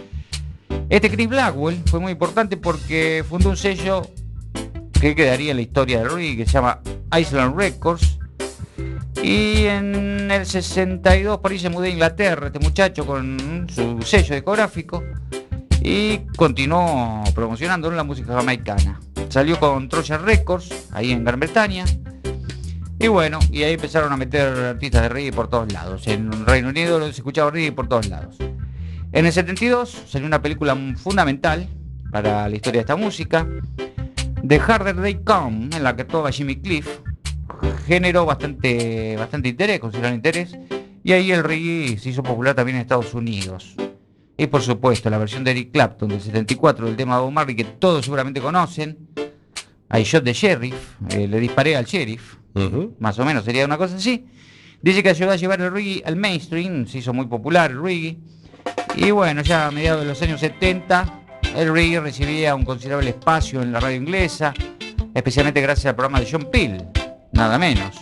Este 0.89 1.09
Chris 1.09 1.27
Blackwell 1.27 1.81
fue 1.85 1.99
muy 1.99 2.11
importante 2.13 2.57
porque 2.57 3.23
fundó 3.27 3.49
un 3.49 3.57
sello 3.57 4.03
que 4.99 5.15
quedaría 5.15 5.51
en 5.51 5.57
la 5.57 5.63
historia 5.63 5.99
del 5.99 6.11
reggae, 6.11 6.37
que 6.37 6.45
se 6.45 6.53
llama 6.53 6.81
Island 7.17 7.55
Records. 7.57 8.19
Y 9.23 9.65
en 9.65 10.29
el 10.29 10.45
62 10.45 11.39
por 11.39 11.51
ahí 11.51 11.59
se 11.59 11.69
mudó 11.69 11.83
a 11.83 11.89
Inglaterra 11.89 12.47
este 12.47 12.59
muchacho 12.59 13.05
con 13.05 13.67
su 13.73 14.01
sello 14.01 14.35
discográfico 14.35 15.03
y 15.81 16.19
continuó 16.35 17.23
promocionando 17.33 17.91
la 17.91 18.03
música 18.03 18.33
jamaicana. 18.33 18.99
Salió 19.29 19.59
con 19.59 19.87
Trojan 19.89 20.25
Records, 20.25 20.89
ahí 20.91 21.11
en 21.11 21.23
Gran 21.23 21.39
Bretaña. 21.39 21.85
Y 22.97 23.07
bueno, 23.07 23.39
y 23.51 23.63
ahí 23.63 23.73
empezaron 23.73 24.11
a 24.13 24.17
meter 24.17 24.47
artistas 24.47 25.03
de 25.03 25.09
reggae 25.09 25.31
por 25.31 25.49
todos 25.49 25.71
lados. 25.71 26.07
En 26.07 26.45
Reino 26.45 26.69
Unido 26.69 27.01
se 27.03 27.09
escuchaba 27.09 27.51
reggae 27.51 27.71
por 27.71 27.87
todos 27.87 28.07
lados. 28.07 28.37
En 29.11 29.25
el 29.25 29.31
72 29.31 30.03
salió 30.07 30.27
una 30.27 30.41
película 30.41 30.75
fundamental 30.97 31.67
para 32.11 32.49
la 32.49 32.55
historia 32.55 32.79
de 32.79 32.81
esta 32.81 32.95
música, 32.95 33.47
The 34.47 34.59
Harder 34.59 35.01
They 35.01 35.15
Come, 35.23 35.69
en 35.75 35.83
la 35.83 35.95
que 35.95 36.03
actuaba 36.03 36.31
Jimmy 36.31 36.55
Cliff, 36.55 36.87
generó 37.87 38.25
bastante, 38.25 39.15
bastante 39.17 39.49
interés, 39.49 39.79
consideraron 39.79 40.15
interés, 40.15 40.57
y 41.03 41.11
ahí 41.11 41.31
el 41.31 41.43
reggae 41.43 41.97
se 41.97 42.09
hizo 42.09 42.23
popular 42.23 42.55
también 42.55 42.77
en 42.77 42.81
Estados 42.81 43.13
Unidos. 43.13 43.75
Y 44.37 44.47
por 44.47 44.61
supuesto, 44.61 45.09
la 45.09 45.17
versión 45.17 45.43
de 45.43 45.51
Eric 45.51 45.71
Clapton 45.71 46.09
del 46.09 46.21
74 46.21 46.87
del 46.87 46.95
tema 46.95 47.15
de 47.15 47.21
Bob 47.21 47.31
Marley, 47.31 47.55
que 47.55 47.63
todos 47.63 48.03
seguramente 48.03 48.41
conocen, 48.41 48.97
I 49.93 50.03
Shot 50.03 50.23
the 50.23 50.33
Sheriff, 50.33 50.75
eh, 51.11 51.27
le 51.27 51.39
disparé 51.39 51.75
al 51.75 51.85
sheriff, 51.85 52.35
más 52.99 53.17
o 53.19 53.25
menos 53.25 53.45
sería 53.45 53.65
una 53.65 53.77
cosa 53.77 53.95
así. 53.95 54.25
Dice 54.81 55.01
que 55.01 55.09
ayudó 55.09 55.31
a 55.31 55.35
llevar 55.35 55.61
el 55.61 55.71
reggae 55.71 56.03
al 56.05 56.15
mainstream, 56.15 56.85
se 56.85 56.99
hizo 56.99 57.13
muy 57.13 57.27
popular 57.27 57.71
el 57.71 57.81
reggae. 57.81 58.17
Y 58.97 59.11
bueno, 59.11 59.41
ya 59.41 59.67
a 59.67 59.71
mediados 59.71 60.01
de 60.01 60.07
los 60.07 60.21
años 60.21 60.39
70, 60.39 61.21
el 61.55 61.71
reggae 61.71 61.99
recibía 62.01 62.55
un 62.55 62.65
considerable 62.65 63.09
espacio 63.09 63.61
en 63.61 63.71
la 63.71 63.79
radio 63.79 63.97
inglesa, 63.97 64.53
especialmente 65.13 65.61
gracias 65.61 65.85
al 65.87 65.95
programa 65.95 66.19
de 66.19 66.27
John 66.29 66.49
Peel, 66.51 66.85
nada 67.35 67.59
menos. 67.59 67.95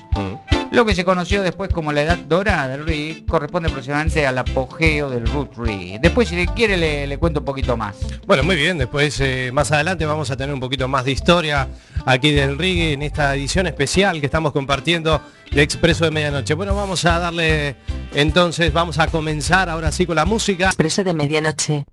Lo 0.72 0.86
que 0.86 0.96
se 0.96 1.06
conoció 1.06 1.44
después 1.44 1.70
como 1.72 1.92
la 1.92 2.02
edad 2.02 2.18
dorada 2.18 2.68
del 2.68 2.86
reggae 2.86 3.24
corresponde 3.28 3.70
aproximadamente 3.70 4.26
al 4.26 4.38
apogeo 4.40 5.10
del 5.10 5.28
root 5.28 5.56
reggae. 5.56 6.00
Después, 6.02 6.30
si 6.30 6.36
le 6.36 6.48
quiere, 6.48 6.78
le, 6.78 7.06
le 7.06 7.18
cuento 7.20 7.42
un 7.42 7.46
poquito 7.46 7.78
más. 7.78 7.96
Bueno, 8.26 8.44
muy 8.44 8.56
bien, 8.56 8.80
después 8.80 9.20
eh, 9.20 9.52
más 9.54 9.72
adelante 9.72 10.06
vamos 10.06 10.32
a 10.32 10.38
tener 10.38 10.52
un 10.52 10.60
poquito 10.60 10.88
más 10.88 11.06
de 11.06 11.12
historia 11.12 11.68
aquí 12.06 12.32
del 12.32 12.58
reggae 12.58 12.94
en 12.94 13.04
esta 13.04 13.36
edición 13.36 13.68
especial 13.68 14.20
que 14.20 14.26
estamos 14.26 14.52
compartiendo 14.52 15.22
de 15.52 15.62
Expreso 15.62 16.06
de 16.06 16.12
Medianoche. 16.12 16.56
Bueno, 16.56 16.74
vamos 16.74 17.06
a 17.06 17.20
darle 17.20 17.76
entonces, 18.16 18.74
vamos 18.74 19.00
a 19.00 19.08
comenzar 19.08 19.70
ahora 19.70 19.92
sí 19.92 20.06
con 20.06 20.16
la 20.16 20.26
música. 20.26 20.68
Expreso 20.68 21.04
de 21.04 21.14
medianoche. 21.14 21.86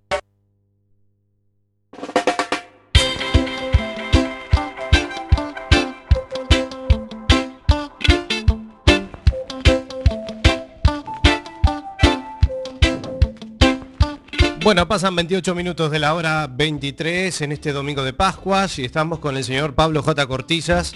Bueno, 14.62 14.86
pasan 14.86 15.16
28 15.16 15.54
minutos 15.54 15.90
de 15.90 15.98
la 15.98 16.14
hora 16.14 16.46
23 16.46 17.40
en 17.40 17.52
este 17.52 17.72
domingo 17.72 18.04
de 18.04 18.12
Pascuas 18.12 18.78
y 18.78 18.84
estamos 18.84 19.18
con 19.18 19.36
el 19.36 19.44
señor 19.44 19.74
Pablo 19.74 20.02
J. 20.02 20.26
Cortizas 20.26 20.92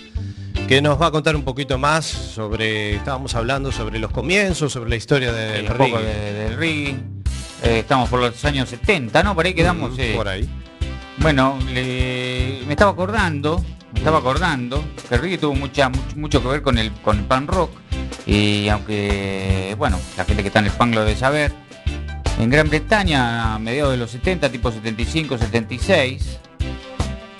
que 0.68 0.82
nos 0.82 1.00
va 1.00 1.06
a 1.06 1.10
contar 1.10 1.34
un 1.34 1.42
poquito 1.44 1.78
más 1.78 2.04
sobre, 2.04 2.94
estábamos 2.96 3.34
hablando 3.34 3.72
sobre 3.72 3.98
los 3.98 4.10
comienzos, 4.10 4.72
sobre 4.72 4.90
la 4.90 4.96
historia 4.96 5.32
del 5.32 5.62
un 5.70 5.76
poco 5.78 5.96
reggae. 5.98 6.02
de- 6.04 6.32
del 6.34 6.56
reggae. 6.56 6.96
Eh, 7.62 7.78
estamos 7.80 8.08
por 8.10 8.20
los 8.20 8.44
años 8.44 8.68
70, 8.68 9.22
¿no? 9.22 9.34
Por 9.34 9.46
ahí 9.46 9.54
quedamos. 9.54 9.98
eh. 9.98 10.12
Por 10.14 10.28
ahí. 10.28 10.48
Bueno, 11.18 11.58
le- 11.72 12.60
me 12.66 12.72
estaba 12.72 12.90
acordando, 12.92 13.64
me 13.92 13.98
estaba 14.00 14.18
acordando 14.18 14.84
que 15.08 15.14
el 15.14 15.20
reggae 15.22 15.38
tuvo 15.38 15.54
mucha, 15.54 15.88
mucho, 15.88 16.16
mucho 16.16 16.42
que 16.42 16.48
ver 16.48 16.62
con 16.62 16.76
el, 16.78 16.92
con 16.92 17.18
el 17.18 17.24
pan 17.24 17.46
rock. 17.46 17.70
Y 18.26 18.68
aunque, 18.68 19.74
bueno, 19.78 19.98
la 20.16 20.24
gente 20.24 20.42
que 20.42 20.48
está 20.48 20.58
en 20.60 20.66
el 20.66 20.72
pan 20.72 20.92
lo 20.92 21.00
debe 21.04 21.16
saber, 21.16 21.52
en 22.38 22.50
Gran 22.50 22.68
Bretaña, 22.68 23.54
a 23.54 23.58
mediados 23.58 23.92
de 23.92 23.98
los 23.98 24.10
70, 24.10 24.50
tipo 24.50 24.70
75, 24.70 25.38
76, 25.38 26.38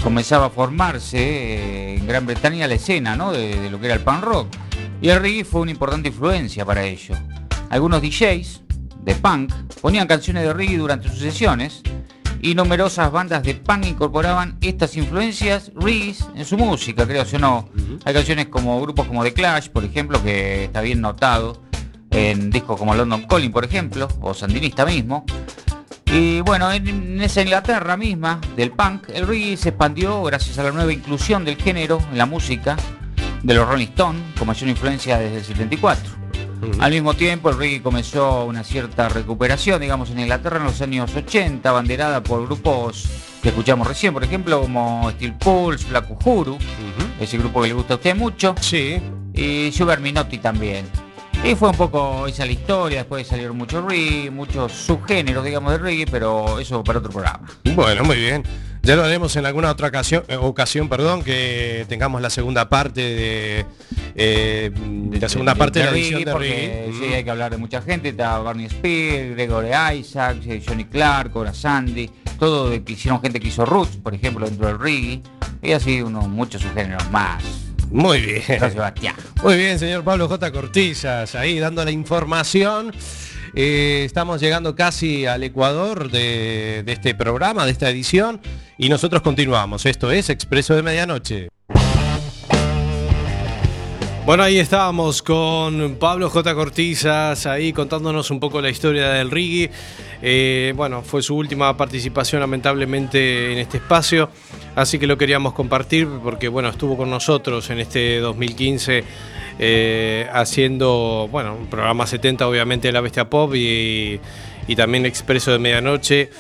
comenzaba 0.03 0.47
a 0.47 0.51
formarse 0.51 1.19
eh, 1.19 1.97
en 1.97 2.07
Gran 2.07 2.27
Bretaña 2.27 2.69
la 2.69 2.75
escena 2.75 3.17
¿no? 3.17 3.33
de, 3.33 3.59
de 3.59 3.71
lo 3.71 3.81
que 3.81 3.87
era 3.87 3.95
el 3.95 4.01
pan 4.01 4.23
rock. 4.23 4.49
Y 5.01 5.09
el 5.09 5.21
reggae 5.21 5.45
fue 5.45 5.63
una 5.63 5.73
importante 5.73 6.09
influencia 6.09 6.65
para 6.65 6.85
ello. 6.85 7.15
Algunos 7.71 8.01
DJs 8.01 8.63
de 9.03 9.15
punk 9.17 9.53
ponían 9.81 10.07
canciones 10.07 10.45
de 10.45 10.53
reggae 10.53 10.79
durante 10.79 11.09
sus 11.09 11.19
sesiones 11.19 11.83
y 12.41 12.55
numerosas 12.55 13.11
bandas 13.11 13.43
de 13.43 13.55
punk 13.55 13.87
incorporaban 13.87 14.57
estas 14.61 14.97
influencias 14.97 15.73
reggae 15.75 16.15
en 16.37 16.45
su 16.45 16.57
música, 16.57 17.07
creo 17.07 17.25
o 17.31 17.39
no. 17.39 17.69
Hay 18.05 18.15
canciones 18.15 18.47
como 18.47 18.81
grupos 18.81 19.07
como 19.07 19.25
The 19.25 19.33
Clash, 19.33 19.69
por 19.71 19.85
ejemplo, 19.85 20.23
que 20.23 20.65
está 20.65 20.81
bien 20.81 21.01
notado 21.01 21.63
en 22.15 22.51
discos 22.51 22.79
como 22.79 22.95
London 22.95 23.27
Calling, 23.29 23.51
por 23.51 23.65
ejemplo, 23.65 24.09
o 24.21 24.33
Sandinista 24.33 24.87
mismo. 24.87 25.25
Y 26.07 26.41
bueno, 26.43 26.71
en, 26.73 27.21
esa 27.21 27.43
Inglaterra 27.43 27.97
misma 27.97 28.41
del 28.57 28.71
punk, 28.71 29.09
el 29.13 29.27
reggae 29.27 29.57
se 29.57 29.71
expandió 29.71 30.23
gracias 30.23 30.59
a 30.59 30.63
la 30.63 30.71
nueva 30.71 30.93
inclusión 30.93 31.45
del 31.45 31.57
género 31.57 31.99
en 32.13 32.19
la 32.19 32.27
música 32.27 32.77
de 33.43 33.55
los 33.55 33.69
Rolling 33.69 33.89
Stones, 33.89 34.23
con 34.39 34.47
mayor 34.47 34.69
influencia 34.69 35.19
desde 35.19 35.39
el 35.39 35.45
74. 35.45 36.13
Al 36.79 36.93
mismo 36.93 37.13
tiempo, 37.15 37.51
el 37.51 37.59
reggae 37.59 37.83
comenzó 37.83 38.45
una 38.45 38.63
cierta 38.65 39.09
recuperación, 39.09 39.81
digamos, 39.81 40.09
en 40.11 40.21
Inglaterra 40.21 40.59
en 40.59 40.65
los 40.65 40.81
años 40.81 41.15
80, 41.15 41.71
banderada 41.73 42.23
por 42.23 42.47
grupos 42.47 43.07
que 43.43 43.49
escuchamos 43.51 43.87
recién, 43.87 44.15
por 44.15 44.25
ejemplo, 44.25 44.63
como 44.63 45.11
Steel 45.11 45.35
Pulse, 45.35 45.87
Black 45.91 46.11
Uhuru, 46.11 46.57
ese 47.21 47.37
grupo 47.37 47.61
que 47.61 47.69
le 47.69 47.75
gusta 47.75 47.95
a 47.95 47.97
usted 47.97 48.17
mucho, 48.17 48.55
Sí. 48.61 48.99
y 49.35 49.73
Sugar 49.73 50.01
Minotti 50.01 50.39
también. 50.39 50.87
Y 51.45 51.55
fue 51.57 51.69
un 51.69 51.77
poco 51.77 52.27
esa 52.27 52.47
la 52.47 52.53
historia, 52.53 52.99
después 53.01 53.27
salieron 53.27 53.59
muchos 53.59 53.85
reggae, 53.85 54.31
muchos 54.31 54.73
subgéneros, 54.73 55.45
digamos, 55.45 55.73
de 55.73 55.79
reggae, 55.79 56.07
pero 56.11 56.59
eso 56.59 56.83
para 56.83 57.01
otro 57.01 57.11
programa. 57.11 57.47
Bueno, 57.75 58.03
muy 58.03 58.17
bien. 58.17 58.43
Ya 58.83 58.97
lo 58.97 59.05
haremos 59.05 59.37
en 59.37 59.45
alguna 59.45 59.71
otra 59.71 59.89
ocasión, 59.89 60.25
eh, 60.29 60.37
ocasión 60.37 60.89
perdón, 60.89 61.23
que 61.23 61.85
tengamos 61.87 62.23
la 62.23 62.31
segunda 62.31 62.71
parte 62.71 63.01
de, 63.01 63.67
eh, 64.15 64.71
la 65.21 65.29
segunda 65.29 65.55
parte 65.55 65.81
de, 65.81 65.85
la 65.85 65.91
edición 65.91 66.21
reggae, 66.21 66.25
de 66.25 66.33
porque 66.33 66.87
reggae. 66.87 67.09
sí, 67.09 67.15
hay 67.15 67.25
que 67.25 67.31
hablar 67.31 67.51
de 67.51 67.59
mucha 67.59 67.83
gente, 67.83 68.09
está 68.09 68.39
Barney 68.39 68.67
Spears, 68.67 69.37
Gregory 69.37 69.99
Isaacs, 69.99 70.47
eh, 70.47 70.63
Johnny 70.67 70.85
Clark, 70.85 71.31
Cora 71.31 71.53
Sandy, 71.53 72.11
todo 72.39 72.71
de 72.71 72.83
que 72.83 72.95
hicieron 72.95 73.21
gente 73.21 73.39
que 73.39 73.49
hizo 73.49 73.67
roots, 73.67 73.97
por 73.97 74.15
ejemplo, 74.15 74.47
dentro 74.47 74.67
del 74.67 74.79
reggae, 74.79 75.23
y 75.63 75.73
así 75.73 76.01
unos 76.01 76.27
muchos 76.27 76.63
subgéneros 76.63 77.11
más. 77.11 77.64
Muy 77.95 78.21
bien. 78.21 78.43
Muy 79.45 79.57
bien, 79.57 79.79
señor 79.79 80.03
Pablo 80.03 80.27
J. 80.27 80.51
Cortizas, 80.51 81.37
ahí 81.37 81.61
dando 81.61 81.85
la 81.85 81.93
información. 81.93 82.93
Eh, 83.55 84.03
estamos 84.05 84.41
llegando 84.41 84.75
casi 84.75 85.27
al 85.27 85.45
Ecuador 85.45 86.11
de, 86.11 86.83
de 86.85 86.93
este 86.93 87.15
programa, 87.15 87.65
de 87.65 87.71
esta 87.71 87.89
edición, 87.89 88.41
y 88.79 88.89
nosotros 88.89 89.23
continuamos. 89.23 89.87
Esto 89.87 90.11
es 90.11 90.29
Expreso 90.29 90.75
de 90.75 90.83
Medianoche. 90.83 91.54
Bueno, 94.27 94.43
ahí 94.43 94.59
estábamos 94.59 95.21
con 95.21 95.97
Pablo 96.01 96.31
J. 96.31 96.55
Cortizas, 96.55 97.45
ahí 97.45 97.75
contándonos 97.75 98.31
un 98.31 98.41
poco 98.41 98.63
la 98.63 98.71
historia 98.71 99.11
del 99.11 99.31
reggae. 99.31 99.71
Eh, 100.23 100.73
bueno, 100.75 101.03
fue 101.03 101.21
su 101.23 101.37
última 101.37 101.77
participación 101.77 102.41
lamentablemente 102.41 103.53
en 103.53 103.59
este 103.59 103.77
espacio, 103.77 104.31
así 104.77 104.99
que 104.99 105.07
lo 105.07 105.19
queríamos 105.19 105.53
compartir 105.53 106.09
porque 106.23 106.49
bueno, 106.49 106.71
estuvo 106.71 106.97
con 106.97 107.11
nosotros 107.11 107.69
en 107.69 107.81
este 107.81 108.19
2015 108.21 109.05
eh, 109.59 110.27
haciendo, 110.33 111.29
bueno, 111.31 111.55
un 111.55 111.67
programa 111.67 112.07
70 112.07 112.49
obviamente 112.49 112.89
de 112.89 112.93
la 112.93 113.03
Bestia 113.03 113.29
Pop 113.29 113.55
y, 113.55 114.19
también 114.75 115.05
Expreso 115.05 115.53
de 115.53 115.59
Medianoche, 115.59 116.31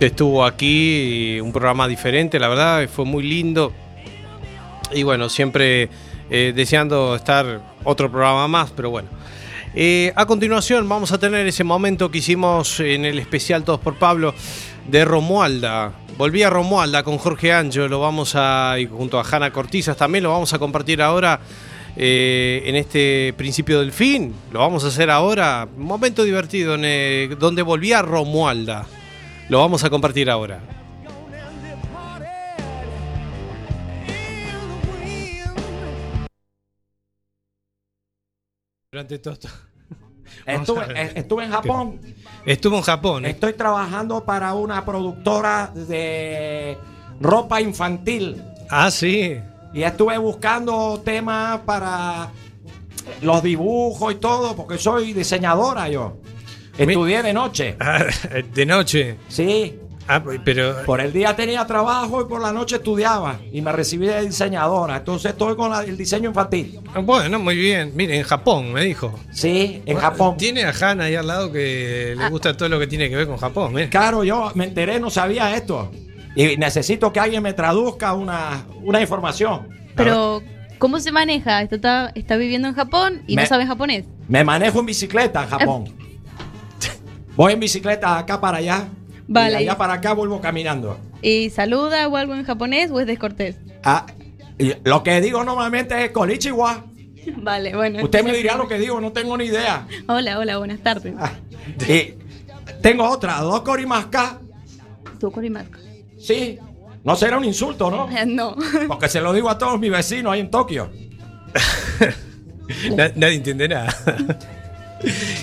estuvo 0.00 0.44
aquí, 0.44 1.38
un 1.40 1.52
programa 1.52 1.86
diferente, 1.86 2.40
la 2.40 2.48
verdad, 2.48 2.88
fue 2.88 3.04
muy 3.04 3.22
lindo. 3.22 3.72
Y 4.92 5.04
bueno, 5.04 5.28
siempre 5.28 5.88
eh, 6.30 6.52
deseando 6.54 7.16
estar 7.16 7.60
otro 7.84 8.10
programa 8.10 8.48
más, 8.48 8.70
pero 8.70 8.90
bueno. 8.90 9.08
Eh, 9.74 10.12
a 10.16 10.26
continuación 10.26 10.88
vamos 10.88 11.12
a 11.12 11.18
tener 11.18 11.46
ese 11.46 11.62
momento 11.62 12.10
que 12.10 12.18
hicimos 12.18 12.80
en 12.80 13.04
el 13.04 13.20
especial 13.20 13.62
Todos 13.62 13.80
por 13.80 13.96
Pablo 13.96 14.34
de 14.88 15.04
Romualda. 15.04 15.92
Volví 16.16 16.42
a 16.42 16.50
Romualda 16.50 17.02
con 17.02 17.18
Jorge 17.18 17.52
Anjo, 17.52 17.86
lo 17.86 18.00
vamos 18.00 18.32
a, 18.34 18.76
y 18.78 18.86
junto 18.86 19.18
a 19.18 19.24
Hanna 19.24 19.52
Cortizas 19.52 19.96
también, 19.96 20.24
lo 20.24 20.30
vamos 20.30 20.52
a 20.52 20.58
compartir 20.58 21.00
ahora 21.00 21.40
eh, 21.96 22.62
en 22.66 22.76
este 22.76 23.32
principio 23.36 23.80
del 23.80 23.92
fin. 23.92 24.34
Lo 24.52 24.58
vamos 24.58 24.84
a 24.84 24.88
hacer 24.88 25.10
ahora, 25.10 25.68
un 25.76 25.84
momento 25.84 26.24
divertido 26.24 26.76
donde 26.76 27.62
volví 27.62 27.92
a 27.92 28.02
Romualda. 28.02 28.86
Lo 29.48 29.58
vamos 29.60 29.84
a 29.84 29.90
compartir 29.90 30.30
ahora. 30.30 30.79
Durante 38.92 39.20
todo 39.20 39.34
esto. 39.34 39.48
Estuve, 40.46 41.12
estuve 41.16 41.44
en 41.44 41.50
Japón. 41.52 42.00
Estuvo 42.44 42.76
en 42.76 42.82
Japón. 42.82 43.24
¿eh? 43.24 43.30
Estoy 43.30 43.52
trabajando 43.52 44.24
para 44.24 44.52
una 44.54 44.84
productora 44.84 45.70
de 45.72 46.76
ropa 47.20 47.60
infantil. 47.60 48.42
Ah, 48.68 48.90
sí. 48.90 49.38
Y 49.72 49.82
estuve 49.84 50.18
buscando 50.18 51.00
temas 51.04 51.60
para 51.60 52.30
los 53.22 53.42
dibujos 53.44 54.12
y 54.12 54.16
todo, 54.16 54.56
porque 54.56 54.76
soy 54.76 55.12
diseñadora 55.12 55.88
yo. 55.88 56.16
Estudié 56.76 57.22
de 57.22 57.32
noche. 57.32 57.76
Ah, 57.78 58.06
de 58.54 58.66
noche. 58.66 59.18
Sí. 59.28 59.78
Ah, 60.12 60.20
pero. 60.44 60.82
Por 60.84 61.00
el 61.00 61.12
día 61.12 61.36
tenía 61.36 61.64
trabajo 61.66 62.22
y 62.22 62.24
por 62.24 62.40
la 62.40 62.52
noche 62.52 62.76
estudiaba. 62.76 63.38
Y 63.52 63.62
me 63.62 63.70
recibí 63.70 64.06
de 64.08 64.22
diseñadora. 64.22 64.96
Entonces 64.96 65.30
estoy 65.32 65.54
con 65.54 65.70
la- 65.70 65.84
el 65.84 65.96
diseño 65.96 66.28
infantil. 66.30 66.80
Bueno, 67.04 67.38
muy 67.38 67.54
bien. 67.56 67.92
Mire, 67.94 68.16
en 68.16 68.24
Japón, 68.24 68.72
me 68.72 68.82
dijo. 68.84 69.14
Sí, 69.32 69.82
en 69.86 69.96
Japón. 69.98 70.36
Tiene 70.36 70.64
a 70.64 70.72
Hanna 70.72 71.04
ahí 71.04 71.14
al 71.14 71.26
lado 71.28 71.52
que 71.52 72.14
le 72.18 72.28
gusta 72.28 72.56
todo 72.56 72.68
lo 72.68 72.78
que 72.80 72.88
tiene 72.88 73.08
que 73.08 73.14
ver 73.16 73.26
con 73.28 73.36
Japón. 73.36 73.72
mire. 73.72 73.88
Claro, 73.88 74.24
yo 74.24 74.50
me 74.56 74.64
enteré, 74.64 74.98
no 74.98 75.10
sabía 75.10 75.54
esto. 75.54 75.92
Y 76.34 76.56
necesito 76.56 77.12
que 77.12 77.20
alguien 77.20 77.42
me 77.42 77.52
traduzca 77.52 78.12
una, 78.14 78.64
una 78.82 79.00
información. 79.00 79.68
Pero, 79.94 80.42
¿cómo 80.78 80.98
se 80.98 81.12
maneja? 81.12 81.62
Esto 81.62 81.76
está, 81.76 82.10
está 82.14 82.36
viviendo 82.36 82.66
en 82.68 82.74
Japón 82.74 83.22
y 83.26 83.36
Me- 83.36 83.42
no 83.42 83.48
sabe 83.48 83.66
japonés. 83.66 84.06
Me 84.28 84.42
manejo 84.44 84.80
en 84.80 84.86
bicicleta 84.86 85.44
en 85.44 85.48
Japón. 85.50 85.84
Voy 87.36 87.52
en 87.52 87.60
bicicleta 87.60 88.18
acá 88.18 88.40
para 88.40 88.58
allá. 88.58 88.88
Vale. 89.32 89.52
Y 89.52 89.56
allá 89.56 89.78
para 89.78 89.92
acá 89.94 90.12
vuelvo 90.12 90.40
caminando. 90.40 90.98
¿Y 91.22 91.50
saluda 91.50 92.08
o 92.08 92.16
algo 92.16 92.34
en 92.34 92.44
japonés 92.44 92.90
o 92.90 92.98
es 93.00 93.06
descortés? 93.06 93.56
Ah, 93.84 94.04
lo 94.84 95.02
que 95.04 95.20
digo 95.20 95.44
normalmente 95.44 96.04
es 96.04 96.10
Konichiwa. 96.10 96.84
Vale, 97.36 97.76
bueno. 97.76 98.02
Usted 98.02 98.24
me 98.24 98.32
diría 98.32 98.56
lo 98.56 98.66
que 98.66 98.78
digo, 98.78 99.00
no 99.00 99.12
tengo 99.12 99.36
ni 99.36 99.44
idea. 99.44 99.86
Hola, 100.08 100.38
hola, 100.38 100.58
buenas 100.58 100.80
tardes. 100.80 101.14
Y 101.88 102.14
tengo 102.82 103.08
otra, 103.08 103.38
dos 103.40 103.60
Korimaska. 103.60 104.40
¿Tú, 105.20 105.30
Korimaska? 105.30 105.78
Sí. 106.18 106.58
No 107.04 107.14
será 107.14 107.38
un 107.38 107.44
insulto, 107.44 107.88
¿no? 107.90 108.08
No. 108.26 108.56
Porque 108.88 109.08
se 109.08 109.20
lo 109.20 109.32
digo 109.32 109.48
a 109.48 109.56
todos 109.58 109.78
mis 109.78 109.90
vecinos 109.92 110.32
ahí 110.32 110.40
en 110.40 110.50
Tokio. 110.50 110.90
Na- 112.96 113.12
nadie 113.16 113.36
entiende 113.36 113.68
nada. 113.68 113.94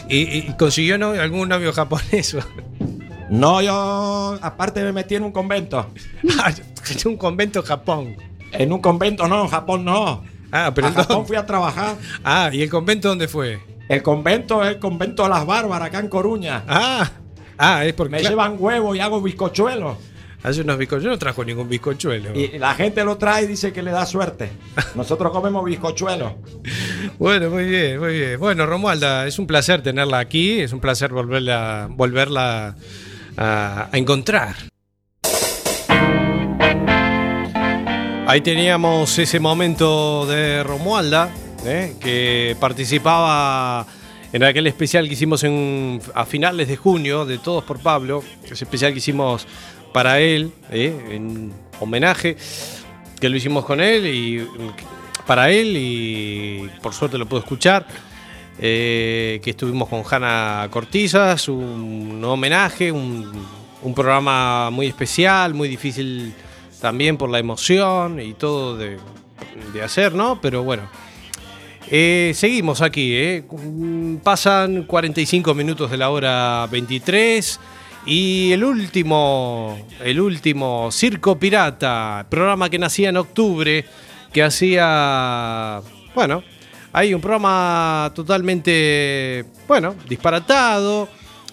¿Y, 0.09 0.17
y 0.39 0.53
consiguió 0.57 0.97
no- 0.97 1.11
algún 1.11 1.47
novio 1.49 1.71
japonés? 1.73 2.35
No, 3.29 3.61
yo 3.61 4.37
aparte 4.41 4.83
me 4.83 4.91
metí 4.93 5.15
en 5.15 5.23
un 5.23 5.31
convento. 5.31 5.87
en 6.23 7.07
un 7.07 7.17
convento 7.17 7.59
en 7.59 7.65
Japón. 7.65 8.15
En 8.51 8.71
un 8.71 8.79
convento 8.79 9.27
no, 9.27 9.43
en 9.43 9.47
Japón 9.49 9.85
no. 9.85 10.23
Ah, 10.51 10.71
pero 10.73 10.87
a 10.87 10.89
¿en 10.89 10.95
Japón 10.95 11.15
dónde? 11.17 11.27
fui 11.27 11.37
a 11.37 11.45
trabajar. 11.45 11.95
Ah, 12.23 12.49
¿y 12.53 12.61
el 12.61 12.69
convento 12.69 13.09
dónde 13.09 13.27
fue? 13.27 13.59
El 13.89 14.01
convento 14.03 14.63
es 14.63 14.69
el 14.75 14.79
convento 14.79 15.23
de 15.23 15.29
las 15.29 15.45
Bárbaras 15.45 15.87
acá 15.89 15.99
en 15.99 16.07
Coruña. 16.07 16.63
Ah, 16.67 17.09
ah, 17.57 17.85
es 17.85 17.93
porque 17.93 18.11
Me 18.15 18.23
llevan 18.23 18.55
huevos 18.57 18.95
y 18.95 18.99
hago 19.01 19.21
bizcochuelos. 19.21 19.97
hace 20.43 20.61
unos 20.61 20.77
bizcochuelos. 20.77 21.03
Yo 21.03 21.09
no 21.11 21.17
trajo 21.19 21.43
ningún 21.43 21.67
bizcochuelo. 21.67 22.33
Y 22.37 22.57
la 22.57 22.73
gente 22.75 23.03
lo 23.03 23.17
trae 23.17 23.43
y 23.43 23.47
dice 23.47 23.73
que 23.73 23.83
le 23.83 23.91
da 23.91 24.05
suerte. 24.05 24.49
Nosotros 24.95 25.31
comemos 25.31 25.63
bizcochuelos. 25.65 26.33
Bueno, 27.19 27.49
muy 27.49 27.65
bien, 27.65 27.99
muy 27.99 28.13
bien. 28.13 28.39
Bueno, 28.39 28.67
Romualda, 28.67 29.25
es 29.25 29.39
un 29.39 29.47
placer 29.47 29.81
tenerla 29.81 30.19
aquí, 30.19 30.59
es 30.59 30.71
un 30.71 30.79
placer 30.79 31.11
volverla, 31.11 31.87
volverla 31.89 32.75
a, 33.37 33.89
encontrar. 33.93 34.55
Ahí 38.27 38.41
teníamos 38.41 39.17
ese 39.19 39.39
momento 39.39 40.25
de 40.25 40.61
Romualda, 40.63 41.29
¿eh? 41.65 41.95
que 41.99 42.57
participaba 42.59 43.85
en 44.33 44.43
aquel 44.43 44.67
especial 44.67 45.07
que 45.07 45.13
hicimos 45.13 45.43
en- 45.45 46.01
a 46.13 46.25
finales 46.25 46.67
de 46.67 46.75
junio 46.75 47.25
de 47.25 47.37
Todos 47.37 47.63
por 47.63 47.79
Pablo, 47.79 48.23
ese 48.43 48.65
especial 48.65 48.91
que 48.91 48.97
hicimos 48.97 49.47
para 49.93 50.19
él, 50.19 50.51
¿eh? 50.69 50.93
en 51.11 51.53
homenaje, 51.79 52.35
que 53.19 53.29
lo 53.29 53.37
hicimos 53.37 53.63
con 53.63 53.79
él 53.79 54.05
y 54.07 54.45
para 55.25 55.49
él 55.49 55.75
y 55.77 56.69
por 56.81 56.93
suerte 56.93 57.17
lo 57.17 57.25
puedo 57.27 57.41
escuchar. 57.41 57.85
Eh, 58.59 59.39
que 59.43 59.51
estuvimos 59.51 59.87
con 59.87 60.03
Hanna 60.09 60.67
Cortizas, 60.71 61.47
un 61.47 62.23
homenaje, 62.23 62.91
un, 62.91 63.57
programa 63.95 64.69
muy 64.69 64.87
especial, 64.87 65.53
muy 65.53 65.69
difícil 65.69 66.33
también 66.81 67.15
por 67.15 67.29
la 67.29 67.39
emoción 67.39 68.19
y 68.19 68.33
todo 68.33 68.75
de, 68.75 68.97
hacer, 69.81 70.13
¿no? 70.13 70.41
Pero 70.41 70.63
bueno, 70.63 70.89
Eh, 71.89 72.33
seguimos 72.35 72.81
aquí, 72.81 73.15
¿eh? 73.15 73.45
Pasan 74.21 74.83
45 74.83 75.53
minutos 75.53 75.89
de 75.89 75.95
la 75.95 76.09
hora 76.09 76.67
23 76.69 77.59
y 78.05 78.51
el 78.51 78.63
último, 78.65 79.77
el 80.03 80.19
último 80.19 80.89
Circo 80.91 81.39
Pirata, 81.39 82.25
programa 82.29 82.69
que 82.69 82.77
nacía 82.77 83.07
en 83.07 83.15
octubre, 83.15 83.85
que 84.33 84.43
hacía, 84.43 85.81
bueno, 86.13 86.43
hay 86.97 87.13
un 87.13 87.21
programa 87.21 88.11
totalmente, 88.15 89.45
bueno, 89.67 89.93
disparatado, 90.09 91.07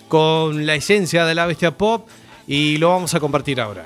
con 0.08 0.64
la 0.64 0.74
esencia 0.74 1.26
de 1.26 1.34
la 1.34 1.44
bestia 1.44 1.76
pop 1.76 2.08
y 2.46 2.78
lo 2.78 2.88
vamos 2.88 3.12
a 3.12 3.20
compartir 3.20 3.60
ahora. 3.60 3.84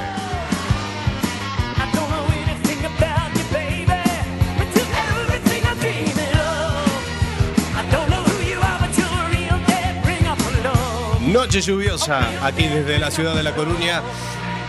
Noche 11.32 11.62
lluviosa 11.62 12.46
aquí 12.46 12.68
desde 12.68 12.98
la 12.98 13.10
ciudad 13.10 13.34
de 13.34 13.42
La 13.42 13.54
Coruña. 13.54 14.02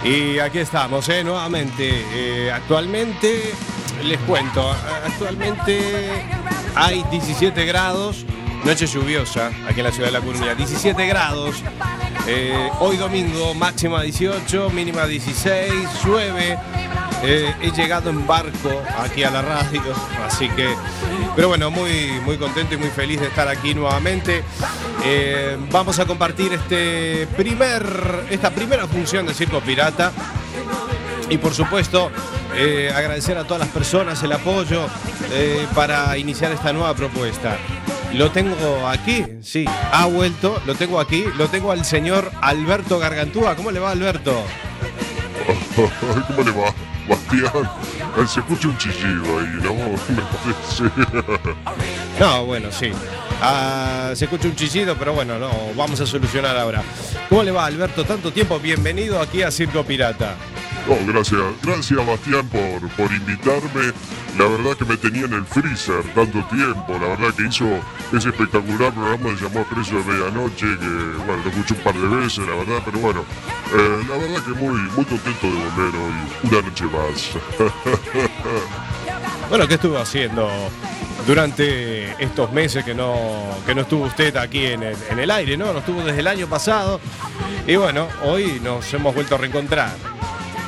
Y 0.02 0.40
aquí 0.40 0.60
estamos, 0.60 1.10
¿eh? 1.10 1.22
nuevamente. 1.22 2.06
Eh, 2.14 2.52
actualmente, 2.54 3.52
les 4.02 4.18
cuento, 4.20 4.74
actualmente 5.06 6.24
hay 6.74 7.04
17 7.12 7.66
grados, 7.66 8.26
noche 8.64 8.88
lluviosa 8.88 9.52
aquí 9.68 9.82
en 9.82 9.88
la 9.88 9.92
ciudad 9.92 10.08
de 10.08 10.14
La 10.14 10.22
Coruña. 10.22 10.56
17 10.56 11.06
grados, 11.06 11.62
eh, 12.28 12.70
hoy 12.80 12.96
domingo 12.96 13.54
máxima 13.54 14.02
18, 14.02 14.70
mínima 14.70 15.06
16, 15.06 15.74
llueve. 16.06 16.58
Eh, 17.26 17.56
he 17.62 17.72
llegado 17.72 18.10
en 18.10 18.28
barco 18.28 18.84
aquí 19.00 19.24
a 19.24 19.32
la 19.32 19.42
radio, 19.42 19.82
así 20.26 20.50
que, 20.50 20.76
pero 21.38 21.48
bueno, 21.48 21.72
muy, 21.72 22.20
muy 22.26 22.38
contento 22.38 22.76
y 22.76 22.78
muy 22.78 22.90
feliz 22.90 23.22
de 23.22 23.28
estar 23.28 23.48
aquí 23.48 23.74
nuevamente. 23.74 24.44
Eh, 25.06 25.58
vamos 25.72 26.00
a 26.00 26.06
compartir 26.06 26.52
este 26.52 27.26
primer, 27.38 28.26
esta 28.30 28.50
primera 28.50 28.88
función 28.88 29.26
de 29.26 29.34
Circo 29.34 29.62
Pirata. 29.62 30.12
Y 31.30 31.38
por 31.38 31.54
supuesto, 31.54 32.12
eh, 32.56 32.92
agradecer 32.94 33.38
a 33.38 33.46
todas 33.46 33.62
las 33.62 33.70
personas 33.70 34.22
el 34.24 34.34
apoyo 34.34 34.86
para 35.74 36.16
iniciar 36.18 36.52
esta 36.52 36.74
nueva 36.74 36.94
propuesta. 36.94 37.58
Lo 38.14 38.30
tengo 38.32 38.88
aquí, 38.88 39.26
sí, 39.42 39.66
ha 39.92 40.06
vuelto, 40.06 40.62
lo 40.68 40.76
tengo 40.76 41.00
aquí, 41.00 41.26
lo 41.38 41.48
tengo 41.48 41.72
al 41.72 41.86
señor 41.86 42.32
Alberto 42.42 43.00
Gargantúa. 43.00 43.56
¿Cómo 43.56 43.72
le 43.72 43.80
va, 43.80 43.92
Alberto? 43.92 44.44
¿Cómo 46.28 46.44
le 46.44 46.52
va, 46.52 46.74
Bastián? 47.08 47.70
Se 48.28 48.40
escucha 48.40 48.68
un 48.68 48.78
chillido 48.78 49.40
ahí, 49.40 49.60
¿no? 49.62 49.74
Me 50.10 50.22
parece. 50.22 51.44
No, 52.20 52.46
bueno, 52.46 52.72
sí. 52.72 52.92
Ah, 53.42 54.12
se 54.16 54.26
escucha 54.26 54.48
un 54.48 54.56
chillido, 54.56 54.96
pero 54.98 55.14
bueno, 55.14 55.38
no, 55.38 55.50
vamos 55.76 56.00
a 56.00 56.06
solucionar 56.06 56.56
ahora. 56.58 56.84
¿Cómo 57.30 57.44
le 57.44 57.52
va, 57.52 57.66
Alberto? 57.66 58.06
Tanto 58.06 58.32
tiempo, 58.32 58.60
bienvenido 58.60 59.20
aquí 59.20 59.42
a 59.42 59.52
Circo 59.52 59.84
Pirata. 59.84 60.36
No, 60.88 61.14
gracias, 61.14 61.42
gracias 61.62 62.06
Bastián 62.06 62.48
por, 62.50 62.90
por 62.92 63.12
invitarme. 63.12 63.94
La 64.38 64.46
verdad 64.46 64.76
que 64.78 64.86
me 64.86 64.98
tenía 64.98 65.26
en 65.26 65.34
el 65.34 65.46
freezer 65.46 66.04
tanto 66.14 66.44
tiempo. 66.48 66.98
La 67.00 67.10
verdad 67.10 67.34
que 67.36 67.48
hizo 67.48 67.66
ese 68.12 68.30
espectacular 68.30 68.92
programa 68.94 69.30
que 69.30 69.38
se 69.38 69.44
llamó 69.44 69.64
Precio 69.66 70.00
de 70.00 70.12
Medianoche, 70.12 70.66
que 70.66 70.88
bueno, 71.26 71.44
lo 71.44 71.50
escuché 71.50 71.74
un 71.76 71.82
par 71.82 71.94
de 71.96 72.08
veces, 72.08 72.40
la 72.40 72.56
verdad, 72.56 72.82
pero 72.84 73.00
bueno, 73.00 73.26
eh, 73.74 74.04
la 74.10 74.18
verdad 74.18 74.44
que 74.44 74.52
muy, 74.52 74.82
muy 74.82 75.06
contento 75.06 75.48
de 75.48 75.54
volver 75.54 76.02
hoy, 76.02 76.50
una 76.52 76.62
noche 76.62 76.86
más. 76.86 77.30
Bueno, 79.50 79.68
¿qué 79.68 79.76
estuvo 79.76 79.98
haciendo 80.00 80.50
durante 81.28 82.12
estos 82.24 82.52
meses 82.52 82.84
que 82.84 82.96
no, 82.96 83.40
que 83.66 83.76
no 83.76 83.82
estuvo 83.82 84.06
usted 84.06 84.36
aquí 84.38 84.66
en 84.66 84.82
el, 84.82 84.96
en 85.10 85.20
el 85.20 85.30
aire, 85.30 85.58
¿no? 85.58 85.72
No 85.74 85.80
estuvo 85.80 86.02
desde 86.02 86.22
el 86.22 86.28
año 86.28 86.48
pasado. 86.48 87.00
Y 87.68 87.76
bueno, 87.76 88.08
hoy 88.24 88.60
nos 88.64 88.92
hemos 88.94 89.14
vuelto 89.14 89.36
a 89.36 89.38
reencontrar. 89.38 89.92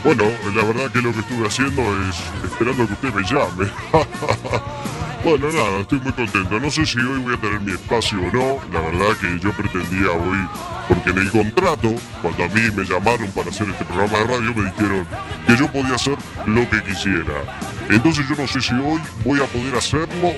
Bueno, 0.06 0.26
la 0.54 0.64
verdad 0.64 0.92
que 0.92 1.02
lo 1.02 1.12
que 1.12 1.22
estuve 1.22 1.48
haciendo 1.48 1.82
es 1.82 2.16
esperando 2.44 2.86
que 2.86 2.94
usted 2.94 3.12
me 3.12 3.24
llame. 3.24 3.72
bueno, 5.24 5.52
nada, 5.52 5.80
estoy 5.80 6.00
muy 6.00 6.14
contento. 6.14 6.60
No 6.60 6.70
sé 6.70 6.86
si 6.86 7.00
hoy 7.00 7.22
voy 7.22 7.34
a 7.34 7.38
tener 7.38 7.60
mi 7.62 7.72
espacio 7.72 8.20
o 8.20 8.32
no. 8.32 8.60
La 8.72 8.82
verdad 8.82 9.18
que 9.20 9.40
yo 9.40 9.52
pretendía 9.54 10.12
hoy, 10.12 10.48
porque 10.88 11.10
en 11.10 11.18
el 11.18 11.32
contrato, 11.32 11.96
cuando 12.22 12.44
a 12.44 12.48
mí 12.50 12.62
me 12.76 12.84
llamaron 12.84 13.32
para 13.32 13.50
hacer 13.50 13.68
este 13.68 13.84
programa 13.84 14.20
de 14.20 14.24
radio, 14.26 14.54
me 14.54 14.70
dijeron 14.70 15.08
que 15.48 15.58
yo 15.58 15.72
podía 15.72 15.96
hacer 15.96 16.18
lo 16.46 16.70
que 16.70 16.84
quisiera. 16.84 17.42
Entonces 17.90 18.30
yo 18.30 18.36
no 18.36 18.48
sé 18.48 18.62
si 18.62 18.76
hoy 18.76 19.02
voy 19.24 19.42
a 19.42 19.46
poder 19.46 19.76
hacerlo 19.76 20.34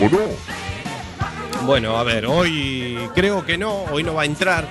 o 0.00 0.08
no. 0.10 1.66
Bueno, 1.66 1.96
a 1.96 2.04
ver, 2.04 2.26
hoy 2.26 2.98
creo 3.16 3.44
que 3.44 3.58
no, 3.58 3.82
hoy 3.90 4.04
no 4.04 4.14
va 4.14 4.22
a 4.22 4.26
entrar, 4.26 4.64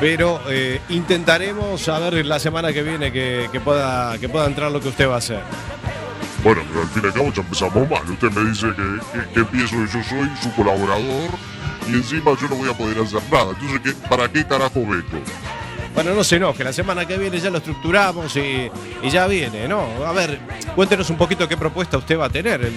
pero 0.00 0.40
eh, 0.48 0.80
intentaremos 0.88 1.88
a 1.88 1.98
ver 1.98 2.26
la 2.26 2.38
semana 2.38 2.72
que 2.72 2.82
viene 2.82 3.12
que, 3.12 3.48
que 3.50 3.60
pueda, 3.60 4.18
que 4.18 4.28
pueda 4.28 4.46
entrar 4.46 4.70
lo 4.70 4.80
que 4.80 4.88
usted 4.88 5.08
va 5.08 5.14
a 5.14 5.18
hacer. 5.18 5.40
Bueno, 6.44 6.62
pero 6.68 6.82
al 6.82 6.88
fin 6.88 7.02
y 7.02 7.06
al 7.06 7.12
cabo 7.12 7.32
ya 7.32 7.42
empezamos 7.42 7.90
mal. 7.90 8.10
Usted 8.10 8.30
me 8.30 8.50
dice 8.50 8.66
que, 8.68 9.18
que, 9.18 9.28
que 9.32 9.40
empiezo 9.40 9.76
yo 9.76 10.02
soy 10.04 10.30
su 10.40 10.52
colaborador 10.54 11.30
y 11.88 11.94
encima 11.94 12.32
yo 12.40 12.48
no 12.48 12.56
voy 12.56 12.70
a 12.70 12.74
poder 12.74 12.98
hacer 12.98 13.22
nada. 13.32 13.50
Entonces, 13.58 13.80
¿qué, 13.82 14.08
¿para 14.08 14.28
qué 14.28 14.44
carajo 14.44 14.80
vengo? 14.80 15.22
Bueno, 15.94 16.14
no 16.14 16.22
se 16.22 16.36
enoje, 16.36 16.62
la 16.62 16.74
semana 16.74 17.06
que 17.06 17.16
viene 17.16 17.40
ya 17.40 17.48
lo 17.48 17.56
estructuramos 17.56 18.36
y, 18.36 18.70
y 19.02 19.08
ya 19.08 19.26
viene, 19.26 19.66
¿no? 19.66 19.82
A 20.04 20.12
ver, 20.12 20.38
cuéntenos 20.74 21.08
un 21.08 21.16
poquito 21.16 21.48
qué 21.48 21.56
propuesta 21.56 21.96
usted 21.96 22.18
va 22.18 22.26
a 22.26 22.28
tener. 22.30 22.70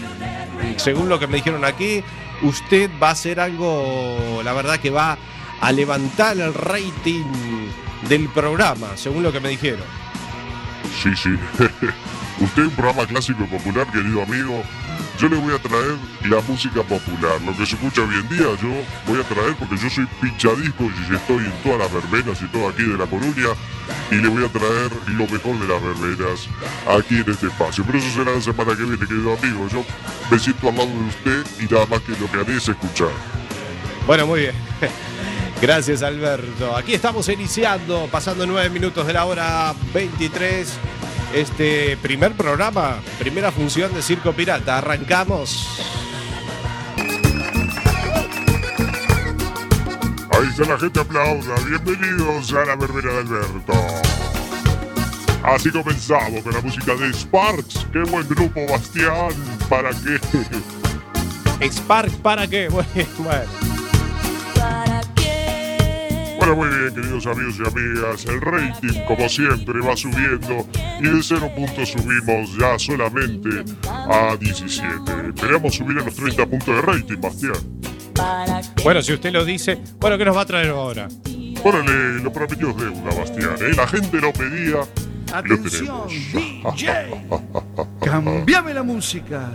Según 0.78 1.10
lo 1.10 1.20
que 1.20 1.28
me 1.28 1.36
dijeron 1.36 1.66
aquí, 1.66 2.02
usted 2.44 2.90
va 3.02 3.10
a 3.10 3.12
hacer 3.12 3.42
algo, 3.42 4.42
la 4.42 4.54
verdad 4.54 4.80
que 4.80 4.90
va 4.90 5.18
a 5.62 5.72
levantar 5.72 6.38
el 6.38 6.54
rating 6.54 7.26
del 8.08 8.30
programa, 8.30 8.96
según 8.96 9.24
lo 9.24 9.32
que 9.32 9.40
me 9.40 9.50
dijeron. 9.50 9.86
Sí, 11.02 11.16
sí. 11.16 11.30
Usted 12.40 12.62
es 12.62 12.68
un 12.70 12.76
programa 12.76 13.06
clásico 13.06 13.44
y 13.44 13.48
popular, 13.48 13.86
querido 13.92 14.24
amigo. 14.24 14.64
Yo 15.20 15.28
le 15.28 15.36
voy 15.36 15.54
a 15.54 15.60
traer 15.60 15.98
la 16.30 16.40
música 16.48 16.82
popular, 16.84 17.42
lo 17.46 17.52
que 17.58 17.66
se 17.66 17.76
escucha 17.76 18.02
hoy 18.02 18.16
en 18.16 18.30
día. 18.30 18.48
Yo 18.62 18.70
voy 19.06 19.20
a 19.20 19.24
traer 19.24 19.54
porque 19.56 19.76
yo 19.76 19.90
soy 19.90 20.08
pinchadiscos 20.22 20.94
y 21.10 21.14
estoy 21.14 21.44
en 21.44 21.52
todas 21.62 21.80
las 21.80 21.92
verbenas 21.92 22.42
y 22.42 22.46
todo 22.48 22.70
aquí 22.70 22.84
de 22.84 22.98
La 22.98 23.06
Coruña. 23.06 23.50
Y 24.12 24.16
le 24.16 24.30
voy 24.30 24.46
a 24.46 24.48
traer 24.48 24.92
lo 25.08 25.28
mejor 25.28 25.60
de 25.60 25.68
las 25.68 25.84
verbenas 25.84 26.48
aquí 26.88 27.18
en 27.18 27.30
este 27.30 27.48
espacio. 27.48 27.84
Pero 27.86 27.98
eso 27.98 28.10
será 28.12 28.32
la 28.32 28.42
semana 28.42 28.78
que 28.78 28.84
viene, 28.84 28.98
querido 28.98 29.38
amigo. 29.38 29.68
Yo 29.68 29.86
me 30.32 30.40
siento 30.40 30.70
al 30.70 30.76
lado 30.78 30.88
de 30.88 31.10
usted 31.10 31.46
y 31.60 31.74
nada 31.74 31.86
más 31.88 32.00
que 32.00 32.14
lo 32.14 32.32
que 32.32 32.40
haré 32.40 32.56
es 32.56 32.70
escuchar. 32.70 33.12
Bueno, 34.08 34.26
muy 34.26 34.40
bien. 34.40 34.56
Gracias, 35.62 36.04
Alberto. 36.04 36.76
Aquí 36.76 36.94
estamos 36.94 37.28
iniciando, 37.28 38.08
pasando 38.10 38.46
nueve 38.46 38.70
minutos 38.70 39.06
de 39.06 39.12
la 39.12 39.26
hora 39.26 39.74
23. 39.94 40.74
Este 41.34 41.98
primer 41.98 42.32
programa, 42.32 43.00
primera 43.20 43.52
función 43.52 43.94
de 43.94 44.02
Circo 44.02 44.32
Pirata. 44.32 44.78
Arrancamos. 44.78 45.68
Ahí 50.32 50.48
está 50.50 50.64
la 50.64 50.80
gente 50.80 51.02
aplauda. 51.02 51.56
Bienvenidos 51.68 52.54
a 52.54 52.66
la 52.66 52.76
verbena 52.78 53.12
de 53.12 53.20
Alberto. 53.20 53.74
Así 55.44 55.70
comenzamos 55.72 56.42
con 56.42 56.54
la 56.54 56.62
música 56.62 56.96
de 56.96 57.14
Sparks. 57.14 57.86
Qué 57.92 58.00
buen 58.10 58.28
grupo, 58.30 58.66
Bastián. 58.70 59.34
¿Para 59.70 59.90
qué? 59.90 61.70
Spark, 61.70 62.12
¿para 62.22 62.48
qué? 62.48 62.70
Bueno, 63.18 63.69
bueno. 66.56 66.56
Bueno, 66.56 66.56
Bueno, 66.56 66.56
muy 66.56 66.68
bien, 66.70 66.96
queridos 66.96 67.26
amigos 67.28 67.56
y 67.60 67.68
amigas. 67.68 68.26
El 68.26 68.42
rating, 68.42 69.00
como 69.08 69.30
siempre, 69.30 69.80
va 69.82 69.96
subiendo 69.96 70.68
y 71.00 71.04
de 71.04 71.24
0 71.24 71.52
puntos 71.56 71.90
subimos 71.90 72.58
ya 72.58 72.80
solamente 72.80 73.50
a 73.88 74.36
17. 74.36 75.30
Esperamos 75.36 75.76
subir 75.76 76.00
a 76.00 76.04
los 76.04 76.16
30 76.16 76.46
puntos 76.46 76.68
de 76.68 76.82
rating, 76.82 77.22
Bastián. 77.22 77.54
Bueno, 78.84 79.02
si 79.02 79.14
usted 79.14 79.32
lo 79.32 79.46
dice, 79.46 79.80
bueno, 80.00 80.18
¿qué 80.18 80.26
nos 80.26 80.36
va 80.36 80.42
a 80.42 80.46
traer 80.46 80.70
ahora? 80.70 81.08
Órale, 81.64 82.22
lo 82.22 82.32
prometió 82.32 82.74
deuda, 82.74 83.14
Bastián. 83.16 83.56
¿eh? 83.60 83.74
La 83.76 83.88
gente 83.88 84.20
lo 84.20 84.32
pedía 84.34 84.78
lo 84.78 84.86
Atención. 85.32 86.08
DJ. 86.08 87.28
Cambiame 88.04 88.74
la 88.74 88.84
música. 88.84 89.50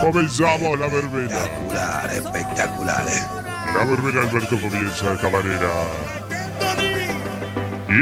Comenzamos 0.00 0.78
la 0.78 0.88
verbena. 0.88 1.36
Espectacular, 1.36 2.10
espectacular, 2.12 3.06
eh. 3.08 3.41
La 3.74 3.84
verbena 3.84 4.20
Alberto 4.20 4.60
comienza 4.60 5.08
de 5.08 5.14
esta 5.14 5.30
manera. 5.30 5.68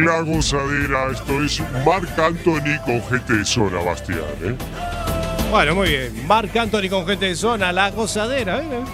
La 0.04 0.20
gozadera, 0.20 1.10
esto 1.10 1.42
es 1.42 1.62
Marc 1.84 2.18
Anthony 2.18 2.78
con 2.84 3.02
gente 3.08 3.34
de 3.34 3.44
zona, 3.44 3.78
Bastián, 3.80 4.18
¿eh? 4.42 4.54
Bueno, 5.50 5.74
muy 5.74 5.88
bien. 5.88 6.26
Marc 6.26 6.56
Anthony 6.56 6.88
con 6.88 7.06
gente 7.06 7.26
de 7.26 7.34
zona, 7.34 7.72
la 7.72 7.90
gozadera. 7.90 8.60
¿eh? 8.60 8.84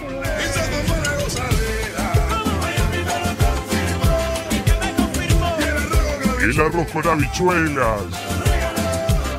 El 6.41 6.61
arroz 6.61 6.87
con 6.91 7.07
habichuelas. 7.07 8.01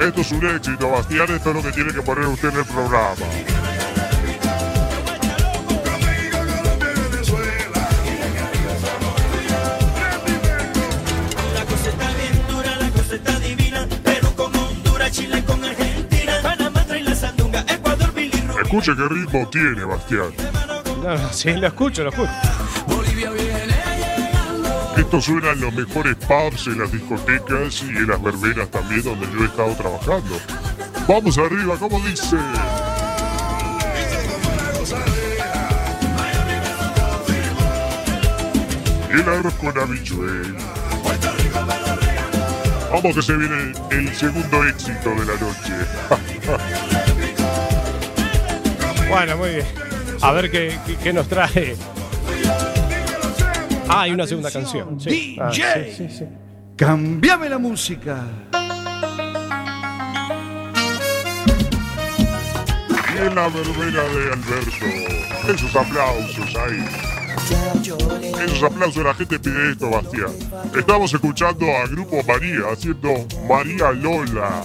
Esto 0.01 0.21
es 0.21 0.33
un 0.33 0.47
éxito, 0.47 0.91
Bastián. 0.91 1.27
Esto 1.31 1.51
es 1.51 1.57
lo 1.57 1.63
que 1.63 1.73
tiene 1.73 1.93
que 1.93 2.03
poner 2.03 2.27
usted 2.27 2.51
en 2.51 2.59
el 2.59 2.65
programa. 2.65 3.15
Escuche 18.69 18.95
qué 18.95 19.09
ritmo 19.09 19.49
tiene, 19.49 19.83
Bastián. 19.83 20.29
No, 21.03 21.17
no, 21.17 21.33
sí, 21.33 21.55
lo 21.55 21.69
escucho, 21.69 22.05
lo 22.05 22.11
escucho. 22.11 22.31
Esto 24.95 25.23
suena 25.23 25.53
en 25.53 25.61
los 25.63 25.73
mejores 25.73 26.15
pubs, 26.17 26.67
en 26.67 26.81
las 26.81 26.93
discotecas 26.93 27.83
y 27.83 27.97
en 27.97 28.09
las 28.09 28.23
verbenas 28.23 28.71
también 28.71 29.03
donde 29.03 29.27
yo 29.33 29.43
he 29.43 29.47
estado 29.47 29.75
trabajando. 29.75 30.39
Vamos 31.09 31.39
arriba, 31.39 31.77
¿cómo 31.79 31.99
dice? 32.01 32.37
El 39.11 39.21
arroz 39.21 39.55
con 39.55 39.79
habichuel. 39.79 40.57
Vamos 42.93 43.15
que 43.15 43.23
se 43.23 43.35
viene 43.35 43.73
el 43.93 44.15
segundo 44.15 44.65
éxito 44.67 45.09
de 45.09 45.25
la 45.25 45.41
noche. 45.41 46.99
Bueno, 49.09 49.37
muy 49.37 49.51
bien. 49.51 49.67
A 50.21 50.33
ver 50.33 50.51
qué, 50.51 50.77
qué- 50.87 50.97
qué 50.97 51.13
nos 51.13 51.29
trae. 51.29 51.77
Ah, 53.89 54.03
hay 54.03 54.13
una 54.13 54.27
segunda 54.27 54.51
canción. 54.51 55.01
Sí. 55.01 55.37
Ah, 55.41 55.49
DJ. 55.51 55.95
sí, 55.97 56.09
sí, 56.09 56.19
sí. 56.19 56.25
Cambiame 56.77 57.49
la 57.49 57.59
música. 57.59 58.23
Y 63.15 63.19
en 63.27 63.35
la 63.35 63.49
verbena 63.49 64.03
de 64.03 64.33
Alberto. 64.33 65.53
Esos 65.53 65.75
aplausos 65.75 66.57
ahí. 66.57 66.85
Esos 68.45 68.63
aplausos, 68.63 69.03
la 69.03 69.15
gente 69.15 69.39
pide 69.39 69.73
esto, 69.73 69.89
Bastián. 69.91 70.31
Estamos 70.79 71.13
escuchando 71.15 71.65
a 71.67 71.87
Grupo 71.89 72.23
María 72.25 72.61
haciendo 72.73 73.27
María 73.49 73.91
Lola. 73.93 74.63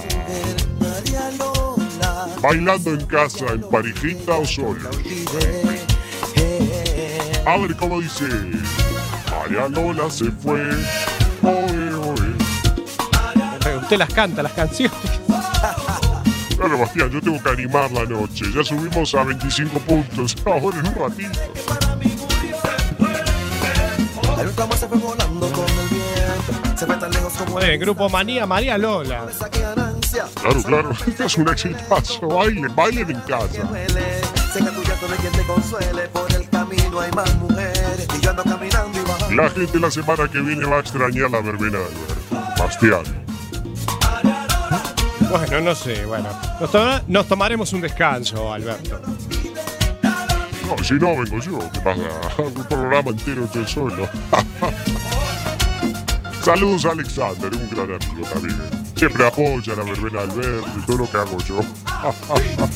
Bailando 2.43 2.89
en 2.89 3.05
casa, 3.05 3.45
en 3.53 3.61
parejita 3.61 4.33
o 4.33 4.45
solo. 4.45 4.89
A 7.45 7.57
ver 7.57 7.73
cómo 7.77 8.01
dice. 8.01 8.27
María 9.31 9.69
Lola 9.69 10.09
se 10.09 10.29
fue. 10.29 10.61
Oe, 11.41 11.93
oe. 11.93 13.77
Usted 13.81 13.97
las 13.97 14.13
canta, 14.13 14.43
las 14.43 14.51
canciones. 14.51 14.97
Claro, 16.57 16.77
Bastián, 16.77 17.09
yo 17.09 17.19
tengo 17.19 17.41
que 17.41 17.49
animar 17.49 17.91
la 17.91 18.05
noche. 18.05 18.45
Ya 18.53 18.63
subimos 18.63 19.15
a 19.15 19.23
25 19.23 19.79
puntos. 19.79 20.35
Ahora 20.45 20.79
en 20.79 20.87
un 20.87 20.95
ratito. 20.95 21.39
El 24.39 24.47
ultramar 24.47 24.77
se 24.77 24.87
fue 24.87 24.97
volando 24.97 25.51
con 25.51 25.72
bien, 27.59 27.79
grupo 27.79 28.09
Manía, 28.09 28.45
María 28.45 28.77
Lola. 28.77 29.25
Claro, 30.41 30.63
claro. 30.63 30.91
Esto 31.07 31.23
es 31.25 31.37
un 31.37 31.49
exitazo. 31.49 32.27
Bailen, 32.27 32.75
bailen 32.75 33.09
en 33.11 33.19
casa. 33.21 33.61
El. 33.73 33.93
La 39.35 39.49
gente 39.49 39.79
la 39.79 39.89
semana 39.89 40.27
que 40.29 40.39
viene 40.41 40.65
va 40.65 40.77
a 40.77 40.79
extrañar 40.81 41.31
la 41.31 41.41
verbena 41.41 41.79
de 41.79 41.85
Alberto. 41.85 42.63
Bastián. 42.63 43.03
Bueno, 45.29 45.61
no 45.61 45.75
sé, 45.75 46.05
bueno. 46.05 46.29
Nos, 46.59 46.71
toma- 46.71 47.01
nos 47.07 47.27
tomaremos 47.27 47.73
un 47.73 47.81
descanso, 47.81 48.53
Alberto. 48.53 48.99
No, 50.67 50.83
si 50.83 50.93
no, 50.93 51.07
vengo 51.17 51.39
yo. 51.39 51.59
¿Qué 51.71 51.79
pasa? 51.79 52.01
Un 52.37 52.63
programa 52.65 53.09
entero 53.09 53.49
yo 53.53 53.67
solo. 53.67 54.07
Saludos 56.43 56.83
a 56.83 56.91
Alexander, 56.91 57.49
un 57.55 57.69
gran 57.69 57.89
amigo 57.93 58.27
también. 58.33 58.57
Siempre 58.97 59.25
apoya 59.25 59.75
la 59.75 59.83
verbena 59.83 60.25
de 60.25 60.31
Alberto 60.31 60.67
y 60.77 60.85
todo 60.85 60.97
lo 60.97 61.09
que 61.09 61.17
hago 61.17 61.37
yo. 61.39 61.61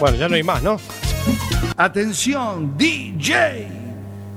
Bueno, 0.00 0.16
ya 0.16 0.28
no 0.28 0.36
hay 0.36 0.44
más, 0.44 0.62
¿no? 0.62 0.78
Atención, 1.76 2.78
DJ. 2.78 3.66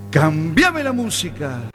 Cambiame 0.09 0.83
la 0.83 0.91
música. 0.91 1.69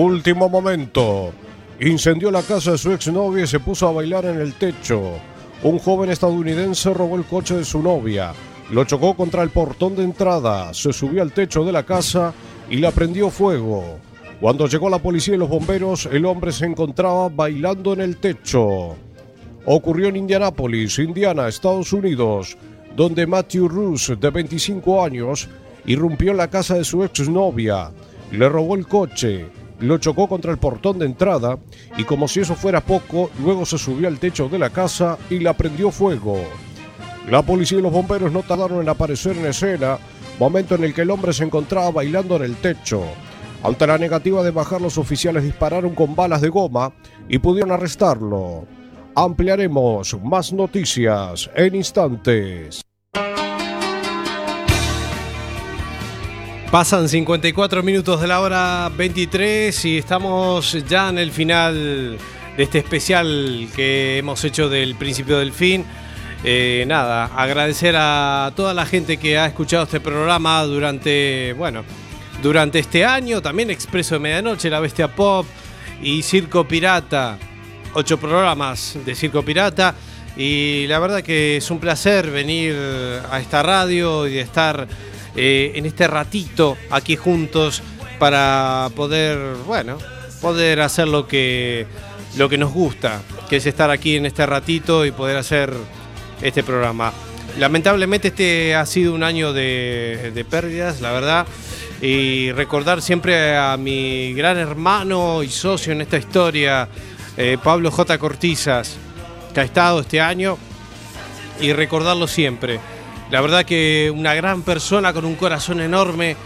Último 0.00 0.48
momento. 0.48 1.32
Incendió 1.80 2.30
la 2.30 2.42
casa 2.42 2.70
de 2.70 2.78
su 2.78 2.92
exnovia 2.92 3.42
y 3.42 3.46
se 3.48 3.58
puso 3.58 3.88
a 3.88 3.90
bailar 3.90 4.26
en 4.26 4.40
el 4.40 4.54
techo. 4.54 5.14
Un 5.64 5.80
joven 5.80 6.10
estadounidense 6.10 6.94
robó 6.94 7.16
el 7.16 7.24
coche 7.24 7.56
de 7.56 7.64
su 7.64 7.82
novia, 7.82 8.32
lo 8.70 8.84
chocó 8.84 9.16
contra 9.16 9.42
el 9.42 9.50
portón 9.50 9.96
de 9.96 10.04
entrada, 10.04 10.72
se 10.72 10.92
subió 10.92 11.20
al 11.20 11.32
techo 11.32 11.64
de 11.64 11.72
la 11.72 11.82
casa 11.82 12.32
y 12.70 12.76
la 12.76 12.92
prendió 12.92 13.28
fuego. 13.28 13.98
Cuando 14.40 14.68
llegó 14.68 14.88
la 14.88 15.00
policía 15.00 15.34
y 15.34 15.38
los 15.38 15.48
bomberos, 15.48 16.06
el 16.06 16.26
hombre 16.26 16.52
se 16.52 16.66
encontraba 16.66 17.28
bailando 17.28 17.92
en 17.92 18.00
el 18.00 18.18
techo. 18.18 18.94
Ocurrió 19.64 20.10
en 20.10 20.16
Indianápolis, 20.16 20.96
Indiana, 21.00 21.48
Estados 21.48 21.92
Unidos, 21.92 22.56
donde 22.94 23.26
Matthew 23.26 23.66
Roos, 23.66 24.12
de 24.16 24.30
25 24.30 25.02
años, 25.02 25.48
irrumpió 25.86 26.30
en 26.30 26.36
la 26.36 26.48
casa 26.48 26.76
de 26.76 26.84
su 26.84 27.02
exnovia, 27.02 27.90
le 28.30 28.48
robó 28.48 28.76
el 28.76 28.86
coche, 28.86 29.57
lo 29.80 29.98
chocó 29.98 30.28
contra 30.28 30.50
el 30.50 30.58
portón 30.58 30.98
de 30.98 31.06
entrada 31.06 31.58
y 31.96 32.04
como 32.04 32.28
si 32.28 32.40
eso 32.40 32.54
fuera 32.54 32.80
poco, 32.80 33.30
luego 33.42 33.64
se 33.64 33.78
subió 33.78 34.08
al 34.08 34.18
techo 34.18 34.48
de 34.48 34.58
la 34.58 34.70
casa 34.70 35.18
y 35.30 35.38
la 35.38 35.56
prendió 35.56 35.90
fuego. 35.90 36.38
La 37.30 37.42
policía 37.42 37.78
y 37.78 37.82
los 37.82 37.92
bomberos 37.92 38.32
no 38.32 38.42
tardaron 38.42 38.80
en 38.80 38.88
aparecer 38.88 39.36
en 39.36 39.46
escena, 39.46 39.98
momento 40.38 40.74
en 40.74 40.84
el 40.84 40.94
que 40.94 41.02
el 41.02 41.10
hombre 41.10 41.32
se 41.32 41.44
encontraba 41.44 41.90
bailando 41.90 42.36
en 42.36 42.42
el 42.42 42.56
techo. 42.56 43.02
Ante 43.62 43.86
la 43.86 43.98
negativa 43.98 44.42
de 44.42 44.50
bajar, 44.50 44.80
los 44.80 44.98
oficiales 44.98 45.42
dispararon 45.42 45.94
con 45.94 46.14
balas 46.14 46.40
de 46.40 46.48
goma 46.48 46.92
y 47.28 47.38
pudieron 47.38 47.72
arrestarlo. 47.72 48.66
Ampliaremos 49.14 50.16
más 50.22 50.52
noticias 50.52 51.50
en 51.54 51.74
instantes. 51.74 52.82
Pasan 56.70 57.08
54 57.08 57.82
minutos 57.82 58.20
de 58.20 58.26
la 58.26 58.40
hora 58.40 58.90
23 58.94 59.84
y 59.86 59.96
estamos 59.96 60.76
ya 60.86 61.08
en 61.08 61.16
el 61.16 61.32
final 61.32 62.18
de 62.58 62.62
este 62.62 62.76
especial 62.76 63.68
que 63.74 64.18
hemos 64.18 64.44
hecho 64.44 64.68
del 64.68 64.94
principio 64.94 65.38
del 65.38 65.52
fin. 65.52 65.86
Eh, 66.44 66.84
nada, 66.86 67.24
agradecer 67.34 67.94
a 67.96 68.52
toda 68.54 68.74
la 68.74 68.84
gente 68.84 69.16
que 69.16 69.38
ha 69.38 69.46
escuchado 69.46 69.84
este 69.84 69.98
programa 69.98 70.62
durante, 70.64 71.54
bueno, 71.54 71.84
durante 72.42 72.80
este 72.80 73.02
año. 73.02 73.40
También 73.40 73.70
Expreso 73.70 74.16
de 74.16 74.20
Medianoche, 74.20 74.68
La 74.68 74.80
Bestia 74.80 75.08
Pop 75.08 75.46
y 76.02 76.20
Circo 76.20 76.68
Pirata. 76.68 77.38
Ocho 77.94 78.18
programas 78.18 78.98
de 79.06 79.14
Circo 79.14 79.42
Pirata. 79.42 79.94
Y 80.36 80.86
la 80.86 80.98
verdad 80.98 81.22
que 81.22 81.56
es 81.56 81.70
un 81.70 81.80
placer 81.80 82.30
venir 82.30 82.76
a 83.30 83.40
esta 83.40 83.62
radio 83.62 84.28
y 84.28 84.36
estar 84.36 84.86
eh, 85.40 85.70
en 85.76 85.86
este 85.86 86.08
ratito 86.08 86.76
aquí 86.90 87.14
juntos 87.14 87.80
para 88.18 88.90
poder, 88.96 89.38
bueno, 89.68 89.98
poder 90.40 90.80
hacer 90.80 91.06
lo 91.06 91.28
que, 91.28 91.86
lo 92.36 92.48
que 92.48 92.58
nos 92.58 92.72
gusta, 92.72 93.22
que 93.48 93.58
es 93.58 93.66
estar 93.66 93.88
aquí 93.92 94.16
en 94.16 94.26
este 94.26 94.44
ratito 94.46 95.06
y 95.06 95.12
poder 95.12 95.36
hacer 95.36 95.72
este 96.42 96.64
programa. 96.64 97.12
Lamentablemente 97.56 98.28
este 98.28 98.74
ha 98.74 98.84
sido 98.84 99.14
un 99.14 99.22
año 99.22 99.52
de, 99.52 100.44
pérdidas, 100.50 101.00
la 101.00 101.12
verdad, 101.12 101.46
y 102.02 102.50
recordar 102.50 103.00
siempre 103.00 103.56
a 103.56 103.76
mi 103.76 104.32
gran 104.34 104.58
hermano 104.58 105.44
y 105.44 105.50
socio 105.50 105.92
en 105.92 106.00
esta 106.00 106.16
historia, 106.16 106.88
eh, 107.36 107.58
Pablo 107.62 107.92
J. 107.92 108.18
Cortizas, 108.18 108.96
que 109.54 109.60
ha 109.60 109.64
estado 109.64 110.00
este 110.00 110.20
año, 110.20 110.58
y 111.60 111.72
recordarlo 111.72 112.26
siempre. 112.26 112.80
La 113.30 113.42
verdad 113.42 113.64
que 113.64 114.12
una 114.14 114.34
gran 114.34 114.62
persona 114.62 115.12
con 115.12 115.26
un 115.26 115.34
corazón 115.34 115.80
enorme 115.80 116.36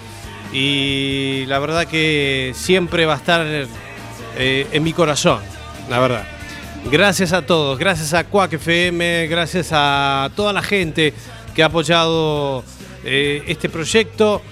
y 0.52 1.44
la 1.46 1.60
verdad 1.60 1.86
que 1.86 2.52
siempre 2.56 3.06
va 3.06 3.14
a 3.14 3.16
estar 3.16 3.46
eh, 4.36 4.66
en 4.70 4.82
mi 4.82 4.92
corazón, 4.92 5.40
la 5.88 6.00
verdad. 6.00 6.26
Gracias 6.90 7.32
a 7.32 7.46
todos, 7.46 7.78
gracias 7.78 8.12
a 8.14 8.24
Quack 8.24 8.54
FM, 8.54 9.28
gracias 9.28 9.68
a 9.70 10.28
toda 10.34 10.52
la 10.52 10.62
gente 10.62 11.14
que 11.54 11.62
ha 11.62 11.66
apoyado 11.66 12.64
eh, 13.04 13.44
este 13.46 13.68
proyecto 13.68 14.42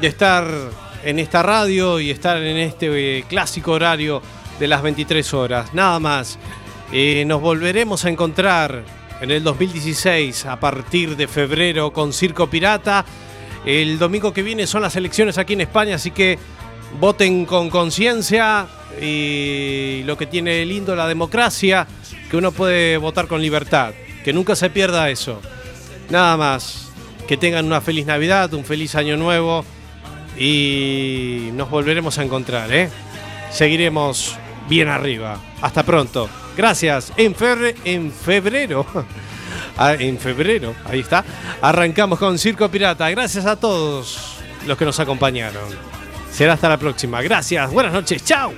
de 0.00 0.08
estar 0.08 0.44
en 1.04 1.20
esta 1.20 1.44
radio 1.44 2.00
y 2.00 2.10
estar 2.10 2.38
en 2.38 2.56
este 2.56 3.18
eh, 3.18 3.24
clásico 3.28 3.72
horario 3.72 4.20
de 4.58 4.66
las 4.66 4.82
23 4.82 5.34
horas. 5.34 5.74
Nada 5.74 5.98
más. 6.00 6.38
Nos 7.26 7.40
volveremos 7.40 8.04
a 8.04 8.10
encontrar 8.10 8.84
en 9.20 9.30
el 9.30 9.42
2016 9.42 10.46
a 10.46 10.60
partir 10.60 11.16
de 11.16 11.28
febrero 11.28 11.92
con 11.92 12.12
Circo 12.12 12.48
Pirata. 12.48 13.04
El 13.64 13.98
domingo 13.98 14.32
que 14.32 14.42
viene 14.42 14.66
son 14.66 14.82
las 14.82 14.96
elecciones 14.96 15.38
aquí 15.38 15.54
en 15.54 15.62
España, 15.62 15.96
así 15.96 16.10
que 16.10 16.38
voten 17.00 17.46
con 17.46 17.68
conciencia 17.70 18.66
y 19.00 20.02
lo 20.04 20.16
que 20.16 20.26
tiene 20.26 20.64
lindo 20.64 20.94
la 20.94 21.08
democracia, 21.08 21.86
que 22.30 22.36
uno 22.36 22.52
puede 22.52 22.96
votar 22.96 23.26
con 23.26 23.42
libertad, 23.42 23.92
que 24.24 24.32
nunca 24.32 24.54
se 24.54 24.70
pierda 24.70 25.10
eso. 25.10 25.40
Nada 26.10 26.36
más, 26.36 26.92
que 27.26 27.36
tengan 27.36 27.66
una 27.66 27.80
feliz 27.80 28.06
Navidad, 28.06 28.54
un 28.54 28.64
feliz 28.64 28.94
año 28.94 29.16
nuevo 29.16 29.64
y 30.38 31.50
nos 31.54 31.70
volveremos 31.70 32.18
a 32.18 32.22
encontrar, 32.22 32.72
¿eh? 32.72 32.90
Seguiremos 33.50 34.36
bien 34.68 34.88
arriba. 34.88 35.40
Hasta 35.60 35.82
pronto. 35.82 36.28
Gracias. 36.56 37.12
En, 37.16 37.34
febre- 37.34 37.74
en 37.84 38.10
febrero. 38.12 38.86
Ah, 39.78 39.92
en 39.92 40.18
febrero, 40.18 40.74
ahí 40.86 41.00
está. 41.00 41.22
Arrancamos 41.60 42.18
con 42.18 42.38
Circo 42.38 42.66
Pirata. 42.70 43.10
Gracias 43.10 43.44
a 43.44 43.56
todos 43.56 44.38
los 44.66 44.78
que 44.78 44.86
nos 44.86 44.98
acompañaron. 45.00 45.62
Será 46.32 46.54
hasta 46.54 46.68
la 46.70 46.78
próxima. 46.78 47.20
Gracias. 47.20 47.70
Buenas 47.70 47.92
noches. 47.92 48.24
Chao. 48.24 48.54